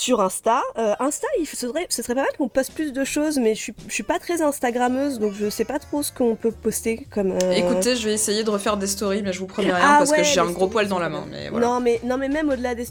sur 0.00 0.22
Insta. 0.22 0.62
Euh, 0.78 0.94
Insta, 0.98 1.26
il 1.38 1.46
faudrait, 1.46 1.86
ce 1.90 2.02
serait 2.02 2.14
pas 2.14 2.22
mal 2.22 2.30
qu'on 2.38 2.48
poste 2.48 2.72
plus 2.72 2.92
de 2.92 3.04
choses, 3.04 3.38
mais 3.38 3.54
je 3.54 3.60
suis, 3.60 3.74
je 3.86 3.92
suis 3.92 4.02
pas 4.02 4.18
très 4.18 4.40
Instagrammeuse, 4.40 5.18
donc 5.18 5.34
je 5.38 5.50
sais 5.50 5.66
pas 5.66 5.78
trop 5.78 6.02
ce 6.02 6.10
qu'on 6.10 6.36
peut 6.36 6.52
poster 6.52 7.06
comme. 7.10 7.32
Euh, 7.32 7.52
Écoutez, 7.52 7.96
je 7.96 8.06
vais 8.06 8.14
essayer 8.14 8.42
de 8.42 8.48
refaire 8.48 8.78
des 8.78 8.86
stories, 8.86 9.22
mais 9.22 9.34
je 9.34 9.40
vous 9.40 9.46
promets 9.46 9.72
rien 9.72 9.84
ah 9.84 9.96
parce 9.98 10.12
que 10.12 10.22
j'ai 10.22 10.40
un 10.40 10.50
gros 10.50 10.68
poil 10.68 10.88
dans 10.88 10.98
la 10.98 11.10
main. 11.10 11.26
Mais 11.30 11.50
voilà. 11.50 11.66
Non, 11.66 11.80
mais 11.80 12.00
non, 12.02 12.16
mais 12.16 12.28
même 12.28 12.48
au-delà 12.48 12.74
des. 12.74 12.86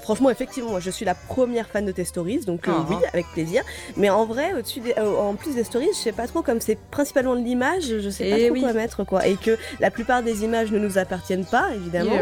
Franchement, 0.00 0.30
effectivement, 0.30 0.70
moi, 0.70 0.80
je 0.80 0.90
suis 0.90 1.04
la 1.04 1.16
première 1.16 1.66
fan 1.68 1.84
de 1.84 1.92
tes 1.92 2.04
stories, 2.04 2.44
donc 2.44 2.68
euh, 2.68 2.72
ah, 2.72 2.86
oui, 2.88 2.96
ah. 3.04 3.08
avec 3.12 3.26
plaisir. 3.32 3.62
Mais 3.96 4.10
en 4.10 4.24
vrai, 4.24 4.54
au-dessus, 4.54 4.80
en 4.96 5.34
plus 5.34 5.56
des 5.56 5.64
stories, 5.64 5.88
je 5.92 5.98
sais 5.98 6.12
pas 6.12 6.28
trop 6.28 6.42
comme 6.42 6.60
c'est 6.60 6.78
principalement 6.90 7.34
de 7.34 7.42
l'image, 7.42 7.98
je 7.98 8.10
sais 8.10 8.30
pas 8.30 8.38
eh 8.38 8.48
trop 8.48 8.60
quoi 8.60 8.72
mettre 8.72 9.04
quoi, 9.04 9.26
et 9.26 9.34
que 9.34 9.58
la 9.80 9.90
plupart 9.90 10.22
des 10.22 10.44
images 10.44 10.70
ne 10.70 10.78
nous 10.78 10.98
appartiennent 10.98 11.46
pas, 11.46 11.74
évidemment. 11.74 12.16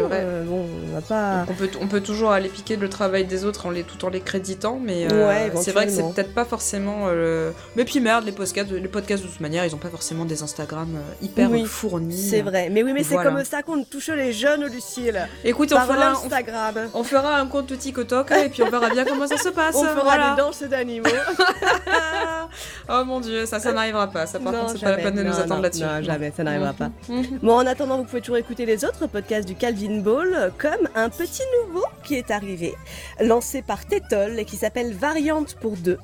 bon, 0.47 0.65
on 0.89 0.93
va 0.95 1.01
pas. 1.01 1.45
On 1.49 1.53
peut, 1.53 1.69
on 1.79 1.87
peut 1.87 2.01
toujours 2.01 2.31
aller 2.31 2.49
piquer 2.49 2.77
le 2.77 2.89
travail 2.89 3.25
des 3.25 3.45
autres 3.45 3.67
en 3.67 3.69
les 3.69 3.83
tout 3.83 4.03
en 4.05 4.09
les 4.09 4.22
créditant, 4.23 4.79
mais 4.81 5.07
euh, 5.11 5.49
c'est 5.61 5.71
vrai 5.71 5.85
que 5.85 5.91
c'est 5.91 6.03
peut-être 6.03 6.33
pas 6.33 6.45
forcément. 6.45 7.05
Euh, 7.07 7.51
mais 7.75 7.85
puis 7.85 7.99
merde, 7.99 8.25
les 8.25 8.31
podcasts, 8.31 8.71
les 8.71 8.87
podcasts 8.87 9.23
de 9.23 9.27
toute 9.27 9.39
manière, 9.39 9.65
ils 9.65 9.75
ont 9.75 9.79
pas 9.79 9.89
forcément 9.89 10.25
des 10.25 10.41
Instagram 10.43 10.89
euh, 10.95 11.25
hyper 11.25 11.49
fournis. 11.65 12.29
C'est 12.29 12.41
vrai, 12.41 12.69
mais 12.69 12.83
oui, 12.83 12.93
mais 12.93 13.03
c'est 13.03 13.15
comme 13.15 13.43
ça 13.43 13.61
qu'on 13.61 13.83
touche 13.83 14.09
les 14.09 14.33
jeunes, 14.33 14.65
Lucille. 14.65 15.27
Écoute, 15.43 15.73
on 15.73 15.79
fera, 15.79 16.11
Instagram. 16.11 16.75
On, 16.93 17.03
fera 17.03 17.37
un 17.37 17.47
compte 17.47 17.77
TikTok 17.77 18.31
et 18.31 18.49
puis 18.49 18.63
on 18.63 18.69
verra 18.69 18.89
bien 18.89 19.05
comment 19.05 19.27
ça 19.27 19.37
se 19.37 19.49
passe. 19.49 19.75
On 19.75 19.83
fera 19.83 20.31
des 20.31 20.41
danses 20.41 20.63
d'animaux. 20.63 21.05
oh 22.89 23.03
mon 23.05 23.19
dieu, 23.19 23.45
ça, 23.45 23.59
ça 23.59 23.71
n'arrivera 23.71 24.07
pas. 24.07 24.25
Ça, 24.25 24.39
par 24.39 24.53
contre, 24.53 24.71
c'est 24.73 24.81
pas 24.81 24.91
la 24.91 24.97
peine 24.97 25.15
de 25.15 25.23
nous 25.23 25.39
attendre 25.39 25.61
là-dessus. 25.61 25.83
Non, 25.83 26.01
jamais, 26.01 26.31
ça 26.35 26.43
n'arrivera 26.43 26.73
pas. 26.73 26.89
bon, 27.41 27.53
en 27.53 27.65
attendant, 27.65 27.97
vous 27.97 28.05
pouvez 28.05 28.21
toujours 28.21 28.37
écouter 28.37 28.65
les 28.65 28.85
autres 28.85 29.07
podcasts 29.07 29.47
du 29.47 29.55
Calvin 29.55 29.99
Ball, 29.99 30.51
comme 30.57 30.87
un 30.95 31.09
petit 31.09 31.43
nouveau 31.61 31.85
qui 32.03 32.15
est 32.15 32.31
arrivé, 32.31 32.75
lancé 33.19 33.61
par 33.61 33.85
Tétol 33.85 34.12
qui 34.47 34.57
s'appelle 34.57 34.93
Variante 34.93 35.55
pour 35.55 35.73
deux, 35.77 35.99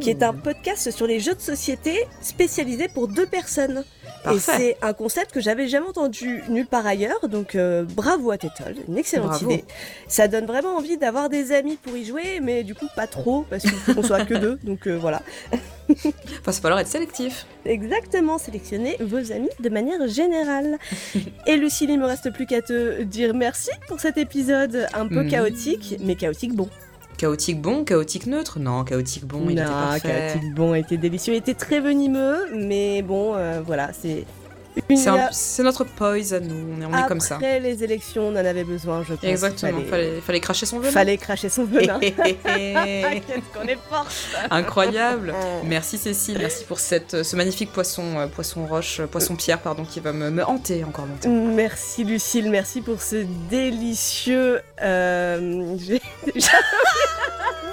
qui 0.00 0.10
est 0.10 0.22
un 0.22 0.32
podcast 0.32 0.90
sur 0.90 1.06
les 1.06 1.20
jeux 1.20 1.34
de 1.34 1.40
société 1.40 2.06
spécialisé 2.20 2.88
pour 2.88 3.08
deux 3.08 3.26
personnes. 3.26 3.84
Et 4.32 4.38
c'est 4.38 4.78
un 4.80 4.94
concept 4.94 5.32
que 5.32 5.40
j'avais 5.40 5.68
jamais 5.68 5.86
entendu 5.86 6.42
nulle 6.48 6.66
part 6.66 6.86
ailleurs, 6.86 7.28
donc 7.28 7.54
euh, 7.54 7.84
bravo 7.84 8.30
à 8.30 8.38
Tétol, 8.38 8.74
une 8.88 8.96
excellente 8.96 9.42
idée. 9.42 9.64
Ça 10.08 10.28
donne 10.28 10.46
vraiment 10.46 10.76
envie 10.76 10.96
d'avoir 10.96 11.28
des 11.28 11.52
amis 11.52 11.76
pour 11.76 11.94
y 11.94 12.06
jouer, 12.06 12.40
mais 12.42 12.62
du 12.64 12.74
coup 12.74 12.86
pas 12.96 13.06
trop, 13.06 13.44
parce 13.50 13.64
qu'il 13.64 13.72
faut 13.72 13.94
qu'on 13.94 14.02
soit 14.02 14.24
que 14.24 14.34
deux, 14.34 14.58
donc 14.64 14.86
euh, 14.86 14.96
voilà. 14.96 15.20
enfin, 15.90 16.52
c'est 16.52 16.62
falloir 16.62 16.80
être 16.80 16.88
sélectif. 16.88 17.46
Exactement, 17.66 18.38
sélectionner 18.38 18.96
vos 19.00 19.30
amis 19.30 19.50
de 19.60 19.68
manière 19.68 20.06
générale. 20.08 20.78
Et 21.46 21.56
Lucille, 21.56 21.90
il 21.90 21.98
me 21.98 22.06
reste 22.06 22.32
plus 22.32 22.46
qu'à 22.46 22.62
te 22.62 23.02
dire 23.02 23.34
merci 23.34 23.70
pour 23.88 24.00
cet 24.00 24.16
épisode 24.16 24.86
un 24.94 25.06
peu 25.06 25.24
mm. 25.24 25.28
chaotique, 25.28 25.96
mais 26.00 26.14
chaotique 26.14 26.54
bon. 26.54 26.68
Chaotique 27.16 27.60
bon, 27.60 27.84
chaotique 27.84 28.26
neutre 28.26 28.58
Non, 28.58 28.84
chaotique 28.84 29.24
bon, 29.24 29.42
il 29.48 29.52
était 29.52 29.64
parfait. 29.64 30.32
chaotique 30.32 30.54
bon 30.54 30.74
était 30.74 30.96
délicieux, 30.96 31.34
il 31.34 31.38
était 31.38 31.54
très 31.54 31.80
venimeux, 31.80 32.38
mais 32.54 33.02
bon, 33.02 33.34
euh, 33.34 33.60
voilà, 33.64 33.92
c'est 33.92 34.24
c'est 35.30 35.62
notre 35.62 35.84
poise 35.84 36.34
à 36.34 36.40
nous, 36.40 36.76
on 36.76 36.80
est, 36.80 36.84
on 36.84 37.04
est 37.04 37.08
comme 37.08 37.20
ça. 37.20 37.36
Après 37.36 37.60
les 37.60 37.84
élections, 37.84 38.28
on 38.28 38.32
en 38.32 38.36
avait 38.36 38.64
besoin, 38.64 39.02
je 39.02 39.14
pense. 39.14 39.24
Exactement, 39.24 39.80
fallait... 39.80 39.90
Fallait, 39.90 40.20
fallait 40.20 40.40
cracher 40.40 40.66
son 40.66 40.80
venin. 40.80 40.90
Fallait 40.90 41.16
cracher 41.16 41.48
son 41.48 41.64
venin. 41.64 41.98
Qu'est-ce 42.00 43.58
qu'on 43.58 43.66
est 43.66 43.78
forte 43.88 44.12
Incroyable 44.50 45.34
Merci 45.64 45.98
Cécile, 45.98 46.38
merci 46.38 46.64
pour 46.64 46.78
cette, 46.78 47.22
ce 47.22 47.36
magnifique 47.36 47.72
poisson, 47.72 48.18
euh, 48.18 48.26
poisson 48.26 48.66
roche, 48.66 49.00
euh, 49.00 49.06
poisson 49.06 49.36
pierre, 49.36 49.60
pardon, 49.60 49.84
qui 49.84 50.00
va 50.00 50.12
me, 50.12 50.30
me, 50.30 50.44
hanter 50.44 50.84
encore 50.84 51.06
longtemps. 51.06 51.30
Merci 51.30 52.04
Lucille, 52.04 52.50
merci 52.50 52.80
pour 52.80 53.00
ce 53.00 53.24
délicieux... 53.48 54.60
Euh... 54.82 55.38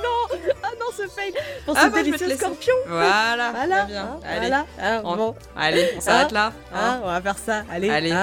non, 0.02 0.31
ce 1.02 1.10
fail 1.10 1.34
Pour 1.66 1.76
ce 1.76 1.82
ah, 1.84 1.90
bah, 1.90 2.04
délicieux 2.04 2.36
scorpion 2.36 2.74
Voilà, 2.88 3.52
voilà, 3.52 3.86
bien. 3.86 4.04
Hein, 4.04 4.20
allez, 4.26 4.40
voilà. 4.40 4.66
Hein, 4.80 5.02
on... 5.04 5.16
bon. 5.16 5.36
allez, 5.56 5.90
on 5.98 6.02
s'arrête 6.02 6.34
hein, 6.34 6.54
là. 6.74 7.00
On 7.04 7.08
va 7.08 7.22
faire 7.22 7.38
ça. 7.38 7.64
Allez. 7.70 7.90
Allez. 7.90 8.14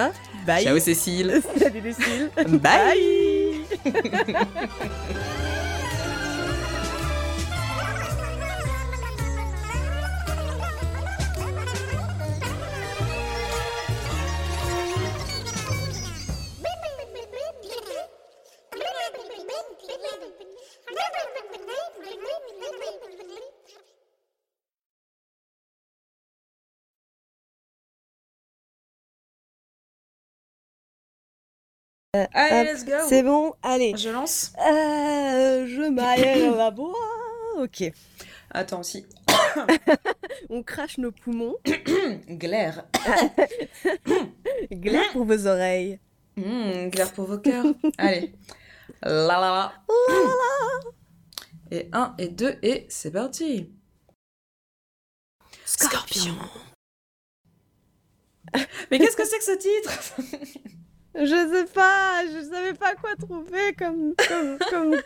Bye. 0.47 0.65
Ciao 0.65 0.79
Cécile. 0.79 1.43
Salut 1.59 1.81
Lucille. 1.81 2.31
Bye. 2.61 3.65
Euh, 32.17 32.25
allez, 32.33 32.73
let's 32.73 32.85
go. 32.87 32.93
C'est 33.07 33.23
bon, 33.23 33.53
allez. 33.63 33.95
Je 33.97 34.09
lance. 34.09 34.53
Euh, 34.59 35.67
je 35.67 35.91
m'aille 35.91 36.57
la 36.57 36.71
bois. 36.71 36.95
Ok. 37.59 37.85
Attends 38.51 38.81
aussi. 38.81 39.05
On 40.51 40.63
crache 40.63 40.97
nos 40.97 41.13
poumons. 41.13 41.57
glaire. 42.29 42.87
glaire 44.73 45.13
pour 45.13 45.27
vos 45.27 45.47
oreilles. 45.47 46.01
Mmh, 46.37 46.89
glaire 46.89 47.13
pour 47.13 47.27
vos 47.27 47.39
cœurs. 47.39 47.67
allez. 47.99 48.33
La 49.03 49.39
la 49.39 49.39
la. 49.39 49.85
Et 51.71 51.91
un 51.93 52.15
et 52.17 52.29
deux 52.29 52.59
et 52.63 52.87
c'est 52.89 53.11
parti. 53.11 53.71
Scorpion. 55.67 56.35
Mais 58.91 58.99
qu'est-ce 58.99 59.17
que 59.17 59.27
c'est 59.27 59.39
que 59.39 59.45
ce 59.45 59.59
titre? 59.59 59.93
je 61.15 61.27
sais 61.27 61.73
pas, 61.73 62.23
je 62.27 62.45
savais 62.45 62.75
pas 62.75 62.95
quoi 62.95 63.11
trouver 63.19 63.73
comme, 63.79 64.15
comme, 64.29 64.59
comme 64.71 64.97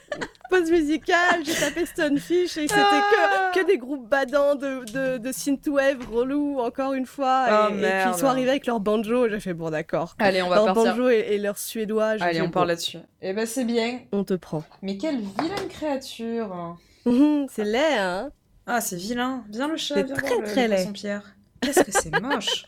pause 0.50 0.70
musicale. 0.70 1.44
J'ai 1.44 1.54
tapé 1.54 1.86
Stonefish 1.86 2.56
et 2.56 2.68
c'était 2.68 2.74
que, 2.74 3.60
que 3.60 3.66
des 3.66 3.78
groupes 3.78 4.08
badants 4.08 4.54
de, 4.54 4.84
de, 4.92 5.18
de 5.18 5.32
synthwave 5.32 6.08
relou, 6.10 6.58
encore 6.58 6.92
une 6.92 7.06
fois. 7.06 7.70
et, 7.70 7.72
oh, 7.72 8.08
qu'ils 8.10 8.18
sont 8.20 8.26
arrivés 8.26 8.50
avec 8.50 8.66
leur 8.66 8.80
banjo. 8.80 9.28
J'ai 9.28 9.40
fait 9.40 9.54
bon, 9.54 9.70
d'accord. 9.70 10.14
Allez, 10.18 10.42
on 10.42 10.48
va 10.48 10.56
leur 10.56 10.66
partir. 10.66 10.92
banjo 10.92 11.08
et, 11.08 11.38
leur 11.38 11.56
suédois. 11.56 12.16
Allez, 12.20 12.42
on 12.42 12.50
part 12.50 12.66
là-dessus. 12.66 12.98
Eh 13.20 13.32
ben, 13.32 13.46
c'est 13.46 13.64
bien. 13.64 14.00
On 14.12 14.24
te 14.24 14.34
prend. 14.34 14.64
Mais 14.82 14.96
quelle 14.96 15.20
vilaine 15.20 15.68
créature. 15.68 16.76
Mhm, 17.06 17.46
c'est 17.50 17.64
laid, 17.64 17.98
hein. 17.98 18.30
Ah, 18.66 18.80
c'est 18.80 18.96
vilain. 18.96 19.44
Viens 19.50 19.68
le 19.68 19.76
chat, 19.76 20.02
viens 20.02 20.14
très, 20.14 20.42
très 20.42 20.68
laid. 20.68 20.92
Pierre. 20.92 21.34
Qu'est-ce 21.60 21.82
que 21.82 21.92
c'est 21.92 22.20
moche. 22.20 22.64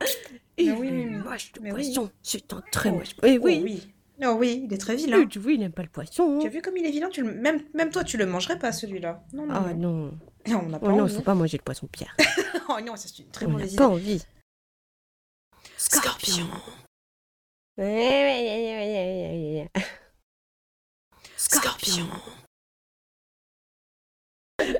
Et 0.66 0.72
oui, 0.72 0.88
oui, 0.90 1.04
moche 1.06 1.52
de 1.52 1.70
poisson. 1.70 2.10
C'est 2.22 2.52
un 2.52 2.62
très 2.72 2.90
moche 2.90 3.14
poisson. 3.16 3.38
oui. 3.42 3.58
Oh, 3.60 3.64
oui. 3.64 3.92
Oh 4.24 4.36
oui, 4.38 4.62
il 4.64 4.72
est 4.72 4.78
très 4.78 4.94
vilain. 4.96 5.26
Tu 5.26 5.38
vois, 5.38 5.52
il 5.52 5.60
n'aime 5.60 5.72
pas 5.72 5.82
le 5.82 5.88
poisson. 5.88 6.38
Tu 6.40 6.46
as 6.46 6.50
vu 6.50 6.62
comme 6.62 6.76
il 6.76 6.86
est 6.86 6.90
vilain 6.90 7.08
tu 7.08 7.22
le... 7.22 7.32
même, 7.32 7.60
même 7.74 7.90
toi, 7.90 8.04
tu 8.04 8.16
le 8.16 8.26
mangerais 8.26 8.58
pas, 8.58 8.70
celui-là. 8.70 9.24
Non, 9.32 9.46
non. 9.46 9.54
Ah 9.54 9.74
non. 9.74 10.18
non. 10.46 10.60
On 10.60 10.68
n'a 10.68 10.78
pas 10.78 10.86
oh, 10.86 10.92
Non, 10.92 11.06
il 11.06 11.12
faut 11.12 11.22
pas 11.22 11.34
manger 11.34 11.56
le 11.56 11.64
poisson 11.64 11.88
pierre. 11.88 12.16
oh 12.68 12.78
non, 12.84 12.94
ça 12.96 13.08
c'est 13.08 13.22
une 13.22 13.30
très 13.30 13.46
on 13.46 13.50
mauvaise 13.50 13.72
idée. 13.72 13.78
pas 13.78 13.88
envie. 13.88 14.22
Scorpion. 15.76 16.46
Scorpion. 21.36 22.06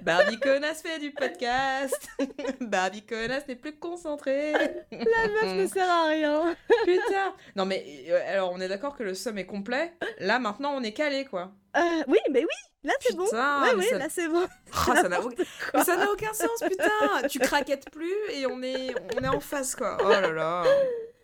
Barbie 0.02 0.38
Connasse 0.38 0.82
fait 0.82 0.98
du 0.98 1.10
podcast. 1.10 2.08
Barbie 2.60 3.02
Connasse 3.02 3.46
n'est 3.48 3.56
plus 3.56 3.76
concentrée. 3.76 4.52
La 4.52 5.28
meuf 5.28 5.54
ne 5.54 5.66
sert 5.66 5.88
à 5.88 6.08
rien. 6.08 6.56
Putain. 6.84 7.34
Non 7.56 7.64
mais 7.64 7.84
euh, 8.08 8.20
alors 8.28 8.52
on 8.52 8.60
est 8.60 8.68
d'accord 8.68 8.96
que 8.96 9.02
le 9.02 9.14
somme 9.14 9.38
est 9.38 9.46
complet. 9.46 9.92
Là 10.18 10.38
maintenant 10.38 10.72
on 10.74 10.82
est 10.82 10.92
calé 10.92 11.24
quoi. 11.24 11.52
Euh, 11.76 11.80
oui, 12.06 12.18
mais 12.30 12.40
oui, 12.40 12.70
là 12.84 12.92
c'est 13.00 13.16
bon. 13.16 13.24
Ouais, 13.24 13.74
oui, 13.76 13.86
là 13.98 14.06
c'est 14.10 14.28
bon. 14.28 14.46
Oh, 14.88 14.94
ça 14.94 15.08
n'a 15.08 16.10
aucun... 16.10 16.32
sens, 16.34 16.60
putain. 16.60 17.28
Tu 17.28 17.38
craquettes 17.38 17.90
plus 17.90 18.12
et 18.32 18.46
on 18.46 18.62
est, 18.62 18.94
on 19.16 19.24
est 19.24 19.28
en 19.28 19.40
face 19.40 19.74
quoi. 19.74 19.96
Oh 20.04 20.08
là 20.08 20.30
là. 20.30 20.64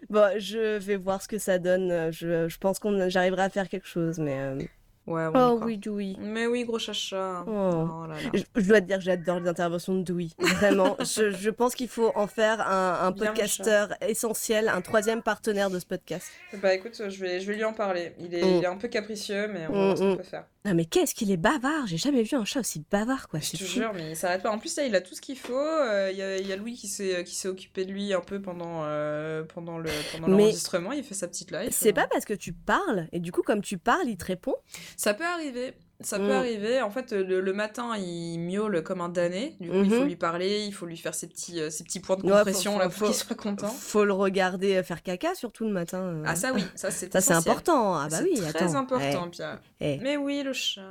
Bon, 0.08 0.38
je 0.38 0.78
vais 0.78 0.96
voir 0.96 1.20
ce 1.20 1.28
que 1.28 1.38
ça 1.38 1.58
donne. 1.58 2.10
Je, 2.12 2.48
je 2.48 2.58
pense 2.58 2.78
qu'on 2.78 3.08
j'arriverai 3.08 3.42
à 3.42 3.50
faire 3.50 3.68
quelque 3.68 3.86
chose, 3.86 4.18
mais. 4.18 4.38
Euh, 4.38 4.62
Ouais, 5.08 5.26
oh 5.34 5.58
oui, 5.62 5.78
Dewey. 5.78 6.16
Mais 6.18 6.46
oui, 6.46 6.64
gros 6.64 6.78
chacha. 6.78 7.42
Oh. 7.46 7.50
oh 7.50 8.06
je, 8.34 8.68
dois 8.68 8.82
te 8.82 8.86
dire 8.86 8.98
que 8.98 9.04
j'adore 9.04 9.40
les 9.40 9.48
interventions 9.48 9.94
de 9.94 10.02
Dewey. 10.02 10.28
Vraiment. 10.38 10.98
je, 11.00 11.30
je, 11.30 11.48
pense 11.48 11.74
qu'il 11.74 11.88
faut 11.88 12.12
en 12.14 12.26
faire 12.26 12.60
un, 12.60 13.06
un 13.06 13.12
podcasteur 13.12 13.88
essentiel, 14.06 14.68
un 14.68 14.82
troisième 14.82 15.22
partenaire 15.22 15.70
de 15.70 15.78
ce 15.78 15.86
podcast. 15.86 16.30
Bah 16.62 16.74
écoute, 16.74 17.00
je 17.08 17.20
vais, 17.20 17.40
je 17.40 17.46
vais 17.46 17.56
lui 17.56 17.64
en 17.64 17.72
parler. 17.72 18.12
Il 18.18 18.34
est, 18.34 18.40
il 18.40 18.64
est 18.64 18.68
mm. 18.68 18.72
un 18.72 18.76
peu 18.76 18.88
capricieux, 18.88 19.48
mais 19.48 19.66
on 19.68 19.72
va 19.72 19.78
voir 19.78 19.96
ce 19.96 20.02
qu'on 20.02 20.08
mm, 20.08 20.12
mm. 20.12 20.16
peut 20.18 20.22
faire. 20.24 20.44
Ah 20.64 20.74
mais 20.74 20.84
qu'est-ce 20.84 21.14
qu'il 21.14 21.30
est 21.30 21.38
bavard 21.38 21.86
J'ai 21.86 21.96
jamais 21.96 22.22
vu 22.22 22.36
un 22.36 22.44
chat 22.44 22.60
aussi 22.60 22.84
bavard 22.90 23.28
quoi. 23.28 23.40
Je 23.40 23.52
te 23.52 23.64
jure, 23.64 23.92
mais 23.94 24.10
il 24.10 24.16
s'arrête 24.16 24.42
pas. 24.42 24.50
En 24.50 24.58
plus 24.58 24.76
là, 24.76 24.84
il 24.84 24.94
a 24.94 25.00
tout 25.00 25.14
ce 25.14 25.20
qu'il 25.22 25.38
faut. 25.38 25.56
Euh, 25.56 26.10
il 26.12 26.18
y, 26.18 26.22
a, 26.22 26.36
y, 26.36 26.52
a, 26.52 26.56
Louis 26.56 26.74
qui 26.74 26.88
s'est 26.88 27.24
qui 27.24 27.34
s'est 27.34 27.48
occupé 27.48 27.86
de 27.86 27.92
lui 27.92 28.12
un 28.12 28.20
peu 28.20 28.42
pendant 28.42 28.82
euh, 28.82 29.44
pendant 29.44 29.78
le 29.78 29.88
pendant 30.12 30.28
l'enregistrement. 30.28 30.92
Il 30.92 31.04
fait 31.04 31.14
sa 31.14 31.26
petite 31.26 31.52
live. 31.52 31.70
C'est 31.72 31.94
pas 31.94 32.06
parce 32.06 32.26
que 32.26 32.34
tu 32.34 32.52
parles 32.52 33.08
et 33.12 33.20
du 33.20 33.32
coup 33.32 33.42
comme 33.42 33.62
tu 33.62 33.78
parles, 33.78 34.08
il 34.08 34.18
te 34.18 34.26
répond. 34.26 34.56
Ça 34.98 35.14
peut 35.14 35.24
arriver. 35.24 35.74
Ça 36.00 36.18
peut 36.18 36.28
mm. 36.28 36.32
arriver. 36.32 36.82
En 36.82 36.90
fait, 36.90 37.12
le, 37.12 37.52
matin, 37.52 37.96
il 37.96 38.38
miaule 38.38 38.82
comme 38.82 39.00
un 39.00 39.08
damné. 39.08 39.56
Du 39.60 39.70
coup, 39.70 39.76
il 39.76 39.90
faut 39.90 40.00
mhm. 40.00 40.06
lui 40.06 40.16
parler, 40.16 40.64
il 40.64 40.72
faut 40.74 40.86
lui 40.86 40.96
faire 40.96 41.14
ses 41.14 41.28
petits, 41.28 41.60
euh, 41.60 41.70
ses 41.70 41.84
petits 41.84 42.00
points 42.00 42.16
de 42.16 42.22
compression 42.22 42.78
là, 42.78 42.88
pour 42.88 43.06
qu'il 43.06 43.14
soit 43.14 43.36
content. 43.36 43.68
Faut 43.68 44.04
le 44.04 44.12
regarder 44.12 44.76
euh, 44.76 44.82
faire 44.82 45.02
caca, 45.02 45.36
surtout 45.36 45.64
le 45.64 45.72
matin. 45.72 46.00
Euh. 46.00 46.24
Ah, 46.26 46.34
ça 46.34 46.52
oui, 46.52 46.64
ça 46.74 46.90
c'est 46.90 47.12
Ça 47.12 47.20
c'est 47.20 47.32
important. 47.32 47.94
Ah 47.94 48.08
bah 48.10 48.18
oui, 48.22 48.40
très 48.52 48.74
important, 48.74 49.26
eh. 49.26 49.30
Pierre. 49.30 49.60
Eh. 49.80 49.98
Mais 50.02 50.16
oui, 50.16 50.42
le 50.42 50.52
chat. 50.52 50.82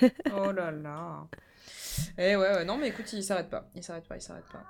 oh 0.34 0.52
là 0.52 0.70
là. 0.70 1.26
Eh 2.18 2.36
ouais, 2.36 2.56
ouais, 2.56 2.64
non, 2.64 2.78
mais 2.78 2.88
écoute, 2.88 3.10
il 3.12 3.22
s'arrête 3.22 3.50
pas. 3.50 3.68
Il 3.74 3.82
s'arrête 3.82 4.06
pas, 4.06 4.16
il 4.16 4.22
s'arrête 4.22 4.44
pas. 4.50 4.64